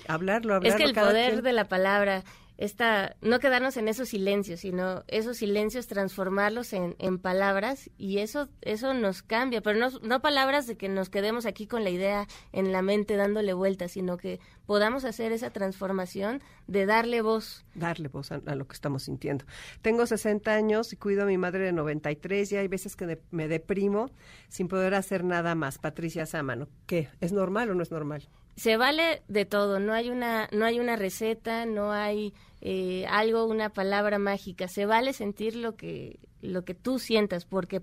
hablarlo, 0.07 0.55
hablarlo. 0.55 0.61
Es 0.63 0.75
que 0.75 0.83
el 0.83 0.93
poder 0.93 1.41
de 1.41 1.53
la 1.53 1.67
palabra, 1.67 2.23
esta, 2.63 3.17
no 3.21 3.39
quedarnos 3.39 3.75
en 3.75 3.89
esos 3.89 4.07
silencios, 4.07 4.61
sino 4.61 5.03
esos 5.07 5.37
silencios 5.37 5.87
transformarlos 5.87 6.71
en, 6.71 6.95
en 6.97 7.19
palabras 7.19 7.89
y 7.97 8.19
eso, 8.19 8.47
eso 8.61 8.93
nos 8.93 9.21
cambia, 9.21 9.61
pero 9.61 9.77
no, 9.77 9.89
no, 10.01 10.21
palabras 10.21 10.65
de 10.65 10.77
que 10.77 10.87
nos 10.87 11.09
quedemos 11.09 11.45
aquí 11.45 11.67
con 11.67 11.83
la 11.83 11.89
idea 11.89 12.25
en 12.53 12.71
la 12.71 12.81
mente 12.81 13.17
dándole 13.17 13.53
vueltas, 13.53 13.91
sino 13.91 14.15
que 14.15 14.39
podamos 14.65 15.03
hacer 15.03 15.33
esa 15.33 15.49
transformación 15.49 16.41
de 16.67 16.85
darle 16.85 17.21
voz. 17.21 17.65
Darle 17.75 18.07
voz 18.07 18.31
a, 18.31 18.37
lo 18.55 18.65
que 18.65 18.73
estamos 18.73 19.03
sintiendo. 19.03 19.43
Tengo 19.81 20.05
60 20.05 20.53
años 20.53 20.93
y 20.93 20.95
cuido 20.95 21.23
a 21.23 21.25
mi 21.25 21.37
madre 21.37 21.65
de 21.65 21.73
93 21.73 22.49
y 22.53 22.55
hay 22.55 22.69
veces 22.69 22.95
que 22.95 23.19
me 23.31 23.49
deprimo 23.49 24.09
sin 24.47 24.69
poder 24.69 24.95
hacer 24.95 25.25
nada 25.25 25.53
más. 25.53 25.79
Patricia 25.79 26.25
Sámano, 26.25 26.69
¿qué? 26.85 27.09
¿Es 27.19 27.33
normal 27.33 27.71
o 27.71 27.75
no 27.75 27.83
es 27.83 27.91
normal? 27.91 28.29
Se 28.55 28.77
vale 28.77 29.23
de 29.27 29.45
todo, 29.45 29.79
no 29.79 29.93
hay 29.93 30.09
una, 30.09 30.47
no 30.51 30.65
hay 30.65 30.79
una 30.79 30.95
receta, 30.95 31.65
no 31.65 31.91
hay 31.91 32.33
eh, 32.61 33.05
algo, 33.09 33.45
una 33.45 33.69
palabra 33.69 34.19
mágica, 34.19 34.67
se 34.67 34.85
vale 34.85 35.13
sentir 35.13 35.55
lo 35.55 35.75
que, 35.75 36.19
lo 36.41 36.63
que 36.63 36.75
tú 36.75 36.99
sientas, 36.99 37.45
porque 37.45 37.81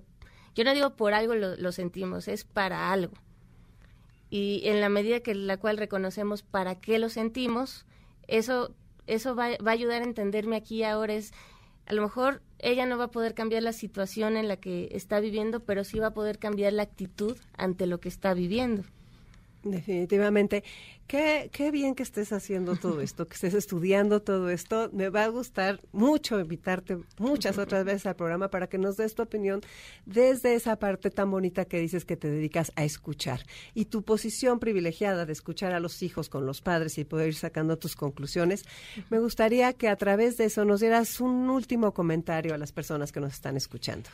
yo 0.54 0.64
no 0.64 0.74
digo 0.74 0.94
por 0.96 1.12
algo 1.12 1.34
lo, 1.34 1.72
sentimos, 1.72 2.28
es 2.28 2.44
para 2.44 2.92
algo. 2.92 3.14
Y 4.30 4.62
en 4.64 4.80
la 4.80 4.88
medida 4.88 5.20
que 5.20 5.34
la 5.34 5.56
cual 5.56 5.76
reconocemos 5.76 6.42
para 6.42 6.76
qué 6.76 7.00
lo 7.00 7.08
sentimos, 7.08 7.84
eso, 8.28 8.74
eso 9.08 9.34
va, 9.34 9.48
va 9.66 9.72
a 9.72 9.74
ayudar 9.74 10.02
a 10.02 10.04
entenderme 10.04 10.54
aquí 10.54 10.84
ahora 10.84 11.14
es, 11.14 11.32
a 11.86 11.94
lo 11.94 12.02
mejor 12.02 12.42
ella 12.60 12.86
no 12.86 12.96
va 12.96 13.04
a 13.04 13.10
poder 13.10 13.34
cambiar 13.34 13.64
la 13.64 13.72
situación 13.72 14.36
en 14.36 14.46
la 14.46 14.56
que 14.56 14.88
está 14.92 15.18
viviendo, 15.18 15.60
pero 15.60 15.82
sí 15.82 15.98
va 15.98 16.08
a 16.08 16.14
poder 16.14 16.38
cambiar 16.38 16.72
la 16.72 16.84
actitud 16.84 17.36
ante 17.56 17.86
lo 17.86 17.98
que 17.98 18.08
está 18.08 18.34
viviendo. 18.34 18.84
Definitivamente. 19.62 20.64
Qué, 21.06 21.50
qué 21.52 21.70
bien 21.70 21.94
que 21.94 22.02
estés 22.02 22.32
haciendo 22.32 22.76
todo 22.76 23.00
esto, 23.00 23.26
que 23.26 23.34
estés 23.34 23.54
estudiando 23.54 24.22
todo 24.22 24.48
esto. 24.48 24.90
Me 24.92 25.08
va 25.08 25.24
a 25.24 25.28
gustar 25.28 25.80
mucho 25.92 26.40
invitarte 26.40 26.98
muchas 27.18 27.58
otras 27.58 27.84
veces 27.84 28.06
al 28.06 28.16
programa 28.16 28.48
para 28.48 28.68
que 28.68 28.78
nos 28.78 28.96
des 28.96 29.14
tu 29.14 29.22
opinión 29.22 29.60
desde 30.06 30.54
esa 30.54 30.76
parte 30.78 31.10
tan 31.10 31.30
bonita 31.30 31.64
que 31.64 31.80
dices 31.80 32.04
que 32.04 32.16
te 32.16 32.30
dedicas 32.30 32.72
a 32.76 32.84
escuchar. 32.84 33.44
Y 33.74 33.86
tu 33.86 34.02
posición 34.02 34.60
privilegiada 34.60 35.26
de 35.26 35.32
escuchar 35.32 35.74
a 35.74 35.80
los 35.80 36.02
hijos 36.02 36.28
con 36.28 36.46
los 36.46 36.62
padres 36.62 36.96
y 36.98 37.04
poder 37.04 37.28
ir 37.28 37.34
sacando 37.34 37.76
tus 37.76 37.96
conclusiones. 37.96 38.64
Me 39.10 39.18
gustaría 39.18 39.72
que 39.72 39.88
a 39.88 39.96
través 39.96 40.36
de 40.36 40.46
eso 40.46 40.64
nos 40.64 40.80
dieras 40.80 41.20
un 41.20 41.50
último 41.50 41.92
comentario 41.92 42.54
a 42.54 42.58
las 42.58 42.72
personas 42.72 43.12
que 43.12 43.20
nos 43.20 43.32
están 43.32 43.56
escuchando. 43.56 44.08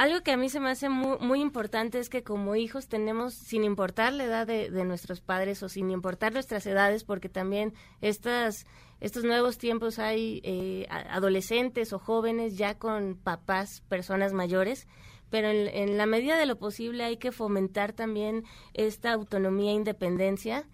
Algo 0.00 0.22
que 0.22 0.32
a 0.32 0.38
mí 0.38 0.48
se 0.48 0.60
me 0.60 0.70
hace 0.70 0.88
muy, 0.88 1.42
importante 1.42 1.98
es 1.98 2.08
que 2.08 2.22
como 2.22 2.56
hijos 2.56 2.88
tenemos, 2.88 3.34
sin 3.34 3.64
importar 3.64 4.14
la 4.14 4.24
edad 4.24 4.46
de, 4.46 4.70
nuestros 4.86 5.20
padres 5.20 5.62
o 5.62 5.68
sin 5.68 5.90
importar 5.90 6.32
nuestras 6.32 6.64
edades, 6.64 7.04
porque 7.04 7.28
también 7.28 7.74
estas, 8.00 8.64
estos 9.00 9.24
nuevos 9.24 9.58
tiempos 9.58 9.98
hay 9.98 10.40
eh, 10.42 10.86
adolescentes 10.88 11.92
o 11.92 11.98
jóvenes 11.98 12.56
ya 12.56 12.78
con 12.78 13.14
papás, 13.14 13.82
personas 13.90 14.32
mayores, 14.32 14.88
pero 15.28 15.50
en, 15.50 15.98
la 15.98 16.06
medida 16.06 16.38
de 16.38 16.46
lo 16.46 16.56
posible 16.56 17.04
hay 17.04 17.18
que 17.18 17.30
fomentar 17.30 17.92
también 17.92 18.44
esta 18.72 19.12
autonomía 19.12 19.72
e 19.72 19.74
independencia. 19.74 20.66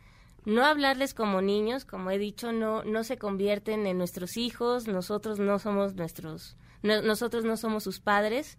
No 0.44 0.64
hablarles 0.64 1.14
como 1.14 1.42
niños, 1.42 1.84
como 1.84 2.12
he 2.12 2.18
dicho, 2.18 2.52
no, 2.52 2.84
no 2.84 3.02
se 3.02 3.18
convierten 3.18 3.88
en 3.88 3.98
nuestros 3.98 4.36
hijos, 4.36 4.86
nosotros 4.86 5.40
no 5.40 5.58
somos 5.58 5.96
nuestros, 5.96 6.56
nosotros 6.84 7.44
no 7.44 7.56
somos 7.56 7.82
sus 7.82 7.98
padres 7.98 8.56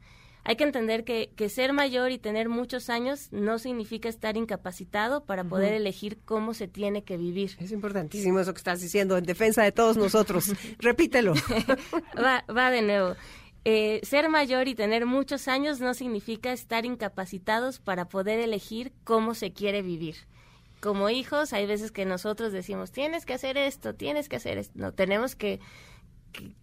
hay 0.48 0.56
que 0.56 0.64
entender 0.64 1.04
que, 1.04 1.30
que, 1.36 1.50
ser 1.50 1.74
mayor 1.74 2.10
y 2.12 2.20
tener 2.20 2.48
muchos 2.48 2.90
años 2.90 3.28
no 3.34 3.60
significa 3.60 4.08
estar 4.08 4.38
incapacitado 4.38 5.26
para 5.26 5.44
poder 5.44 5.74
elegir 5.74 6.20
cómo 6.24 6.54
se 6.54 6.70
tiene 6.70 7.04
que 7.04 7.18
vivir. 7.18 7.58
Es 7.60 7.74
importantísimo 7.74 8.40
eso 8.40 8.54
que 8.54 8.60
estás 8.60 8.80
diciendo 8.80 9.18
en 9.18 9.26
defensa 9.26 9.62
de 9.62 9.74
todos 9.74 9.98
nosotros. 9.98 10.54
Repítelo. 10.80 11.34
va, 12.18 12.46
va 12.50 12.72
de 12.72 12.82
nuevo. 12.82 13.16
Eh, 13.66 14.00
ser 14.04 14.30
mayor 14.30 14.70
y 14.70 14.76
tener 14.76 15.06
muchos 15.06 15.50
años 15.50 15.82
no 15.82 15.94
significa 15.94 16.54
estar 16.54 16.86
incapacitados 16.86 17.80
para 17.80 18.08
poder 18.08 18.40
elegir 18.40 18.94
cómo 19.04 19.34
se 19.34 19.52
quiere 19.52 19.82
vivir. 19.82 20.16
Como 20.80 21.10
hijos, 21.10 21.52
hay 21.52 21.66
veces 21.66 21.92
que 21.92 22.06
nosotros 22.06 22.54
decimos, 22.54 22.94
tienes 22.94 23.26
que 23.26 23.34
hacer 23.34 23.58
esto, 23.58 23.96
tienes 23.96 24.30
que 24.30 24.38
hacer 24.38 24.58
esto. 24.58 24.72
No, 24.76 24.94
tenemos 24.94 25.36
que 25.36 25.60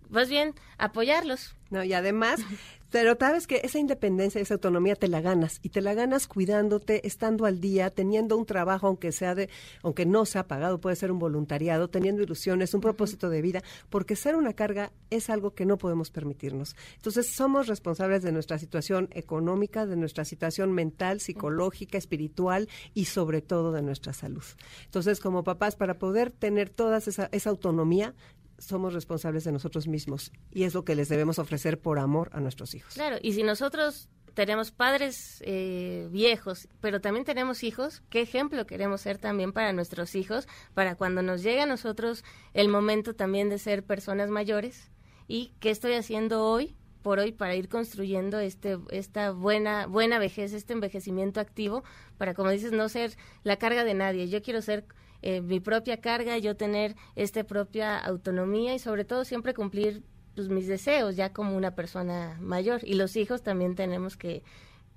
más 0.09 0.31
bien 0.31 0.55
apoyarlos. 0.79 1.55
No, 1.69 1.85
y 1.85 1.93
además 1.93 2.41
pero 2.95 3.17
sabes 3.19 3.49
que 3.49 3.61
esa 3.65 3.81
independencia, 3.81 4.41
esa 4.41 4.55
autonomía 4.55 4.95
te 4.95 5.09
la 5.09 5.21
ganas 5.21 5.59
y 5.63 5.71
te 5.71 5.81
la 5.81 5.95
ganas 5.95 6.29
cuidándote, 6.29 7.05
estando 7.09 7.45
al 7.45 7.61
día, 7.61 7.91
teniendo 7.91 8.37
un 8.37 8.47
trabajo 8.47 8.87
aunque 8.87 9.11
sea 9.11 9.35
de 9.35 9.51
aunque 9.83 10.07
no 10.07 10.25
sea 10.27 10.47
pagado, 10.47 10.81
puede 10.81 10.95
ser 10.95 11.11
un 11.11 11.19
voluntariado, 11.19 11.89
teniendo 11.89 12.23
ilusiones, 12.23 12.73
un 12.73 12.81
propósito 12.81 13.31
de 13.31 13.43
vida, 13.43 13.65
porque 13.91 14.15
ser 14.15 14.37
una 14.37 14.53
carga 14.53 14.93
es 15.11 15.29
algo 15.29 15.55
que 15.55 15.67
no 15.67 15.77
podemos 15.77 16.13
permitirnos. 16.13 16.77
Entonces, 16.95 17.27
somos 17.27 17.67
responsables 17.67 18.23
de 18.23 18.31
nuestra 18.31 18.61
situación 18.61 19.09
económica, 19.11 19.87
de 19.87 19.97
nuestra 19.97 20.25
situación 20.25 20.71
mental, 20.71 21.19
psicológica, 21.19 21.99
espiritual 21.99 22.69
y 22.95 23.07
sobre 23.07 23.43
todo 23.43 23.73
de 23.73 23.83
nuestra 23.83 24.13
salud. 24.13 24.45
Entonces, 24.85 25.19
como 25.19 25.43
papás 25.43 25.75
para 25.75 25.99
poder 25.99 26.31
tener 26.31 26.71
toda 26.71 26.99
esa, 26.99 27.29
esa 27.33 27.51
autonomía, 27.51 28.15
somos 28.59 28.95
responsables 28.95 29.45
de 29.45 29.53
nosotros 29.53 29.87
mismos 29.89 30.33
y 30.51 30.65
es 30.65 30.75
lo 30.75 30.85
que 30.85 30.95
les 30.95 31.09
debemos 31.09 31.39
ofrecer 31.39 31.81
por 31.81 31.99
amor 31.99 32.31
a 32.33 32.41
nuestros 32.41 32.75
hijos. 32.75 32.95
Claro, 32.95 33.17
y 33.23 33.33
si 33.33 33.43
nosotros 33.43 34.09
tenemos 34.35 34.73
padres 34.73 35.43
eh, 35.47 36.09
viejos, 36.11 36.69
pero 36.81 37.01
también 37.01 37.25
tenemos 37.25 37.63
hijos, 37.63 38.03
¿qué 38.11 38.21
ejemplo 38.21 38.67
queremos 38.67 39.01
ser 39.01 39.19
también 39.19 39.53
para 39.53 39.73
nuestros 39.73 40.15
hijos, 40.15 40.49
para 40.75 40.97
cuando 40.97 41.23
nos 41.23 41.43
llegue 41.43 41.63
a 41.63 41.67
nosotros 41.67 42.25
el 42.53 42.69
momento 42.69 43.15
también 43.15 43.49
de 43.49 43.59
ser 43.59 43.85
personas 43.85 44.31
mayores? 44.31 44.91
¿Y 45.29 45.53
qué 45.61 45.71
estoy 45.71 45.95
haciendo 45.95 46.45
hoy 46.45 46.77
por 47.05 47.19
hoy 47.19 47.33
para 47.33 47.55
ir 47.55 47.69
construyendo 47.69 48.41
este 48.41 48.79
esta 48.89 49.31
buena 49.31 49.87
buena 49.87 50.19
vejez, 50.19 50.55
este 50.55 50.73
envejecimiento 50.73 51.39
activo 51.39 51.85
para 52.17 52.33
como 52.33 52.49
dices 52.49 52.73
no 52.73 52.89
ser 52.89 53.13
la 53.43 53.59
carga 53.59 53.85
de 53.85 53.93
nadie. 53.93 54.29
Yo 54.29 54.43
quiero 54.43 54.63
ser 54.63 54.87
eh, 55.27 55.41
mi 55.41 55.59
propia 55.59 56.03
carga, 56.03 56.37
yo 56.37 56.55
tener 56.55 56.97
esta 57.17 57.45
propia 57.45 57.97
autonomía 57.97 58.75
y 58.75 58.79
sobre 58.79 59.07
todo 59.07 59.25
siempre 59.25 59.55
cumplir 59.55 60.03
pues, 60.35 60.51
mis 60.51 60.67
deseos 60.67 61.17
ya 61.17 61.33
como 61.33 61.57
una 61.57 61.75
persona 61.75 62.37
mayor. 62.43 62.83
Y 62.85 62.93
los 62.93 63.17
hijos 63.17 63.43
también 63.43 63.75
tenemos 63.75 64.19
que, 64.19 64.43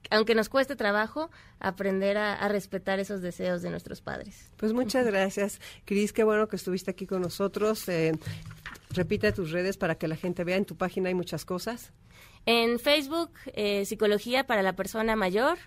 aunque 0.09 0.35
nos 0.35 0.49
cueste 0.49 0.75
trabajo, 0.75 1.29
aprender 1.61 2.17
a, 2.17 2.45
respetar 2.49 2.99
esos 2.99 3.21
deseos 3.21 3.61
de 3.61 3.69
nuestros 3.69 4.01
padres. 4.01 4.51
Pues 4.57 4.73
muchas 4.73 5.05
gracias, 5.05 5.61
Cris, 5.85 6.11
qué 6.11 6.25
bueno 6.25 6.49
que 6.49 6.57
estuviste 6.57 6.91
aquí 6.91 7.07
con 7.07 7.21
nosotros. 7.21 7.87
Eh, 7.87 8.11
repite 8.89 9.31
tus 9.31 9.51
redes 9.51 9.77
para 9.77 9.95
que 9.95 10.09
la 10.09 10.17
gente 10.17 10.43
vea, 10.43 10.57
en 10.57 10.65
tu 10.65 10.75
página 10.75 11.07
hay 11.07 11.15
muchas 11.15 11.45
cosas. 11.45 11.93
En 12.45 12.79
Facebook, 12.79 13.31
eh, 13.53 13.85
Psicología 13.85 14.45
para 14.45 14.61
la 14.61 14.75
Persona 14.75 15.15
Mayor. 15.15 15.57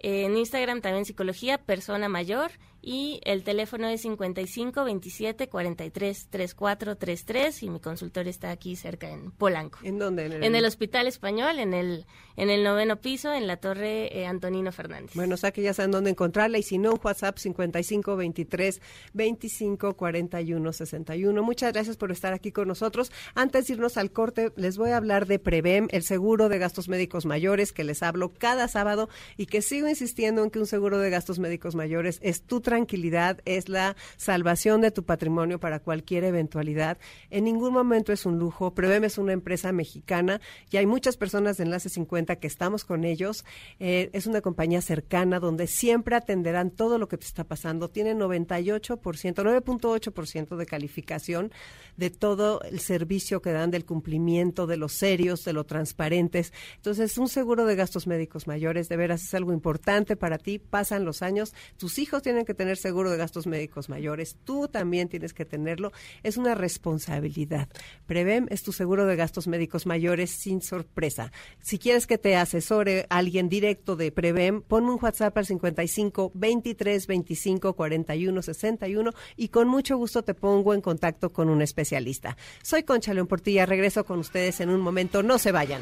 En 0.00 0.36
Instagram 0.36 0.80
también 0.80 1.04
Psicología 1.04 1.58
Persona 1.58 2.08
Mayor 2.08 2.50
y 2.82 3.20
el 3.24 3.44
teléfono 3.44 3.88
es 3.88 4.02
55 4.02 4.84
27 4.84 5.48
43 5.48 6.26
34 6.30 6.96
33 6.96 7.62
y 7.62 7.70
mi 7.70 7.80
consultorio 7.80 8.30
está 8.30 8.50
aquí 8.50 8.76
cerca 8.76 9.10
en 9.10 9.30
Polanco. 9.30 9.78
¿En 9.82 9.98
dónde? 9.98 10.26
En 10.26 10.54
el, 10.54 10.64
Hospital 10.64 11.06
Español, 11.06 11.58
en 11.58 11.74
el 11.74 12.06
en 12.36 12.48
el 12.48 12.64
noveno 12.64 13.00
piso, 13.00 13.32
en 13.34 13.46
la 13.46 13.58
Torre 13.58 14.18
eh, 14.18 14.26
Antonino 14.26 14.72
Fernández. 14.72 15.14
Bueno, 15.14 15.34
o 15.34 15.36
sea 15.36 15.50
que 15.52 15.62
ya 15.62 15.74
saben 15.74 15.90
dónde 15.90 16.10
encontrarla 16.10 16.58
y 16.58 16.62
si 16.62 16.78
no, 16.78 16.94
WhatsApp 16.94 17.36
55 17.36 18.16
23 18.16 18.80
25 19.12 19.94
41 19.94 20.72
61. 20.72 21.42
Muchas 21.42 21.72
gracias 21.72 21.96
por 21.96 22.10
estar 22.12 22.32
aquí 22.32 22.50
con 22.50 22.68
nosotros. 22.68 23.12
Antes 23.34 23.66
de 23.66 23.74
irnos 23.74 23.96
al 23.96 24.10
corte, 24.10 24.52
les 24.56 24.78
voy 24.78 24.90
a 24.90 24.96
hablar 24.96 25.26
de 25.26 25.38
Prevem, 25.38 25.88
el 25.90 26.02
seguro 26.02 26.48
de 26.48 26.58
gastos 26.58 26.88
médicos 26.88 27.26
mayores 27.26 27.72
que 27.72 27.84
les 27.84 28.02
hablo 28.02 28.32
cada 28.32 28.68
sábado 28.68 29.08
y 29.36 29.46
que 29.46 29.60
sigo 29.60 29.88
insistiendo 29.88 30.42
en 30.42 30.50
que 30.50 30.58
un 30.58 30.66
seguro 30.66 30.98
de 30.98 31.10
gastos 31.10 31.38
médicos 31.38 31.74
mayores 31.74 32.18
es 32.22 32.42
tu 32.42 32.60
tranquilidad, 32.70 33.40
es 33.46 33.68
la 33.68 33.96
salvación 34.16 34.80
de 34.80 34.92
tu 34.92 35.02
patrimonio 35.02 35.58
para 35.58 35.80
cualquier 35.80 36.22
eventualidad. 36.22 36.98
En 37.28 37.42
ningún 37.42 37.72
momento 37.72 38.12
es 38.12 38.26
un 38.26 38.38
lujo. 38.38 38.74
Prevem 38.74 39.02
es 39.02 39.18
una 39.18 39.32
empresa 39.32 39.72
mexicana 39.72 40.40
y 40.70 40.76
hay 40.76 40.86
muchas 40.86 41.16
personas 41.16 41.56
de 41.56 41.64
Enlace 41.64 41.88
50 41.88 42.36
que 42.36 42.46
estamos 42.46 42.84
con 42.84 43.02
ellos. 43.02 43.44
Eh, 43.80 44.08
es 44.12 44.28
una 44.28 44.40
compañía 44.40 44.82
cercana 44.82 45.40
donde 45.40 45.66
siempre 45.66 46.14
atenderán 46.14 46.70
todo 46.70 46.96
lo 46.98 47.08
que 47.08 47.18
te 47.18 47.26
está 47.26 47.42
pasando. 47.42 47.90
Tiene 47.90 48.14
98%, 48.14 49.00
9.8% 49.00 50.56
de 50.56 50.66
calificación 50.66 51.50
de 51.96 52.10
todo 52.10 52.62
el 52.62 52.78
servicio 52.78 53.42
que 53.42 53.50
dan, 53.50 53.72
del 53.72 53.84
cumplimiento, 53.84 54.68
de 54.68 54.76
los 54.76 54.92
serios, 54.92 55.44
de 55.44 55.54
lo 55.54 55.64
transparentes. 55.64 56.52
Entonces, 56.76 57.18
un 57.18 57.28
seguro 57.28 57.66
de 57.66 57.74
gastos 57.74 58.06
médicos 58.06 58.46
mayores 58.46 58.88
de 58.88 58.96
veras 58.96 59.24
es 59.24 59.34
algo 59.34 59.52
importante 59.52 60.14
para 60.14 60.38
ti. 60.38 60.60
Pasan 60.60 61.04
los 61.04 61.20
años, 61.22 61.52
tus 61.76 61.98
hijos 61.98 62.22
tienen 62.22 62.44
que 62.44 62.54
tener 62.60 62.76
seguro 62.76 63.10
de 63.10 63.16
gastos 63.16 63.46
médicos 63.46 63.88
mayores, 63.88 64.36
tú 64.44 64.68
también 64.68 65.08
tienes 65.08 65.32
que 65.32 65.46
tenerlo. 65.46 65.92
Es 66.22 66.36
una 66.36 66.54
responsabilidad. 66.54 67.70
Prevem 68.04 68.48
es 68.50 68.62
tu 68.62 68.72
seguro 68.72 69.06
de 69.06 69.16
gastos 69.16 69.48
médicos 69.48 69.86
mayores 69.86 70.28
sin 70.28 70.60
sorpresa. 70.60 71.32
Si 71.62 71.78
quieres 71.78 72.06
que 72.06 72.18
te 72.18 72.36
asesore 72.36 73.06
alguien 73.08 73.48
directo 73.48 73.96
de 73.96 74.12
Prevem, 74.12 74.60
ponme 74.60 74.90
un 74.90 74.98
WhatsApp 75.00 75.38
al 75.38 75.46
55 75.46 76.32
23 76.34 77.06
25 77.06 77.72
41 77.72 78.42
61 78.42 79.10
y 79.38 79.48
con 79.48 79.66
mucho 79.66 79.96
gusto 79.96 80.22
te 80.22 80.34
pongo 80.34 80.74
en 80.74 80.82
contacto 80.82 81.32
con 81.32 81.48
un 81.48 81.62
especialista. 81.62 82.36
Soy 82.62 82.82
Concha 82.82 83.14
León 83.14 83.26
Portilla, 83.26 83.64
regreso 83.64 84.04
con 84.04 84.18
ustedes 84.18 84.60
en 84.60 84.68
un 84.68 84.82
momento, 84.82 85.22
no 85.22 85.38
se 85.38 85.50
vayan. 85.50 85.80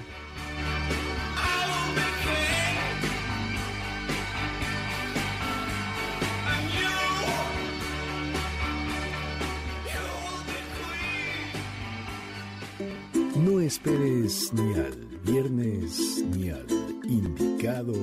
No 13.39 13.61
esperes 13.61 14.53
ni 14.53 14.75
al 14.75 15.07
viernes, 15.25 16.25
ni 16.35 16.51
al 16.51 16.67
indicado, 17.05 17.95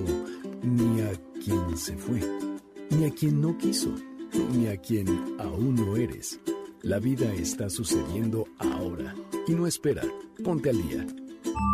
ni 0.64 1.02
a 1.02 1.12
quien 1.44 1.78
se 1.78 1.98
fue, 1.98 2.22
ni 2.92 3.06
a 3.06 3.12
quien 3.12 3.42
no 3.42 3.58
quiso, 3.58 3.94
ni 4.54 4.68
a 4.68 4.78
quien 4.78 5.08
aún 5.38 5.76
no 5.76 5.98
eres. 5.98 6.40
La 6.84 7.00
vida 7.00 7.34
está 7.34 7.70
sucediendo 7.70 8.48
ahora 8.60 9.14
y 9.46 9.52
no 9.52 9.68
espera. 9.68 10.04
Ponte 10.42 10.70
al 10.70 10.82
día. 10.88 11.06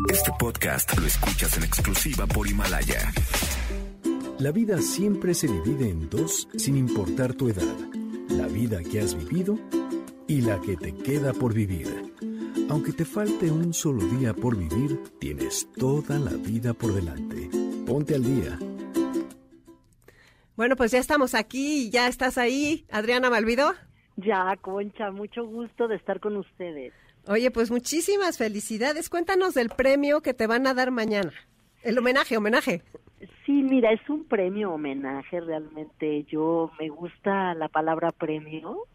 Este 0.09 0.32
podcast 0.39 0.97
lo 0.97 1.05
escuchas 1.05 1.55
en 1.57 1.64
exclusiva 1.64 2.26
por 2.26 2.47
Himalaya. 2.47 3.14
La 4.39 4.51
vida 4.51 4.82
siempre 4.82 5.36
se 5.36 5.47
divide 5.47 5.88
en 5.88 6.09
dos 6.09 6.47
sin 6.57 6.78
importar 6.78 7.34
tu 7.36 7.49
edad. 7.49 7.76
La 8.30 8.47
vida 8.47 8.82
que 8.82 9.01
has 9.01 9.16
vivido 9.16 9.59
y 10.28 10.41
la 10.41 10.59
que 10.62 10.78
te 10.78 10.93
queda 10.95 11.34
por 11.34 11.53
vivir. 11.53 12.12
Aunque 12.72 12.93
te 12.93 13.03
falte 13.03 13.51
un 13.51 13.74
solo 13.74 13.99
día 14.17 14.34
por 14.34 14.55
vivir, 14.55 14.97
tienes 15.19 15.69
toda 15.74 16.17
la 16.17 16.32
vida 16.38 16.74
por 16.74 16.93
delante. 16.93 17.49
Ponte 17.86 18.15
al 18.15 18.24
día. 18.24 18.57
Bueno, 20.55 20.78
pues 20.78 20.91
ya 20.93 20.99
estamos 20.99 21.36
aquí, 21.36 21.89
ya 21.89 22.07
estás 22.07 22.38
ahí, 22.38 22.86
Adriana 22.89 23.30
Malvido. 23.30 23.74
Ya, 24.15 24.55
Concha, 24.61 25.11
mucho 25.11 25.45
gusto 25.45 25.89
de 25.89 25.97
estar 25.97 26.22
con 26.22 26.38
ustedes. 26.38 26.93
Oye, 27.28 27.51
pues 27.51 27.72
muchísimas 27.72 28.38
felicidades. 28.38 29.09
Cuéntanos 29.09 29.53
del 29.53 29.67
premio 29.67 30.22
que 30.22 30.34
te 30.34 30.47
van 30.47 30.65
a 30.65 30.74
dar 30.74 30.91
mañana. 30.91 31.34
El 31.84 31.97
homenaje, 31.97 32.38
homenaje. 32.38 32.84
Sí, 33.45 33.51
mira, 33.51 33.91
es 33.91 34.09
un 34.09 34.24
premio 34.24 34.72
homenaje 34.72 35.41
realmente. 35.41 36.24
Yo 36.24 36.72
me 36.80 36.88
gusta 36.88 37.53
la 37.53 37.67
palabra 37.67 38.11
premio 38.11 38.88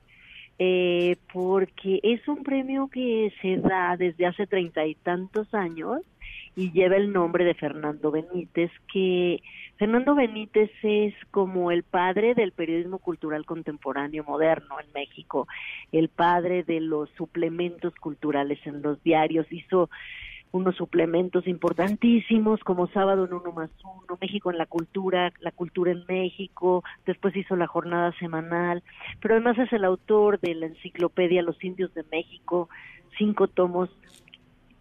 eh, 0.59 1.17
porque 1.33 2.01
es 2.03 2.27
un 2.29 2.43
premio 2.43 2.89
que 2.89 3.33
se 3.43 3.59
da 3.59 3.97
desde 3.97 4.27
hace 4.27 4.47
treinta 4.47 4.87
y 4.87 4.95
tantos 4.95 5.53
años 5.55 6.01
y 6.57 6.73
lleva 6.73 6.97
el 6.97 7.13
nombre 7.13 7.45
de 7.45 7.53
Fernando 7.53 8.11
Benítez, 8.11 8.71
que 8.91 9.43
Fernando 9.77 10.15
Benítez 10.15 10.71
es 10.83 11.15
como 11.31 11.71
el 11.71 11.83
padre 11.83 12.35
del 12.35 12.53
periodismo 12.53 12.99
cultural 12.99 13.45
contemporáneo 13.45 14.25
moderno 14.25 14.81
en 14.81 14.91
México, 14.95 15.47
el 15.93 16.09
padre 16.09 16.63
de 16.63 16.81
los 16.81 17.11
suplementos 17.11 17.95
culturales 17.97 18.59
en 18.65 18.81
los 18.81 19.03
diarios, 19.03 19.47
hizo 19.53 19.91
unos 20.53 20.77
suplementos 20.77 21.47
importantísimos 21.47 22.61
como 22.61 22.87
Sábado 22.89 23.27
en 23.27 23.35
Uno 23.35 23.53
más 23.53 23.71
Uno, 23.83 24.19
México 24.21 24.51
en 24.51 24.59
la 24.59 24.67
Cultura, 24.67 25.33
La 25.41 25.53
Cultura 25.53 25.93
en 25.93 26.05
México, 26.09 26.83
después 27.05 27.37
hizo 27.37 27.57
la 27.57 27.67
jornada 27.67 28.13
semanal, 28.19 28.83
pero 29.21 29.35
además 29.35 29.59
es 29.59 29.73
el 29.73 29.85
autor 29.85 30.41
de 30.41 30.55
la 30.55 30.67
enciclopedia 30.67 31.43
Los 31.43 31.63
Indios 31.63 31.93
de 31.95 32.05
México, 32.11 32.69
cinco 33.19 33.49
tomos 33.49 33.91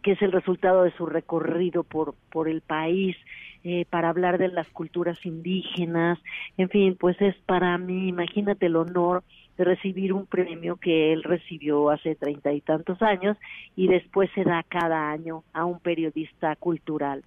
que 0.02 0.12
es 0.12 0.22
el 0.22 0.32
resultado 0.32 0.84
de 0.84 0.92
su 0.92 1.08
recorrido 1.08 1.84
por, 1.84 2.14
por 2.32 2.48
el 2.48 2.62
país, 2.62 3.18
eh, 3.64 3.86
para 3.90 4.10
hablar 4.10 4.38
de 4.38 4.50
las 4.50 4.68
culturas 4.70 5.18
indígenas, 5.26 6.20
en 6.58 6.70
fin, 6.70 6.96
pues 7.00 7.20
es 7.20 7.36
para 7.48 7.76
mí, 7.80 8.10
imagínate 8.10 8.68
el 8.68 8.76
honor 8.76 9.24
de 9.58 9.64
recibir 9.64 10.14
un 10.14 10.26
premio 10.26 10.78
que 10.78 11.14
él 11.14 11.24
recibió 11.24 11.90
hace 11.90 12.16
treinta 12.16 12.52
y 12.52 12.62
tantos 12.62 13.02
años 13.02 13.38
y 13.76 13.88
después 13.88 14.30
se 14.36 14.44
da 14.44 14.64
cada 14.68 15.12
año 15.12 15.44
a 15.54 15.66
un 15.66 15.80
periodista 15.80 16.56
cultural. 16.56 17.24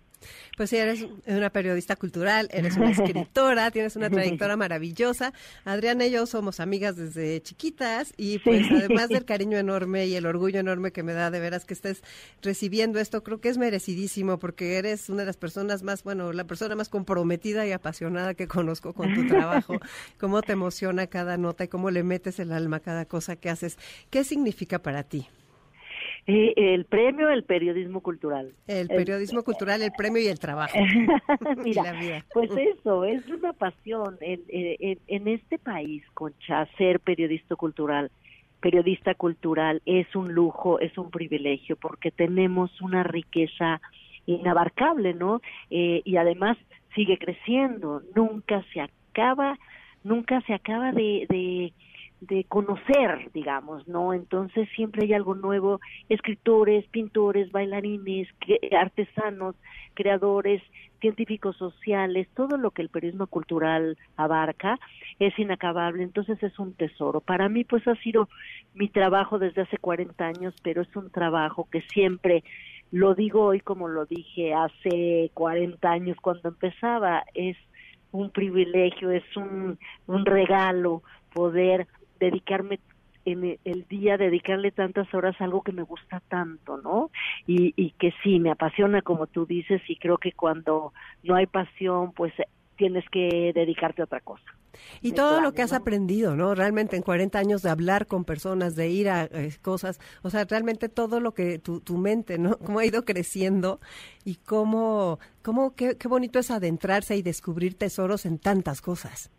Pues 0.56 0.70
sí, 0.70 0.76
eres 0.76 1.06
una 1.26 1.50
periodista 1.50 1.96
cultural, 1.96 2.48
eres 2.52 2.76
una 2.76 2.90
escritora, 2.90 3.70
tienes 3.72 3.96
una 3.96 4.10
trayectoria 4.10 4.56
maravillosa. 4.56 5.32
Adriana 5.64 6.06
y 6.06 6.10
yo 6.10 6.26
somos 6.26 6.60
amigas 6.60 6.96
desde 6.96 7.40
chiquitas 7.42 8.12
y 8.16 8.38
pues 8.38 8.66
además 8.70 9.08
del 9.08 9.24
cariño 9.24 9.58
enorme 9.58 10.06
y 10.06 10.16
el 10.16 10.26
orgullo 10.26 10.60
enorme 10.60 10.92
que 10.92 11.02
me 11.02 11.12
da 11.12 11.30
de 11.30 11.40
veras 11.40 11.64
que 11.64 11.74
estés 11.74 12.02
recibiendo 12.42 12.98
esto, 12.98 13.22
creo 13.22 13.40
que 13.40 13.48
es 13.48 13.58
merecidísimo 13.58 14.38
porque 14.38 14.76
eres 14.78 15.08
una 15.08 15.20
de 15.20 15.26
las 15.26 15.36
personas 15.36 15.82
más, 15.82 16.02
bueno, 16.02 16.32
la 16.32 16.44
persona 16.44 16.74
más 16.74 16.88
comprometida 16.88 17.66
y 17.66 17.72
apasionada 17.72 18.34
que 18.34 18.48
conozco 18.48 18.92
con 18.92 19.14
tu 19.14 19.26
trabajo. 19.26 19.74
cómo 20.18 20.42
te 20.42 20.52
emociona 20.52 21.06
cada 21.06 21.36
nota 21.36 21.64
y 21.64 21.68
cómo 21.68 21.90
le 21.90 22.02
metes 22.02 22.38
el 22.38 22.52
alma 22.52 22.78
a 22.78 22.80
cada 22.80 23.04
cosa 23.04 23.36
que 23.36 23.50
haces. 23.50 23.78
¿Qué 24.10 24.24
significa 24.24 24.80
para 24.80 25.02
ti? 25.04 25.28
Eh, 26.30 26.52
el 26.74 26.84
premio, 26.84 27.30
el 27.30 27.42
periodismo 27.42 28.02
cultural. 28.02 28.52
El 28.66 28.88
periodismo 28.88 29.42
cultural, 29.44 29.80
el 29.80 29.92
premio 29.92 30.22
y 30.22 30.26
el 30.26 30.38
trabajo. 30.38 30.78
Mira, 31.64 31.94
pues 32.34 32.50
eso, 32.50 33.04
es 33.04 33.26
una 33.28 33.54
pasión. 33.54 34.18
En, 34.20 34.42
en, 34.46 35.28
este 35.28 35.58
país, 35.58 36.04
Concha, 36.12 36.66
ser 36.76 37.00
periodista 37.00 37.56
cultural, 37.56 38.10
periodista 38.60 39.14
cultural 39.14 39.80
es 39.86 40.14
un 40.14 40.34
lujo, 40.34 40.78
es 40.80 40.98
un 40.98 41.10
privilegio, 41.10 41.76
porque 41.76 42.10
tenemos 42.10 42.78
una 42.82 43.02
riqueza 43.04 43.80
inabarcable, 44.26 45.14
¿no? 45.14 45.40
Eh, 45.70 46.02
y 46.04 46.16
además 46.16 46.58
sigue 46.94 47.16
creciendo, 47.16 48.02
nunca 48.14 48.62
se 48.74 48.82
acaba, 48.82 49.58
nunca 50.04 50.42
se 50.42 50.52
acaba 50.52 50.92
de, 50.92 51.24
de 51.30 51.72
de 52.20 52.44
conocer, 52.44 53.30
digamos, 53.32 53.86
¿no? 53.86 54.12
Entonces 54.12 54.68
siempre 54.74 55.04
hay 55.04 55.12
algo 55.12 55.34
nuevo, 55.34 55.80
escritores, 56.08 56.86
pintores, 56.88 57.52
bailarines, 57.52 58.28
artesanos, 58.76 59.54
creadores, 59.94 60.62
científicos 61.00 61.56
sociales, 61.56 62.28
todo 62.34 62.56
lo 62.56 62.72
que 62.72 62.82
el 62.82 62.88
periodismo 62.88 63.28
cultural 63.28 63.96
abarca 64.16 64.78
es 65.18 65.38
inacabable, 65.38 66.02
entonces 66.02 66.42
es 66.42 66.58
un 66.58 66.74
tesoro. 66.74 67.20
Para 67.20 67.48
mí 67.48 67.64
pues 67.64 67.86
ha 67.86 67.94
sido 67.96 68.28
mi 68.74 68.88
trabajo 68.88 69.38
desde 69.38 69.62
hace 69.62 69.78
40 69.78 70.26
años, 70.26 70.54
pero 70.62 70.82
es 70.82 70.96
un 70.96 71.10
trabajo 71.10 71.68
que 71.70 71.82
siempre 71.92 72.42
lo 72.90 73.14
digo 73.14 73.44
hoy 73.44 73.60
como 73.60 73.86
lo 73.86 74.06
dije 74.06 74.54
hace 74.54 75.30
40 75.34 75.88
años 75.88 76.16
cuando 76.20 76.48
empezaba, 76.48 77.22
es 77.34 77.56
un 78.10 78.30
privilegio, 78.30 79.10
es 79.10 79.24
un, 79.36 79.78
un 80.06 80.24
regalo 80.24 81.02
poder 81.34 81.86
dedicarme 82.18 82.80
en 83.24 83.58
el 83.64 83.86
día, 83.88 84.16
dedicarle 84.16 84.70
tantas 84.70 85.12
horas 85.12 85.38
a 85.40 85.44
algo 85.44 85.62
que 85.62 85.72
me 85.72 85.82
gusta 85.82 86.20
tanto, 86.28 86.78
¿no? 86.78 87.10
Y, 87.46 87.74
y 87.76 87.90
que 87.92 88.14
sí, 88.22 88.40
me 88.40 88.50
apasiona 88.50 89.02
como 89.02 89.26
tú 89.26 89.44
dices 89.44 89.82
y 89.88 89.96
creo 89.96 90.18
que 90.18 90.32
cuando 90.32 90.92
no 91.22 91.34
hay 91.34 91.46
pasión, 91.46 92.12
pues 92.12 92.32
tienes 92.76 93.04
que 93.10 93.52
dedicarte 93.54 94.00
a 94.00 94.06
otra 94.06 94.20
cosa. 94.20 94.44
Y 95.02 95.12
todo 95.12 95.40
lo 95.40 95.52
que 95.52 95.62
has 95.62 95.72
aprendido, 95.72 96.36
¿no? 96.36 96.54
Realmente 96.54 96.96
en 96.96 97.02
40 97.02 97.38
años 97.38 97.62
de 97.62 97.70
hablar 97.70 98.06
con 98.06 98.24
personas, 98.24 98.76
de 98.76 98.88
ir 98.88 99.08
a 99.08 99.24
eh, 99.24 99.52
cosas, 99.60 100.00
o 100.22 100.30
sea, 100.30 100.44
realmente 100.44 100.88
todo 100.88 101.20
lo 101.20 101.32
que 101.32 101.58
tu, 101.58 101.80
tu 101.80 101.98
mente, 101.98 102.38
¿no? 102.38 102.56
Cómo 102.64 102.78
ha 102.78 102.86
ido 102.86 103.04
creciendo 103.04 103.80
y 104.24 104.36
cómo, 104.36 105.18
cómo 105.42 105.74
qué, 105.74 105.96
qué 105.96 106.08
bonito 106.08 106.38
es 106.38 106.50
adentrarse 106.50 107.16
y 107.16 107.22
descubrir 107.22 107.74
tesoros 107.74 108.24
en 108.24 108.38
tantas 108.38 108.80
cosas. 108.80 109.30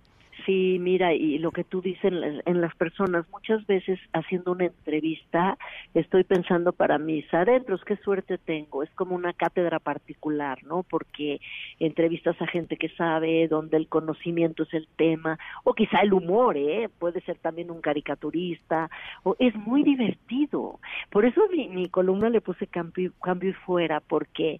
Sí, 0.49 0.79
mira, 0.79 1.13
y 1.13 1.37
lo 1.37 1.51
que 1.51 1.63
tú 1.63 1.79
dices 1.79 2.11
en, 2.11 2.59
las 2.59 2.75
personas, 2.75 3.23
muchas 3.31 3.67
veces 3.67 3.99
haciendo 4.13 4.53
una 4.53 4.65
entrevista, 4.65 5.59
estoy 5.93 6.23
pensando 6.23 6.73
para 6.73 6.97
mis 6.97 7.31
adentros, 7.31 7.85
qué 7.85 7.97
suerte 7.97 8.39
tengo, 8.39 8.81
es 8.81 8.89
como 8.95 9.13
una 9.13 9.33
cátedra 9.33 9.77
particular, 9.77 10.63
¿no? 10.63 10.81
Porque 10.81 11.39
entrevistas 11.79 12.35
a 12.41 12.47
gente 12.47 12.77
que 12.77 12.89
sabe, 12.89 13.47
donde 13.47 13.77
el 13.77 13.87
conocimiento 13.87 14.63
es 14.63 14.73
el 14.73 14.87
tema, 14.95 15.37
o 15.65 15.75
quizá 15.75 15.99
el 15.99 16.13
humor, 16.13 16.57
¿eh? 16.57 16.89
Puede 16.97 17.21
ser 17.21 17.37
también 17.37 17.69
un 17.69 17.81
caricaturista, 17.81 18.89
o 19.21 19.35
es 19.37 19.53
muy 19.53 19.83
divertido. 19.83 20.79
Por 21.11 21.25
eso 21.25 21.43
mi, 21.51 21.89
columna 21.89 22.31
le 22.31 22.41
puse 22.41 22.65
cambio, 22.65 23.11
cambio 23.21 23.51
y 23.51 23.53
fuera, 23.53 23.99
porque 23.99 24.59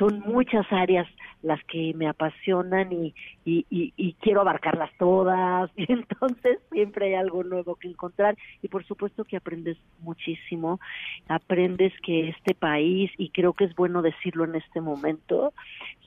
son 0.00 0.18
muchas 0.18 0.66
áreas 0.72 1.06
las 1.42 1.62
que 1.66 1.94
me 1.94 2.08
apasionan 2.08 2.92
y, 2.92 3.14
y, 3.44 3.64
y 3.70 4.14
quiero 4.14 4.40
abarcarlas 4.40 4.90
todas 4.98 5.27
y 5.76 5.92
entonces 5.92 6.58
siempre 6.70 7.06
hay 7.06 7.14
algo 7.14 7.42
nuevo 7.44 7.76
que 7.76 7.88
encontrar. 7.88 8.36
Y 8.62 8.68
por 8.68 8.84
supuesto 8.84 9.24
que 9.24 9.36
aprendes 9.36 9.76
muchísimo, 10.00 10.80
aprendes 11.28 11.92
que 12.02 12.30
este 12.30 12.54
país, 12.54 13.10
y 13.18 13.30
creo 13.30 13.52
que 13.52 13.64
es 13.64 13.74
bueno 13.74 14.02
decirlo 14.02 14.44
en 14.44 14.54
este 14.54 14.80
momento, 14.80 15.52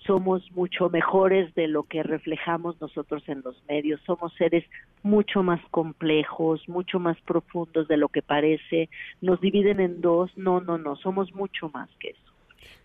somos 0.06 0.52
mucho 0.52 0.90
mejores 0.90 1.54
de 1.56 1.68
lo 1.68 1.84
que 1.84 2.04
reflejamos 2.04 2.80
nosotros 2.82 3.24
en 3.28 3.42
los 3.44 3.62
medios, 3.68 4.02
somos 4.06 4.34
seres 4.34 4.66
mucho 5.04 5.44
más 5.44 5.62
complejos, 5.70 6.68
mucho 6.68 7.00
más 7.00 7.20
profundos 7.22 7.88
de 7.88 7.98
lo 7.98 8.10
que 8.10 8.22
parece, 8.22 8.90
nos 9.22 9.40
dividen 9.42 9.80
en 9.80 10.02
dos, 10.02 10.36
no, 10.38 10.60
no, 10.60 10.78
no, 10.78 10.96
somos 10.96 11.34
mucho 11.34 11.70
más 11.74 11.90
que 12.00 12.10
eso. 12.10 12.32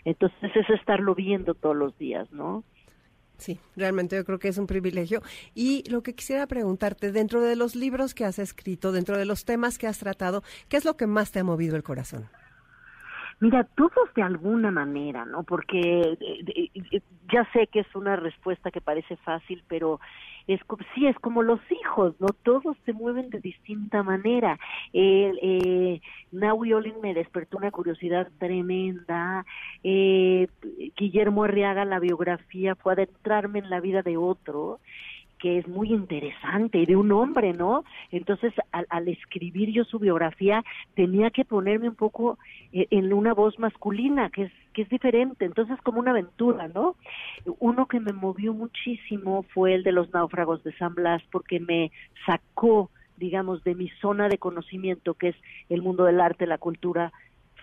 Entonces 0.04 0.54
es 0.54 0.70
estarlo 0.70 1.14
viendo 1.14 1.54
todos 1.54 1.76
los 1.76 1.98
días, 1.98 2.30
¿no? 2.32 2.62
Sí, 3.38 3.60
realmente 3.76 4.16
yo 4.16 4.24
creo 4.24 4.38
que 4.38 4.48
es 4.48 4.58
un 4.58 4.66
privilegio. 4.66 5.22
Y 5.54 5.88
lo 5.90 6.02
que 6.02 6.14
quisiera 6.14 6.46
preguntarte, 6.46 7.12
dentro 7.12 7.42
de 7.42 7.56
los 7.56 7.76
libros 7.76 8.14
que 8.14 8.24
has 8.24 8.38
escrito, 8.38 8.92
dentro 8.92 9.18
de 9.18 9.26
los 9.26 9.44
temas 9.44 9.78
que 9.78 9.86
has 9.86 9.98
tratado, 9.98 10.42
¿qué 10.68 10.76
es 10.76 10.84
lo 10.84 10.96
que 10.96 11.06
más 11.06 11.32
te 11.32 11.40
ha 11.40 11.44
movido 11.44 11.76
el 11.76 11.82
corazón? 11.82 12.28
Mira, 13.40 13.64
todos 13.64 14.12
de 14.14 14.22
alguna 14.22 14.70
manera, 14.70 15.24
¿no? 15.24 15.42
Porque 15.42 16.16
eh, 16.20 16.70
eh, 16.74 17.00
ya 17.32 17.46
sé 17.52 17.66
que 17.66 17.80
es 17.80 17.94
una 17.94 18.16
respuesta 18.16 18.70
que 18.70 18.80
parece 18.80 19.16
fácil, 19.16 19.62
pero 19.68 20.00
es 20.46 20.60
sí 20.94 21.06
es 21.06 21.18
como 21.18 21.42
los 21.42 21.60
hijos 21.70 22.14
no 22.20 22.28
todos 22.28 22.76
se 22.84 22.92
mueven 22.92 23.30
de 23.30 23.40
distinta 23.40 24.02
manera. 24.02 24.58
Eh, 24.92 25.32
eh, 25.42 26.00
Naui 26.30 26.72
Olin 26.72 27.00
me 27.02 27.14
despertó 27.14 27.58
una 27.58 27.72
curiosidad 27.72 28.28
tremenda. 28.38 29.44
Eh, 29.82 30.48
Guillermo 30.96 31.44
Arriaga 31.44 31.84
la 31.84 31.98
biografía 31.98 32.76
fue 32.76 32.92
adentrarme 32.92 33.58
en 33.58 33.70
la 33.70 33.80
vida 33.80 34.02
de 34.02 34.16
otro 34.16 34.78
que 35.38 35.58
es 35.58 35.68
muy 35.68 35.92
interesante 35.92 36.78
y 36.78 36.86
de 36.86 36.96
un 36.96 37.12
hombre, 37.12 37.52
¿no? 37.52 37.84
Entonces, 38.10 38.52
al, 38.72 39.08
escribir 39.08 39.70
yo 39.70 39.84
su 39.84 39.98
biografía, 39.98 40.64
tenía 40.94 41.30
que 41.30 41.44
ponerme 41.44 41.88
un 41.88 41.94
poco 41.94 42.38
eh, 42.72 42.86
en 42.90 43.12
una 43.12 43.34
voz 43.34 43.58
masculina, 43.58 44.30
que 44.30 44.44
es, 44.44 44.52
que 44.72 44.82
es 44.82 44.88
diferente, 44.88 45.44
entonces 45.44 45.80
como 45.82 46.00
una 46.00 46.12
aventura, 46.12 46.68
¿no? 46.68 46.96
Uno 47.58 47.86
que 47.86 48.00
me 48.00 48.12
movió 48.12 48.54
muchísimo 48.54 49.44
fue 49.54 49.74
el 49.74 49.82
de 49.82 49.92
los 49.92 50.12
náufragos 50.12 50.62
de 50.64 50.72
San 50.76 50.94
Blas, 50.94 51.22
porque 51.30 51.60
me 51.60 51.90
sacó 52.24 52.90
digamos, 53.18 53.64
de 53.64 53.74
mi 53.74 53.88
zona 54.00 54.28
de 54.28 54.36
conocimiento, 54.38 55.14
que 55.14 55.28
es 55.28 55.36
el 55.68 55.82
mundo 55.82 56.04
del 56.04 56.20
arte, 56.20 56.46
la 56.46 56.58
cultura, 56.58 57.12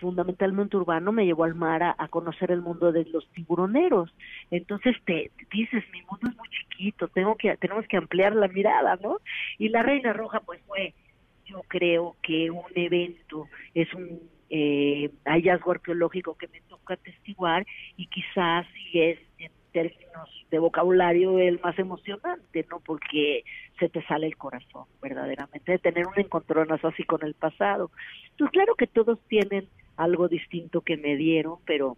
fundamentalmente 0.04 0.76
urbano, 0.76 1.12
me 1.12 1.24
llevó 1.24 1.44
al 1.44 1.54
mar 1.54 1.82
a, 1.82 2.08
conocer 2.08 2.50
el 2.50 2.60
mundo 2.60 2.92
de 2.92 3.06
los 3.06 3.26
tiburoneros. 3.32 4.14
Entonces 4.50 4.94
te, 5.06 5.30
dices, 5.50 5.82
mi 5.92 6.02
mundo 6.02 6.28
es 6.28 6.36
muy 6.36 6.48
chiquito, 6.50 7.08
tengo 7.08 7.36
que, 7.36 7.56
tenemos 7.56 7.86
que 7.88 7.96
ampliar 7.96 8.36
la 8.36 8.48
mirada, 8.48 8.96
¿no? 9.02 9.16
Y 9.58 9.70
la 9.70 9.82
Reina 9.82 10.12
Roja, 10.12 10.40
pues 10.40 10.60
fue, 10.66 10.92
yo 11.46 11.62
creo 11.68 12.16
que 12.22 12.50
un 12.50 12.66
evento, 12.74 13.48
es 13.72 13.92
un 13.94 14.20
eh, 14.50 15.10
hallazgo 15.24 15.72
arqueológico 15.72 16.36
que 16.36 16.48
me 16.48 16.60
toca 16.68 16.94
atestiguar 16.94 17.64
y 17.96 18.06
quizás 18.08 18.66
si 18.74 19.00
es 19.00 19.18
en 19.38 19.50
términos 19.72 20.46
de 20.50 20.58
vocabulario 20.58 21.38
el 21.38 21.60
más 21.60 21.78
emocionante, 21.78 22.66
¿no? 22.70 22.80
Porque 22.80 23.42
se 23.78 23.88
te 23.88 24.04
sale 24.04 24.26
el 24.26 24.36
corazón, 24.36 24.84
verdaderamente, 25.00 25.72
de 25.72 25.78
tener 25.78 26.06
un 26.06 26.18
encontronazo 26.18 26.88
así 26.88 27.04
con 27.04 27.24
el 27.24 27.34
pasado. 27.34 27.90
Pues 28.38 28.50
claro 28.50 28.74
que 28.74 28.86
todos 28.86 29.18
tienen 29.28 29.66
algo 29.96 30.28
distinto 30.28 30.80
que 30.80 30.96
me 30.96 31.16
dieron, 31.16 31.58
pero 31.64 31.96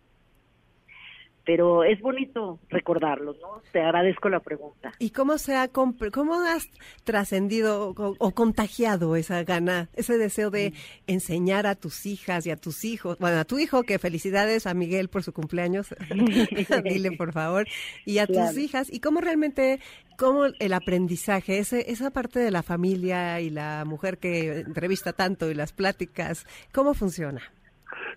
pero 1.46 1.84
es 1.84 2.00
bonito 2.00 2.58
recordarlo, 2.68 3.34
¿no? 3.40 3.62
Te 3.72 3.80
agradezco 3.80 4.28
la 4.28 4.40
pregunta. 4.40 4.92
¿Y 4.98 5.10
cómo 5.10 5.38
se 5.38 5.54
ha 5.54 5.68
cómo 5.68 6.34
has 6.34 6.68
trascendido 7.04 7.94
o, 7.96 8.30
contagiado 8.32 9.14
esa 9.14 9.44
gana, 9.44 9.88
ese 9.94 10.18
deseo 10.18 10.50
de 10.50 10.72
enseñar 11.06 11.68
a 11.68 11.76
tus 11.76 12.04
hijas 12.04 12.46
y 12.46 12.50
a 12.50 12.56
tus 12.56 12.84
hijos, 12.84 13.16
bueno, 13.20 13.38
a 13.38 13.44
tu 13.44 13.60
hijo 13.60 13.84
que 13.84 14.00
felicidades 14.00 14.66
a 14.66 14.74
Miguel 14.74 15.08
por 15.08 15.22
su 15.22 15.32
cumpleaños, 15.32 15.94
dile 16.84 17.12
por 17.12 17.32
favor, 17.32 17.66
y 18.04 18.18
a 18.18 18.26
tus 18.26 18.58
hijas 18.58 18.92
y 18.92 18.98
cómo 18.98 19.20
realmente 19.20 19.78
cómo 20.18 20.46
el 20.46 20.72
aprendizaje, 20.72 21.58
ese, 21.58 21.92
esa 21.92 22.10
parte 22.10 22.40
de 22.40 22.50
la 22.50 22.64
familia 22.64 23.40
y 23.40 23.50
la 23.50 23.84
mujer 23.86 24.18
que 24.18 24.60
entrevista 24.60 25.12
tanto 25.12 25.48
y 25.48 25.54
las 25.54 25.72
pláticas, 25.72 26.44
¿cómo 26.72 26.92
funciona? 26.92 27.42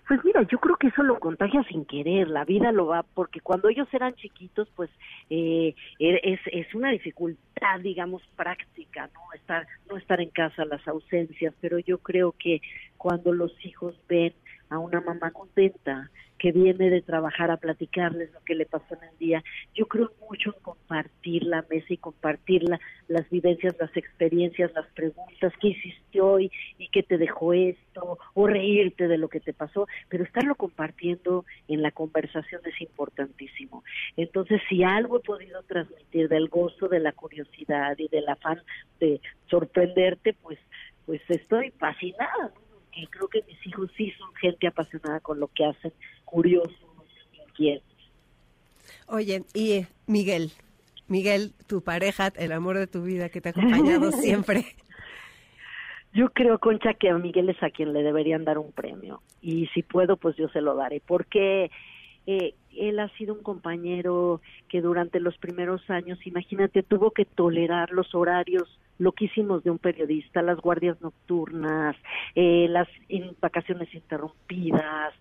Pues 0.08 0.24
mira, 0.24 0.42
yo 0.42 0.58
creo 0.58 0.76
que 0.76 0.88
eso 0.88 1.02
lo 1.02 1.20
contagia 1.20 1.62
sin 1.64 1.84
querer, 1.84 2.28
la 2.28 2.44
vida 2.44 2.72
lo 2.72 2.86
va, 2.86 3.02
porque 3.02 3.40
cuando 3.40 3.68
ellos 3.68 3.88
eran 3.92 4.14
chiquitos, 4.14 4.68
pues 4.74 4.90
eh, 5.30 5.74
er, 5.98 6.20
es, 6.24 6.40
es 6.52 6.74
una 6.74 6.90
dificultad, 6.90 7.80
digamos, 7.80 8.22
práctica, 8.36 9.08
¿no? 9.14 9.20
Estar, 9.34 9.66
no 9.88 9.96
estar 9.96 10.20
en 10.20 10.30
casa, 10.30 10.64
las 10.64 10.86
ausencias, 10.88 11.54
pero 11.60 11.78
yo 11.78 11.98
creo 11.98 12.32
que 12.32 12.60
cuando 12.96 13.32
los 13.32 13.52
hijos 13.64 13.94
ven 14.08 14.34
a 14.70 14.78
una 14.78 15.00
mamá 15.00 15.30
contenta, 15.32 16.10
que 16.40 16.52
viene 16.52 16.88
de 16.88 17.02
trabajar 17.02 17.50
a 17.50 17.58
platicarles 17.58 18.32
lo 18.32 18.40
que 18.40 18.54
le 18.54 18.64
pasó 18.64 18.94
en 18.94 19.10
el 19.10 19.18
día. 19.18 19.44
Yo 19.74 19.86
creo 19.86 20.10
mucho 20.26 20.54
en 20.56 20.62
compartir 20.62 21.44
la 21.44 21.64
mesa 21.68 21.86
y 21.90 21.98
compartir 21.98 22.64
las 23.08 23.30
vivencias, 23.30 23.76
las 23.78 23.94
experiencias, 23.94 24.72
las 24.72 24.86
preguntas, 24.94 25.52
qué 25.60 25.68
hiciste 25.68 26.20
hoy 26.22 26.50
y 26.78 26.88
qué 26.88 27.02
te 27.02 27.18
dejó 27.18 27.52
esto, 27.52 28.18
o 28.32 28.46
reírte 28.46 29.06
de 29.06 29.18
lo 29.18 29.28
que 29.28 29.40
te 29.40 29.52
pasó, 29.52 29.86
pero 30.08 30.24
estarlo 30.24 30.54
compartiendo 30.54 31.44
en 31.68 31.82
la 31.82 31.90
conversación 31.90 32.62
es 32.64 32.80
importantísimo. 32.80 33.84
Entonces, 34.16 34.62
si 34.70 34.82
algo 34.82 35.18
he 35.18 35.20
podido 35.20 35.62
transmitir 35.64 36.30
del 36.30 36.48
gozo, 36.48 36.88
de 36.88 37.00
la 37.00 37.12
curiosidad 37.12 37.98
y 37.98 38.08
del 38.08 38.26
afán 38.26 38.62
de 38.98 39.20
sorprenderte, 39.50 40.32
pues, 40.32 40.58
pues 41.04 41.20
estoy 41.28 41.70
fascinada. 41.72 42.50
Y 42.94 43.06
creo 43.06 43.28
que 43.28 43.42
mis 43.46 43.66
hijos 43.66 43.90
sí 43.96 44.12
son 44.18 44.32
gente 44.34 44.66
apasionada 44.66 45.20
con 45.20 45.40
lo 45.40 45.48
que 45.48 45.64
hacen, 45.64 45.92
curiosos, 46.24 46.74
inquietos. 47.46 47.84
Oye, 49.06 49.44
y 49.54 49.86
Miguel, 50.06 50.52
Miguel, 51.08 51.52
tu 51.66 51.82
pareja, 51.82 52.28
el 52.36 52.52
amor 52.52 52.78
de 52.78 52.86
tu 52.86 53.02
vida 53.02 53.28
que 53.28 53.40
te 53.40 53.48
ha 53.48 53.52
acompañado 53.52 54.12
siempre. 54.12 54.64
Yo 56.12 56.30
creo, 56.30 56.58
Concha, 56.58 56.94
que 56.94 57.08
a 57.08 57.18
Miguel 57.18 57.48
es 57.50 57.62
a 57.62 57.70
quien 57.70 57.92
le 57.92 58.02
deberían 58.02 58.44
dar 58.44 58.58
un 58.58 58.72
premio. 58.72 59.20
Y 59.40 59.66
si 59.68 59.82
puedo, 59.82 60.16
pues 60.16 60.36
yo 60.36 60.48
se 60.48 60.60
lo 60.60 60.74
daré. 60.74 61.00
Porque 61.04 61.70
eh, 62.26 62.54
él 62.76 62.98
ha 62.98 63.08
sido 63.16 63.34
un 63.34 63.42
compañero 63.42 64.40
que 64.68 64.80
durante 64.80 65.20
los 65.20 65.36
primeros 65.38 65.88
años, 65.88 66.18
imagínate, 66.26 66.82
tuvo 66.82 67.12
que 67.12 67.24
tolerar 67.24 67.90
los 67.90 68.14
horarios 68.14 68.68
loquísimos 69.00 69.64
de 69.64 69.70
un 69.70 69.78
periodista, 69.78 70.42
las 70.42 70.58
guardias 70.58 71.00
nocturnas, 71.00 71.96
eh, 72.34 72.66
las 72.68 72.86
vacaciones 73.40 73.92
interrumpidas, 73.94 75.14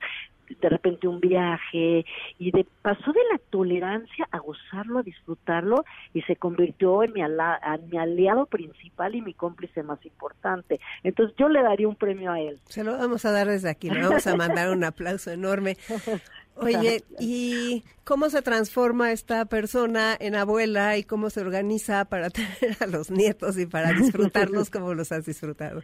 de 0.61 0.69
repente 0.69 1.07
un 1.07 1.19
viaje 1.19 2.05
y 2.39 2.51
de 2.51 2.65
pasó 2.81 3.11
de 3.11 3.19
la 3.31 3.39
tolerancia 3.49 4.27
a 4.31 4.39
gozarlo, 4.39 4.99
a 4.99 5.03
disfrutarlo 5.03 5.85
y 6.13 6.21
se 6.23 6.35
convirtió 6.35 7.03
en 7.03 7.13
mi, 7.13 7.21
mi 7.21 7.97
aliado 7.97 8.45
principal 8.47 9.15
y 9.15 9.21
mi 9.21 9.33
cómplice 9.33 9.83
más 9.83 10.03
importante. 10.05 10.79
Entonces 11.03 11.35
yo 11.37 11.49
le 11.49 11.61
daría 11.61 11.87
un 11.87 11.95
premio 11.95 12.31
a 12.31 12.39
él. 12.39 12.59
Se 12.65 12.83
lo 12.83 12.97
vamos 12.97 13.25
a 13.25 13.31
dar 13.31 13.47
desde 13.47 13.69
aquí, 13.69 13.89
le 13.89 14.01
vamos 14.01 14.25
a 14.25 14.35
mandar 14.35 14.69
un 14.69 14.83
aplauso 14.83 15.31
enorme. 15.31 15.77
Oye, 16.61 17.03
¿y 17.19 17.83
cómo 18.03 18.29
se 18.29 18.41
transforma 18.41 19.11
esta 19.11 19.45
persona 19.45 20.15
en 20.19 20.35
abuela 20.35 20.97
y 20.97 21.03
cómo 21.03 21.29
se 21.29 21.41
organiza 21.41 22.05
para 22.05 22.29
tener 22.29 22.77
a 22.79 22.87
los 22.87 23.11
nietos 23.11 23.57
y 23.57 23.65
para 23.65 23.93
disfrutarlos 23.93 24.69
como 24.71 24.93
los 24.93 25.11
has 25.11 25.25
disfrutado? 25.25 25.81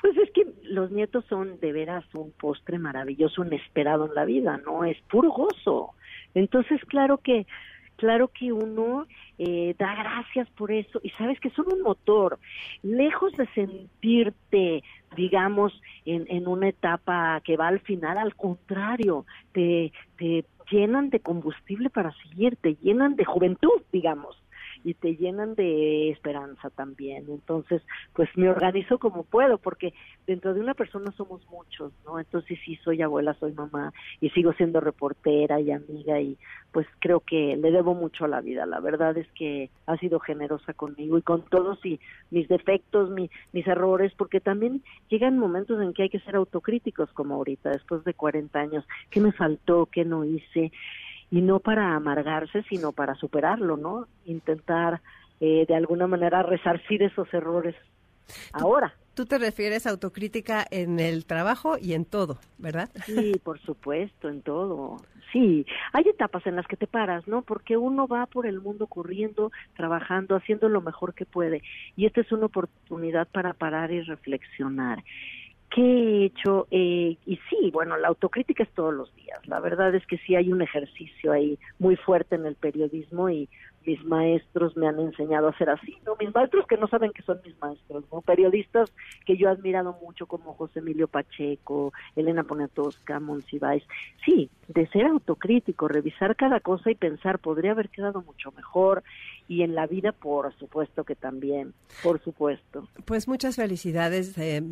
Pues 0.00 0.16
es 0.16 0.30
que 0.32 0.46
los 0.62 0.90
nietos 0.90 1.24
son 1.28 1.60
de 1.60 1.72
veras 1.72 2.04
un 2.14 2.32
postre 2.32 2.78
maravilloso, 2.78 3.42
un 3.42 3.52
esperado 3.52 4.06
en 4.06 4.14
la 4.14 4.24
vida, 4.24 4.60
¿no? 4.64 4.84
Es 4.84 4.98
puro 5.10 5.30
gozo. 5.30 5.94
Entonces, 6.34 6.80
claro 6.86 7.18
que 7.18 7.46
claro 7.96 8.28
que 8.28 8.52
uno 8.52 9.06
eh, 9.38 9.74
da 9.78 9.94
gracias 9.94 10.48
por 10.50 10.70
eso 10.70 11.00
y 11.02 11.10
sabes 11.10 11.40
que 11.40 11.50
son 11.50 11.66
un 11.72 11.82
motor. 11.82 12.38
Lejos 12.82 13.32
de 13.36 13.46
sentirte, 13.54 14.82
digamos, 15.16 15.80
en, 16.04 16.26
en 16.28 16.46
una 16.46 16.68
etapa 16.68 17.40
que 17.42 17.56
va 17.56 17.68
al 17.68 17.80
final, 17.80 18.18
al 18.18 18.36
contrario, 18.36 19.26
te, 19.52 19.92
te 20.16 20.44
llenan 20.70 21.10
de 21.10 21.20
combustible 21.20 21.90
para 21.90 22.12
seguir, 22.22 22.56
te 22.56 22.76
llenan 22.82 23.16
de 23.16 23.24
juventud, 23.24 23.82
digamos 23.92 24.36
y 24.86 24.94
te 24.94 25.16
llenan 25.16 25.56
de 25.56 26.10
esperanza 26.10 26.70
también. 26.70 27.24
Entonces, 27.28 27.82
pues 28.14 28.28
me 28.36 28.48
organizo 28.48 28.98
como 28.98 29.24
puedo, 29.24 29.58
porque 29.58 29.92
dentro 30.28 30.54
de 30.54 30.60
una 30.60 30.74
persona 30.74 31.10
somos 31.16 31.44
muchos, 31.50 31.92
¿no? 32.04 32.20
Entonces 32.20 32.56
sí, 32.64 32.76
soy 32.84 33.02
abuela, 33.02 33.34
soy 33.40 33.52
mamá 33.52 33.92
y 34.20 34.30
sigo 34.30 34.52
siendo 34.52 34.78
reportera 34.78 35.60
y 35.60 35.72
amiga 35.72 36.20
y 36.20 36.38
pues 36.70 36.86
creo 37.00 37.18
que 37.18 37.56
le 37.56 37.72
debo 37.72 37.94
mucho 37.94 38.26
a 38.26 38.28
la 38.28 38.40
vida. 38.40 38.64
La 38.64 38.78
verdad 38.78 39.18
es 39.18 39.26
que 39.32 39.70
ha 39.86 39.96
sido 39.96 40.20
generosa 40.20 40.72
conmigo 40.72 41.18
y 41.18 41.22
con 41.22 41.42
todos 41.42 41.84
y 41.84 41.98
mis 42.30 42.46
defectos, 42.46 43.10
mis 43.10 43.66
errores, 43.66 44.12
porque 44.16 44.38
también 44.38 44.84
llegan 45.08 45.36
momentos 45.36 45.82
en 45.82 45.94
que 45.94 46.04
hay 46.04 46.10
que 46.10 46.20
ser 46.20 46.36
autocríticos 46.36 47.10
como 47.12 47.34
ahorita, 47.34 47.70
después 47.70 48.04
de 48.04 48.14
40 48.14 48.56
años. 48.56 48.84
¿Qué 49.10 49.20
me 49.20 49.32
faltó? 49.32 49.86
¿Qué 49.86 50.04
no 50.04 50.24
hice? 50.24 50.70
Y 51.36 51.42
no 51.42 51.60
para 51.60 51.94
amargarse, 51.94 52.62
sino 52.62 52.92
para 52.92 53.14
superarlo, 53.14 53.76
¿no? 53.76 54.08
Intentar 54.24 55.02
eh, 55.38 55.66
de 55.68 55.74
alguna 55.74 56.06
manera 56.06 56.42
resarcir 56.42 57.02
esos 57.02 57.32
errores 57.34 57.74
ahora. 58.52 58.94
Tú 59.12 59.26
te 59.26 59.36
refieres 59.36 59.86
a 59.86 59.90
autocrítica 59.90 60.64
en 60.70 60.98
el 60.98 61.26
trabajo 61.26 61.76
y 61.78 61.92
en 61.92 62.06
todo, 62.06 62.38
¿verdad? 62.56 62.88
Sí, 63.04 63.38
por 63.44 63.60
supuesto, 63.60 64.30
en 64.30 64.40
todo. 64.40 64.96
Sí, 65.30 65.66
hay 65.92 66.08
etapas 66.08 66.46
en 66.46 66.56
las 66.56 66.66
que 66.66 66.78
te 66.78 66.86
paras, 66.86 67.28
¿no? 67.28 67.42
Porque 67.42 67.76
uno 67.76 68.08
va 68.08 68.24
por 68.24 68.46
el 68.46 68.62
mundo 68.62 68.86
corriendo, 68.86 69.52
trabajando, 69.76 70.36
haciendo 70.36 70.70
lo 70.70 70.80
mejor 70.80 71.12
que 71.12 71.26
puede. 71.26 71.62
Y 71.96 72.06
esta 72.06 72.22
es 72.22 72.32
una 72.32 72.46
oportunidad 72.46 73.28
para 73.28 73.52
parar 73.52 73.90
y 73.90 74.00
reflexionar. 74.00 75.04
¿Qué 75.70 75.82
he 75.82 76.24
hecho? 76.26 76.66
Eh, 76.70 77.16
y 77.26 77.36
sí, 77.50 77.70
bueno, 77.72 77.96
la 77.96 78.08
autocrítica 78.08 78.62
es 78.62 78.70
todos 78.70 78.94
los 78.94 79.14
días. 79.16 79.46
La 79.46 79.60
verdad 79.60 79.94
es 79.94 80.06
que 80.06 80.18
sí 80.18 80.34
hay 80.34 80.52
un 80.52 80.62
ejercicio 80.62 81.32
ahí 81.32 81.58
muy 81.78 81.96
fuerte 81.96 82.36
en 82.36 82.46
el 82.46 82.54
periodismo 82.54 83.28
y 83.28 83.48
mis 83.86 84.04
maestros 84.04 84.76
me 84.76 84.88
han 84.88 84.98
enseñado 84.98 85.46
a 85.46 85.50
hacer 85.50 85.70
así, 85.70 85.96
¿no? 86.04 86.16
Mis 86.18 86.34
maestros 86.34 86.66
que 86.66 86.76
no 86.76 86.88
saben 86.88 87.12
que 87.12 87.22
son 87.22 87.40
mis 87.44 87.58
maestros, 87.60 88.04
¿no? 88.12 88.20
Periodistas 88.20 88.92
que 89.24 89.36
yo 89.36 89.48
he 89.48 89.52
admirado 89.52 89.96
mucho 90.02 90.26
como 90.26 90.54
José 90.54 90.80
Emilio 90.80 91.06
Pacheco, 91.06 91.92
Elena 92.16 92.42
Poniatowska, 92.42 93.20
Monsiváis. 93.20 93.84
Sí, 94.24 94.50
de 94.68 94.86
ser 94.88 95.06
autocrítico, 95.06 95.86
revisar 95.88 96.34
cada 96.34 96.60
cosa 96.60 96.90
y 96.90 96.96
pensar, 96.96 97.38
podría 97.38 97.72
haber 97.72 97.88
quedado 97.88 98.22
mucho 98.22 98.50
mejor, 98.52 99.04
y 99.48 99.62
en 99.62 99.74
la 99.74 99.86
vida, 99.86 100.12
por 100.12 100.54
supuesto 100.58 101.04
que 101.04 101.14
también, 101.14 101.72
por 102.02 102.22
supuesto. 102.22 102.88
Pues 103.04 103.28
muchas 103.28 103.56
felicidades. 103.56 104.36
Eh, 104.38 104.62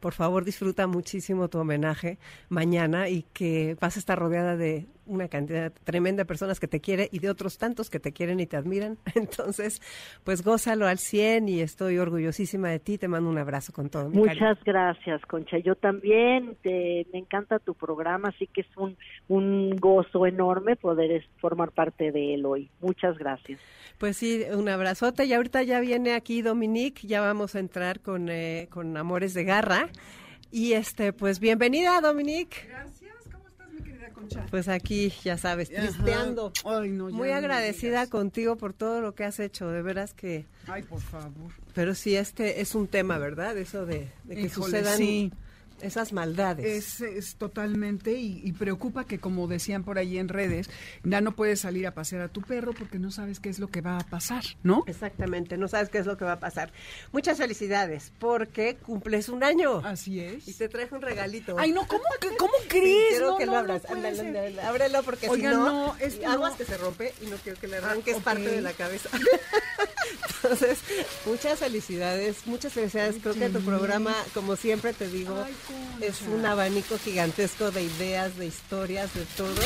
por 0.00 0.12
favor, 0.12 0.44
disfruta 0.44 0.86
muchísimo 0.86 1.48
tu 1.48 1.58
homenaje 1.58 2.18
mañana 2.48 3.08
y 3.08 3.24
que 3.32 3.76
vas 3.80 3.96
a 3.96 3.98
estar 3.98 4.18
rodeada 4.18 4.56
de 4.56 4.86
una 5.06 5.28
cantidad 5.28 5.72
tremenda 5.84 6.22
de 6.22 6.26
personas 6.26 6.60
que 6.60 6.68
te 6.68 6.80
quieren 6.80 7.08
y 7.12 7.20
de 7.20 7.30
otros 7.30 7.58
tantos 7.58 7.90
que 7.90 8.00
te 8.00 8.12
quieren 8.12 8.40
y 8.40 8.46
te 8.46 8.56
admiran. 8.56 8.98
Entonces, 9.14 9.80
pues 10.24 10.42
gózalo 10.42 10.86
al 10.86 10.98
100 10.98 11.48
y 11.48 11.60
estoy 11.60 11.98
orgullosísima 11.98 12.68
de 12.70 12.80
ti. 12.80 12.98
Te 12.98 13.08
mando 13.08 13.30
un 13.30 13.38
abrazo 13.38 13.72
con 13.72 13.88
todo 13.88 14.08
mi 14.08 14.16
Muchas 14.16 14.62
gracias, 14.64 15.22
Concha. 15.26 15.58
Yo 15.58 15.74
también, 15.74 16.56
te, 16.62 17.06
me 17.12 17.20
encanta 17.20 17.58
tu 17.58 17.74
programa, 17.74 18.30
así 18.30 18.46
que 18.46 18.62
es 18.62 18.76
un, 18.76 18.96
un 19.28 19.76
gozo 19.76 20.26
enorme 20.26 20.76
poder 20.76 21.24
formar 21.38 21.70
parte 21.70 22.12
de 22.12 22.34
él 22.34 22.44
hoy. 22.44 22.70
Muchas 22.80 23.16
gracias. 23.18 23.60
Pues 23.98 24.05
sí, 24.12 24.44
un 24.52 24.68
abrazote. 24.68 25.24
Y 25.24 25.32
ahorita 25.32 25.62
ya 25.62 25.80
viene 25.80 26.14
aquí 26.14 26.42
Dominique, 26.42 27.06
ya 27.06 27.20
vamos 27.20 27.54
a 27.54 27.58
entrar 27.58 28.00
con, 28.00 28.28
eh, 28.28 28.68
con 28.70 28.96
Amores 28.96 29.34
de 29.34 29.44
Garra. 29.44 29.88
Y 30.50 30.72
este, 30.72 31.12
pues 31.12 31.40
bienvenida, 31.40 32.00
Dominique. 32.00 32.66
Gracias. 32.68 33.14
¿Cómo 33.32 33.48
estás, 33.48 33.72
mi 33.72 33.82
querida 33.82 34.10
Concha? 34.10 34.46
Pues 34.50 34.68
aquí, 34.68 35.12
ya 35.24 35.36
sabes, 35.38 35.68
tristeando. 35.68 36.52
Ay, 36.64 36.90
no, 36.90 37.10
Muy 37.10 37.30
agradecida 37.30 38.06
contigo 38.06 38.56
por 38.56 38.72
todo 38.72 39.00
lo 39.00 39.14
que 39.14 39.24
has 39.24 39.40
hecho, 39.40 39.68
de 39.68 39.82
veras 39.82 40.14
que... 40.14 40.46
Ay, 40.66 40.82
por 40.82 41.00
favor. 41.00 41.52
Pero 41.74 41.94
sí, 41.94 42.16
este 42.16 42.60
es 42.60 42.74
un 42.74 42.86
tema, 42.86 43.18
¿verdad? 43.18 43.56
Eso 43.58 43.86
de, 43.86 44.08
que 44.28 44.48
sucedan... 44.48 44.96
Sí 44.96 45.32
esas 45.80 46.12
maldades. 46.12 47.00
Es, 47.00 47.36
totalmente 47.36 48.12
y, 48.12 48.52
preocupa 48.52 49.04
que 49.04 49.18
como 49.18 49.46
decían 49.46 49.84
por 49.84 49.98
ahí 49.98 50.18
en 50.18 50.28
redes, 50.28 50.70
ya 51.04 51.20
no 51.20 51.36
puedes 51.36 51.60
salir 51.60 51.86
a 51.86 51.92
pasear 51.92 52.22
a 52.22 52.28
tu 52.28 52.40
perro 52.40 52.72
porque 52.72 52.98
no 52.98 53.10
sabes 53.10 53.40
qué 53.40 53.48
es 53.48 53.58
lo 53.58 53.68
que 53.68 53.80
va 53.80 53.98
a 53.98 54.00
pasar, 54.00 54.44
¿no? 54.62 54.84
Exactamente, 54.86 55.58
no 55.58 55.68
sabes 55.68 55.90
qué 55.90 55.98
es 55.98 56.06
lo 56.06 56.16
que 56.16 56.24
va 56.24 56.32
a 56.32 56.40
pasar. 56.40 56.72
Muchas 57.12 57.38
felicidades 57.38 58.12
porque 58.18 58.76
cumples 58.76 59.28
un 59.28 59.44
año. 59.44 59.78
Así 59.84 60.20
es. 60.20 60.48
Y 60.48 60.54
te 60.54 60.68
traje 60.68 60.94
un 60.94 61.02
regalito. 61.02 61.56
Ay, 61.58 61.72
no, 61.72 61.86
¿cómo, 61.86 62.04
cómo 62.38 62.52
crees? 62.68 63.08
quiero 63.10 63.36
que 63.36 63.46
lo 63.46 63.56
abras. 63.56 63.82
ábrelo 63.86 65.02
porque 65.02 65.28
si 65.28 65.42
no, 65.42 65.94
no 65.94 65.96
aguas 66.28 66.54
que 66.54 66.64
se 66.64 66.76
rompe 66.78 67.12
y 67.22 67.26
no 67.26 67.36
quiero 67.36 67.60
que 67.60 67.68
le 67.68 67.76
arranques 67.76 68.16
ah, 68.18 68.24
parte 68.24 68.48
de 68.48 68.62
la 68.62 68.72
cabeza. 68.72 69.10
Entonces, 70.46 70.78
muchas 71.24 71.58
felicidades, 71.58 72.46
muchas 72.46 72.72
felicidades. 72.72 73.16
Creo 73.20 73.34
que 73.34 73.48
tu 73.48 73.60
programa, 73.60 74.14
como 74.32 74.54
siempre 74.56 74.92
te 74.92 75.08
digo, 75.08 75.44
es 76.00 76.22
un 76.22 76.46
abanico 76.46 76.98
gigantesco 76.98 77.70
de 77.70 77.82
ideas, 77.82 78.36
de 78.36 78.46
historias, 78.46 79.12
de 79.14 79.24
todo. 79.36 79.60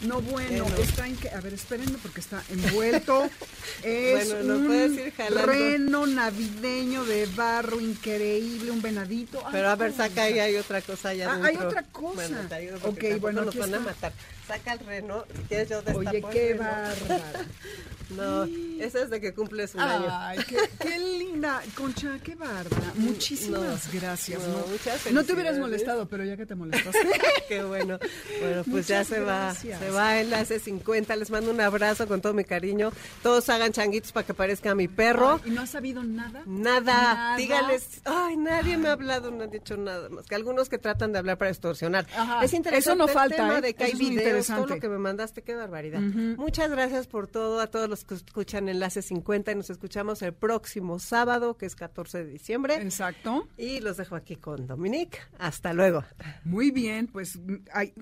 No, 0.00 0.20
bueno, 0.20 0.64
está 0.78 1.08
en 1.08 1.16
que, 1.16 1.28
a 1.30 1.40
ver, 1.40 1.54
espérenme 1.54 1.98
porque 2.00 2.20
está 2.20 2.42
envuelto. 2.50 3.28
es 3.82 4.32
bueno, 4.32 4.56
un 4.56 4.74
ir 4.74 5.12
reno 5.44 6.06
navideño 6.06 7.04
de 7.04 7.26
barro 7.26 7.80
increíble, 7.80 8.70
un 8.70 8.82
venadito. 8.82 9.42
Pero 9.50 9.70
a 9.70 9.76
ver, 9.76 9.92
saca 9.92 10.24
ahí, 10.24 10.38
hay 10.38 10.56
otra 10.56 10.82
cosa 10.82 11.08
allá 11.08 11.32
ah, 11.32 11.40
hay 11.42 11.56
otra 11.56 11.82
cosa. 11.82 12.14
Bueno, 12.14 12.36
te 12.48 12.54
ayudo 12.54 12.78
ok, 12.84 13.04
bueno, 13.20 13.44
nos 13.44 13.56
van 13.56 13.74
a 13.74 13.80
matar. 13.80 14.12
Saca 14.48 14.72
el 14.72 14.78
reno, 14.80 15.24
si 15.36 15.42
quieres 15.42 15.68
yo 15.68 15.82
destapo 15.82 15.98
Oye, 15.98 16.24
qué 16.32 16.54
bárbara. 16.54 17.44
No, 18.10 18.44
esa 18.80 19.02
es 19.02 19.10
de 19.10 19.20
que 19.20 19.34
cumples 19.34 19.74
un 19.74 19.80
año. 19.80 20.08
Ay, 20.10 20.38
qué, 20.78 20.98
linda. 20.98 21.62
Concha, 21.74 22.18
qué 22.24 22.34
bárbara. 22.34 22.92
Muchísimas 22.94 23.92
gracias. 23.92 24.40
No, 24.40 25.12
no, 25.12 25.24
te 25.24 25.32
hubieras 25.34 25.58
molestado, 25.58 26.08
pero 26.08 26.24
ya 26.24 26.36
que 26.36 26.46
te 26.46 26.54
molestaste. 26.54 27.06
qué 27.48 27.62
bueno. 27.64 27.98
Bueno, 28.40 28.64
pues 28.70 28.88
ya 28.88 29.04
se 29.04 29.20
va. 29.20 29.54
Se 29.54 29.90
va 29.90 30.20
en 30.20 30.30
la 30.30 30.42
S50. 30.42 31.16
Les 31.16 31.30
mando 31.30 31.50
un 31.50 31.60
abrazo 31.60 32.08
con 32.08 32.22
todo 32.22 32.32
mi 32.32 32.44
cariño. 32.44 32.92
Todos 33.22 33.48
hagan 33.50 33.72
changuitos 33.72 34.12
para 34.12 34.26
que 34.26 34.32
parezca 34.32 34.74
mi 34.74 34.88
perro. 34.88 35.40
¿Y 35.44 35.50
no 35.50 35.62
has 35.62 35.70
sabido 35.70 36.02
nada? 36.02 36.42
Nada. 36.46 37.36
Dígales. 37.36 38.00
Ay, 38.04 38.38
nadie 38.38 38.78
me 38.78 38.88
ha 38.88 38.92
hablado, 38.92 39.30
no 39.30 39.44
ha 39.44 39.48
dicho 39.48 39.76
nada 39.76 40.08
más. 40.08 40.26
Que 40.26 40.34
algunos 40.34 40.70
que 40.70 40.78
tratan 40.78 41.12
de 41.12 41.18
hablar 41.18 41.36
para 41.36 41.50
extorsionar. 41.50 42.06
Es 42.42 42.54
interesante. 42.54 42.78
Eso 42.78 42.94
no 42.94 43.06
falta. 43.06 43.36
Tema 43.36 43.58
¿eh? 43.58 43.60
de 43.60 43.74
que 43.74 43.84
hay 43.84 43.92
videos, 43.92 44.37
todo 44.46 44.66
lo 44.66 44.78
que 44.78 44.88
me 44.88 44.98
mandaste, 44.98 45.42
qué 45.42 45.54
barbaridad. 45.54 46.00
Muchas 46.00 46.70
gracias 46.70 47.06
por 47.06 47.26
todo 47.26 47.60
a 47.60 47.66
todos 47.66 47.88
los 47.88 48.04
que 48.04 48.14
escuchan 48.14 48.68
Enlace 48.68 49.02
50 49.02 49.52
y 49.52 49.54
nos 49.56 49.70
escuchamos 49.70 50.22
el 50.22 50.32
próximo 50.32 50.98
sábado, 50.98 51.56
que 51.56 51.66
es 51.66 51.74
14 51.74 52.24
de 52.24 52.30
diciembre. 52.30 52.76
Exacto. 52.76 53.48
Y 53.56 53.80
los 53.80 53.96
dejo 53.96 54.16
aquí 54.16 54.36
con 54.36 54.66
Dominique. 54.66 55.18
Hasta 55.38 55.72
luego. 55.72 56.04
Muy 56.44 56.70
bien, 56.70 57.06
pues 57.06 57.38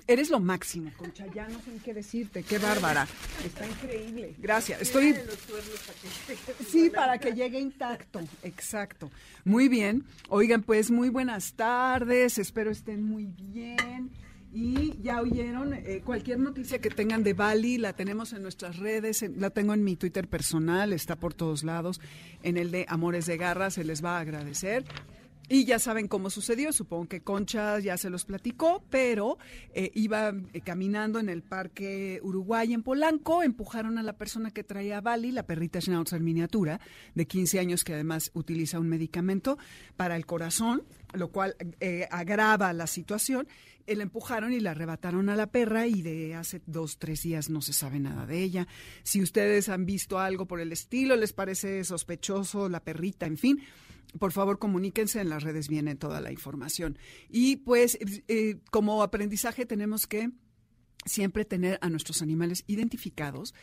eres 0.07 0.29
lo 0.29 0.39
máximo, 0.39 0.91
Concha. 0.97 1.25
Ya 1.33 1.47
no 1.47 1.59
sé 1.59 1.71
qué 1.83 1.93
decirte. 1.93 2.43
Qué 2.43 2.59
bárbara. 2.59 3.07
Está 3.45 3.65
increíble. 3.65 4.35
Gracias. 4.37 4.81
Estoy. 4.81 5.15
Sí, 6.67 6.89
para 6.89 7.17
que 7.17 7.33
llegue 7.33 7.59
intacto. 7.59 8.19
Exacto. 8.43 9.11
Muy 9.43 9.67
bien. 9.67 10.03
Oigan, 10.29 10.63
pues 10.63 10.91
muy 10.91 11.09
buenas 11.09 11.53
tardes. 11.53 12.37
Espero 12.37 12.71
estén 12.71 13.03
muy 13.03 13.25
bien. 13.25 14.11
Y 14.51 14.97
ya 15.01 15.21
oyeron, 15.21 15.73
eh, 15.73 16.01
cualquier 16.05 16.39
noticia 16.39 16.79
que 16.79 16.89
tengan 16.89 17.23
de 17.23 17.33
Bali 17.33 17.77
la 17.77 17.93
tenemos 17.93 18.31
en 18.33 18.41
nuestras 18.41 18.77
redes, 18.77 19.23
la 19.35 19.49
tengo 19.49 19.73
en 19.73 19.83
mi 19.83 19.95
Twitter 19.95 20.27
personal, 20.27 20.93
está 20.93 21.17
por 21.17 21.33
todos 21.33 21.63
lados, 21.63 21.99
en 22.43 22.57
el 22.57 22.71
de 22.71 22.85
Amores 22.87 23.25
de 23.25 23.37
Garra, 23.37 23.69
se 23.69 23.83
les 23.83 24.03
va 24.03 24.17
a 24.17 24.21
agradecer. 24.21 24.85
Y 25.49 25.63
ya 25.63 25.79
saben 25.79 26.09
cómo 26.09 26.29
sucedió, 26.29 26.73
supongo 26.73 27.07
que 27.07 27.21
Concha 27.21 27.79
ya 27.79 27.95
se 27.97 28.09
los 28.09 28.25
platicó, 28.25 28.83
pero 28.89 29.37
eh, 29.73 29.91
iba 29.95 30.33
eh, 30.53 30.61
caminando 30.61 31.19
en 31.19 31.29
el 31.29 31.41
Parque 31.41 32.19
Uruguay 32.21 32.73
en 32.73 32.83
Polanco, 32.83 33.43
empujaron 33.43 33.97
a 33.97 34.03
la 34.03 34.17
persona 34.17 34.51
que 34.51 34.65
traía 34.65 34.97
a 34.97 35.01
Bali, 35.01 35.31
la 35.31 35.43
perrita 35.43 35.79
Schnauzer 35.79 36.19
miniatura, 36.19 36.81
de 37.15 37.27
15 37.27 37.59
años 37.59 37.85
que 37.85 37.93
además 37.93 38.31
utiliza 38.33 38.77
un 38.77 38.89
medicamento 38.89 39.57
para 39.95 40.17
el 40.17 40.25
corazón, 40.25 40.83
lo 41.13 41.29
cual 41.31 41.55
agrava 42.11 42.73
la 42.73 42.85
situación 42.85 43.47
la 43.95 44.03
empujaron 44.03 44.53
y 44.53 44.59
la 44.59 44.71
arrebataron 44.71 45.29
a 45.29 45.35
la 45.35 45.51
perra 45.51 45.87
y 45.87 46.01
de 46.01 46.35
hace 46.35 46.61
dos, 46.65 46.97
tres 46.97 47.23
días 47.23 47.49
no 47.49 47.61
se 47.61 47.73
sabe 47.73 47.99
nada 47.99 48.25
de 48.25 48.43
ella. 48.43 48.67
Si 49.03 49.21
ustedes 49.21 49.69
han 49.69 49.85
visto 49.85 50.19
algo 50.19 50.45
por 50.45 50.59
el 50.59 50.71
estilo, 50.71 51.15
les 51.15 51.33
parece 51.33 51.83
sospechoso 51.83 52.69
la 52.69 52.83
perrita, 52.83 53.25
en 53.25 53.37
fin, 53.37 53.61
por 54.19 54.31
favor 54.31 54.59
comuníquense, 54.59 55.21
en 55.21 55.29
las 55.29 55.43
redes 55.43 55.67
viene 55.67 55.95
toda 55.95 56.21
la 56.21 56.31
información. 56.31 56.97
Y 57.29 57.57
pues 57.57 57.97
eh, 58.27 58.59
como 58.71 59.03
aprendizaje 59.03 59.65
tenemos 59.65 60.07
que 60.07 60.31
siempre 61.05 61.45
tener 61.45 61.77
a 61.81 61.89
nuestros 61.89 62.21
animales 62.21 62.63
identificados 62.67 63.53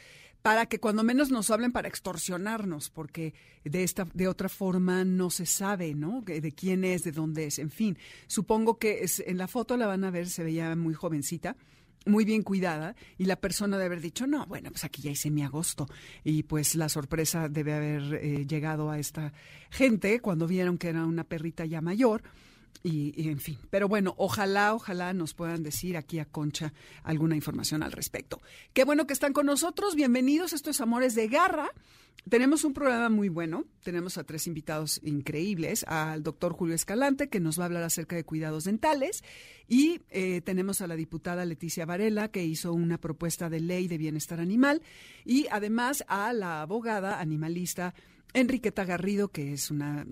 para 0.44 0.66
que 0.66 0.78
cuando 0.78 1.02
menos 1.02 1.30
nos 1.30 1.48
hablen 1.48 1.72
para 1.72 1.88
extorsionarnos, 1.88 2.90
porque 2.90 3.32
de 3.64 3.82
esta 3.82 4.06
de 4.12 4.28
otra 4.28 4.50
forma 4.50 5.02
no 5.02 5.30
se 5.30 5.46
sabe, 5.46 5.94
¿no? 5.94 6.20
De 6.20 6.52
quién 6.52 6.84
es, 6.84 7.02
de 7.02 7.12
dónde 7.12 7.46
es, 7.46 7.58
en 7.58 7.70
fin. 7.70 7.96
Supongo 8.26 8.78
que 8.78 9.06
en 9.26 9.38
la 9.38 9.48
foto 9.48 9.78
la 9.78 9.86
van 9.86 10.04
a 10.04 10.10
ver, 10.10 10.28
se 10.28 10.44
veía 10.44 10.76
muy 10.76 10.92
jovencita 10.92 11.56
muy 12.04 12.26
bien 12.26 12.42
cuidada 12.42 12.94
y 13.16 13.24
la 13.24 13.36
persona 13.36 13.78
debe 13.78 13.86
haber 13.86 14.02
dicho, 14.02 14.26
no, 14.26 14.44
bueno, 14.44 14.70
pues 14.70 14.84
aquí 14.84 15.00
ya 15.00 15.10
hice 15.10 15.30
mi 15.30 15.42
agosto. 15.42 15.88
Y 16.22 16.42
pues 16.42 16.74
la 16.74 16.90
sorpresa 16.90 17.48
debe 17.48 17.72
haber 17.72 18.14
eh, 18.22 18.46
llegado 18.46 18.90
a 18.90 18.98
esta 18.98 19.32
gente 19.70 20.20
cuando 20.20 20.46
vieron 20.46 20.76
que 20.76 20.88
era 20.88 21.06
una 21.06 21.24
perrita 21.24 21.64
ya 21.64 21.80
mayor 21.80 22.22
y, 22.82 23.28
en 23.28 23.38
fin, 23.38 23.58
pero 23.70 23.88
bueno, 23.88 24.14
ojalá, 24.18 24.74
ojalá 24.74 25.12
nos 25.14 25.34
puedan 25.34 25.62
decir 25.62 25.96
aquí 25.96 26.18
a 26.18 26.24
Concha 26.24 26.72
alguna 27.02 27.36
información 27.36 27.82
al 27.82 27.92
respecto. 27.92 28.42
Qué 28.72 28.84
bueno 28.84 29.06
que 29.06 29.14
están 29.14 29.32
con 29.32 29.46
nosotros, 29.46 29.94
bienvenidos, 29.94 30.52
esto 30.52 30.70
es 30.70 30.80
Amores 30.80 31.14
de 31.14 31.28
Garra. 31.28 31.70
Tenemos 32.28 32.64
un 32.64 32.72
programa 32.72 33.10
muy 33.10 33.28
bueno, 33.28 33.64
tenemos 33.82 34.16
a 34.16 34.24
tres 34.24 34.46
invitados 34.46 35.00
increíbles, 35.02 35.84
al 35.84 36.22
doctor 36.22 36.54
Julio 36.54 36.74
Escalante, 36.74 37.28
que 37.28 37.40
nos 37.40 37.58
va 37.58 37.64
a 37.64 37.66
hablar 37.66 37.82
acerca 37.82 38.16
de 38.16 38.24
cuidados 38.24 38.64
dentales, 38.64 39.22
y 39.68 40.00
eh, 40.10 40.40
tenemos 40.40 40.80
a 40.80 40.86
la 40.86 40.96
diputada 40.96 41.44
Leticia 41.44 41.86
Varela, 41.86 42.28
que 42.28 42.44
hizo 42.44 42.72
una 42.72 42.98
propuesta 42.98 43.50
de 43.50 43.60
ley 43.60 43.88
de 43.88 43.98
bienestar 43.98 44.40
animal, 44.40 44.80
y 45.24 45.46
además 45.50 46.04
a 46.08 46.32
la 46.32 46.62
abogada 46.62 47.20
animalista 47.20 47.94
Enriqueta 48.32 48.84
Garrido, 48.84 49.28
que 49.28 49.52
es 49.52 49.70
una 49.70 50.06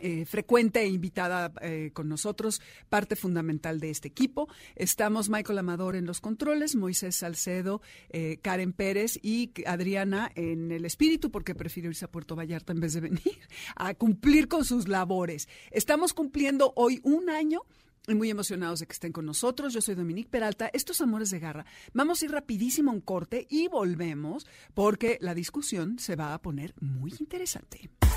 eh, 0.00 0.24
frecuente 0.24 0.80
e 0.82 0.88
invitada 0.88 1.52
eh, 1.60 1.90
con 1.92 2.08
nosotros, 2.08 2.60
parte 2.88 3.16
fundamental 3.16 3.80
de 3.80 3.90
este 3.90 4.08
equipo. 4.08 4.48
Estamos 4.74 5.28
Michael 5.28 5.58
Amador 5.58 5.96
en 5.96 6.06
los 6.06 6.20
controles, 6.20 6.76
Moisés 6.76 7.16
Salcedo, 7.16 7.80
eh, 8.10 8.38
Karen 8.42 8.72
Pérez 8.72 9.18
y 9.22 9.52
Adriana 9.66 10.30
en 10.34 10.70
el 10.72 10.84
espíritu, 10.84 11.30
porque 11.30 11.54
prefiero 11.54 11.88
irse 11.88 12.04
a 12.04 12.10
Puerto 12.10 12.36
Vallarta 12.36 12.72
en 12.72 12.80
vez 12.80 12.92
de 12.94 13.00
venir 13.00 13.38
a 13.76 13.94
cumplir 13.94 14.48
con 14.48 14.64
sus 14.64 14.88
labores. 14.88 15.48
Estamos 15.70 16.14
cumpliendo 16.14 16.72
hoy 16.76 17.00
un 17.02 17.30
año 17.30 17.62
muy 18.14 18.30
emocionados 18.30 18.80
de 18.80 18.86
que 18.86 18.92
estén 18.92 19.12
con 19.12 19.26
nosotros. 19.26 19.72
Yo 19.72 19.80
soy 19.80 19.94
Dominique 19.94 20.30
Peralta. 20.30 20.70
Estos 20.72 21.00
Amores 21.00 21.30
de 21.30 21.40
Garra. 21.40 21.66
Vamos 21.92 22.22
a 22.22 22.24
ir 22.26 22.30
rapidísimo 22.30 22.90
a 22.90 22.94
un 22.94 23.00
corte 23.00 23.46
y 23.50 23.68
volvemos 23.68 24.46
porque 24.74 25.18
la 25.20 25.34
discusión 25.34 25.98
se 25.98 26.16
va 26.16 26.34
a 26.34 26.40
poner 26.40 26.74
muy 26.80 27.12
interesante. 27.18 27.90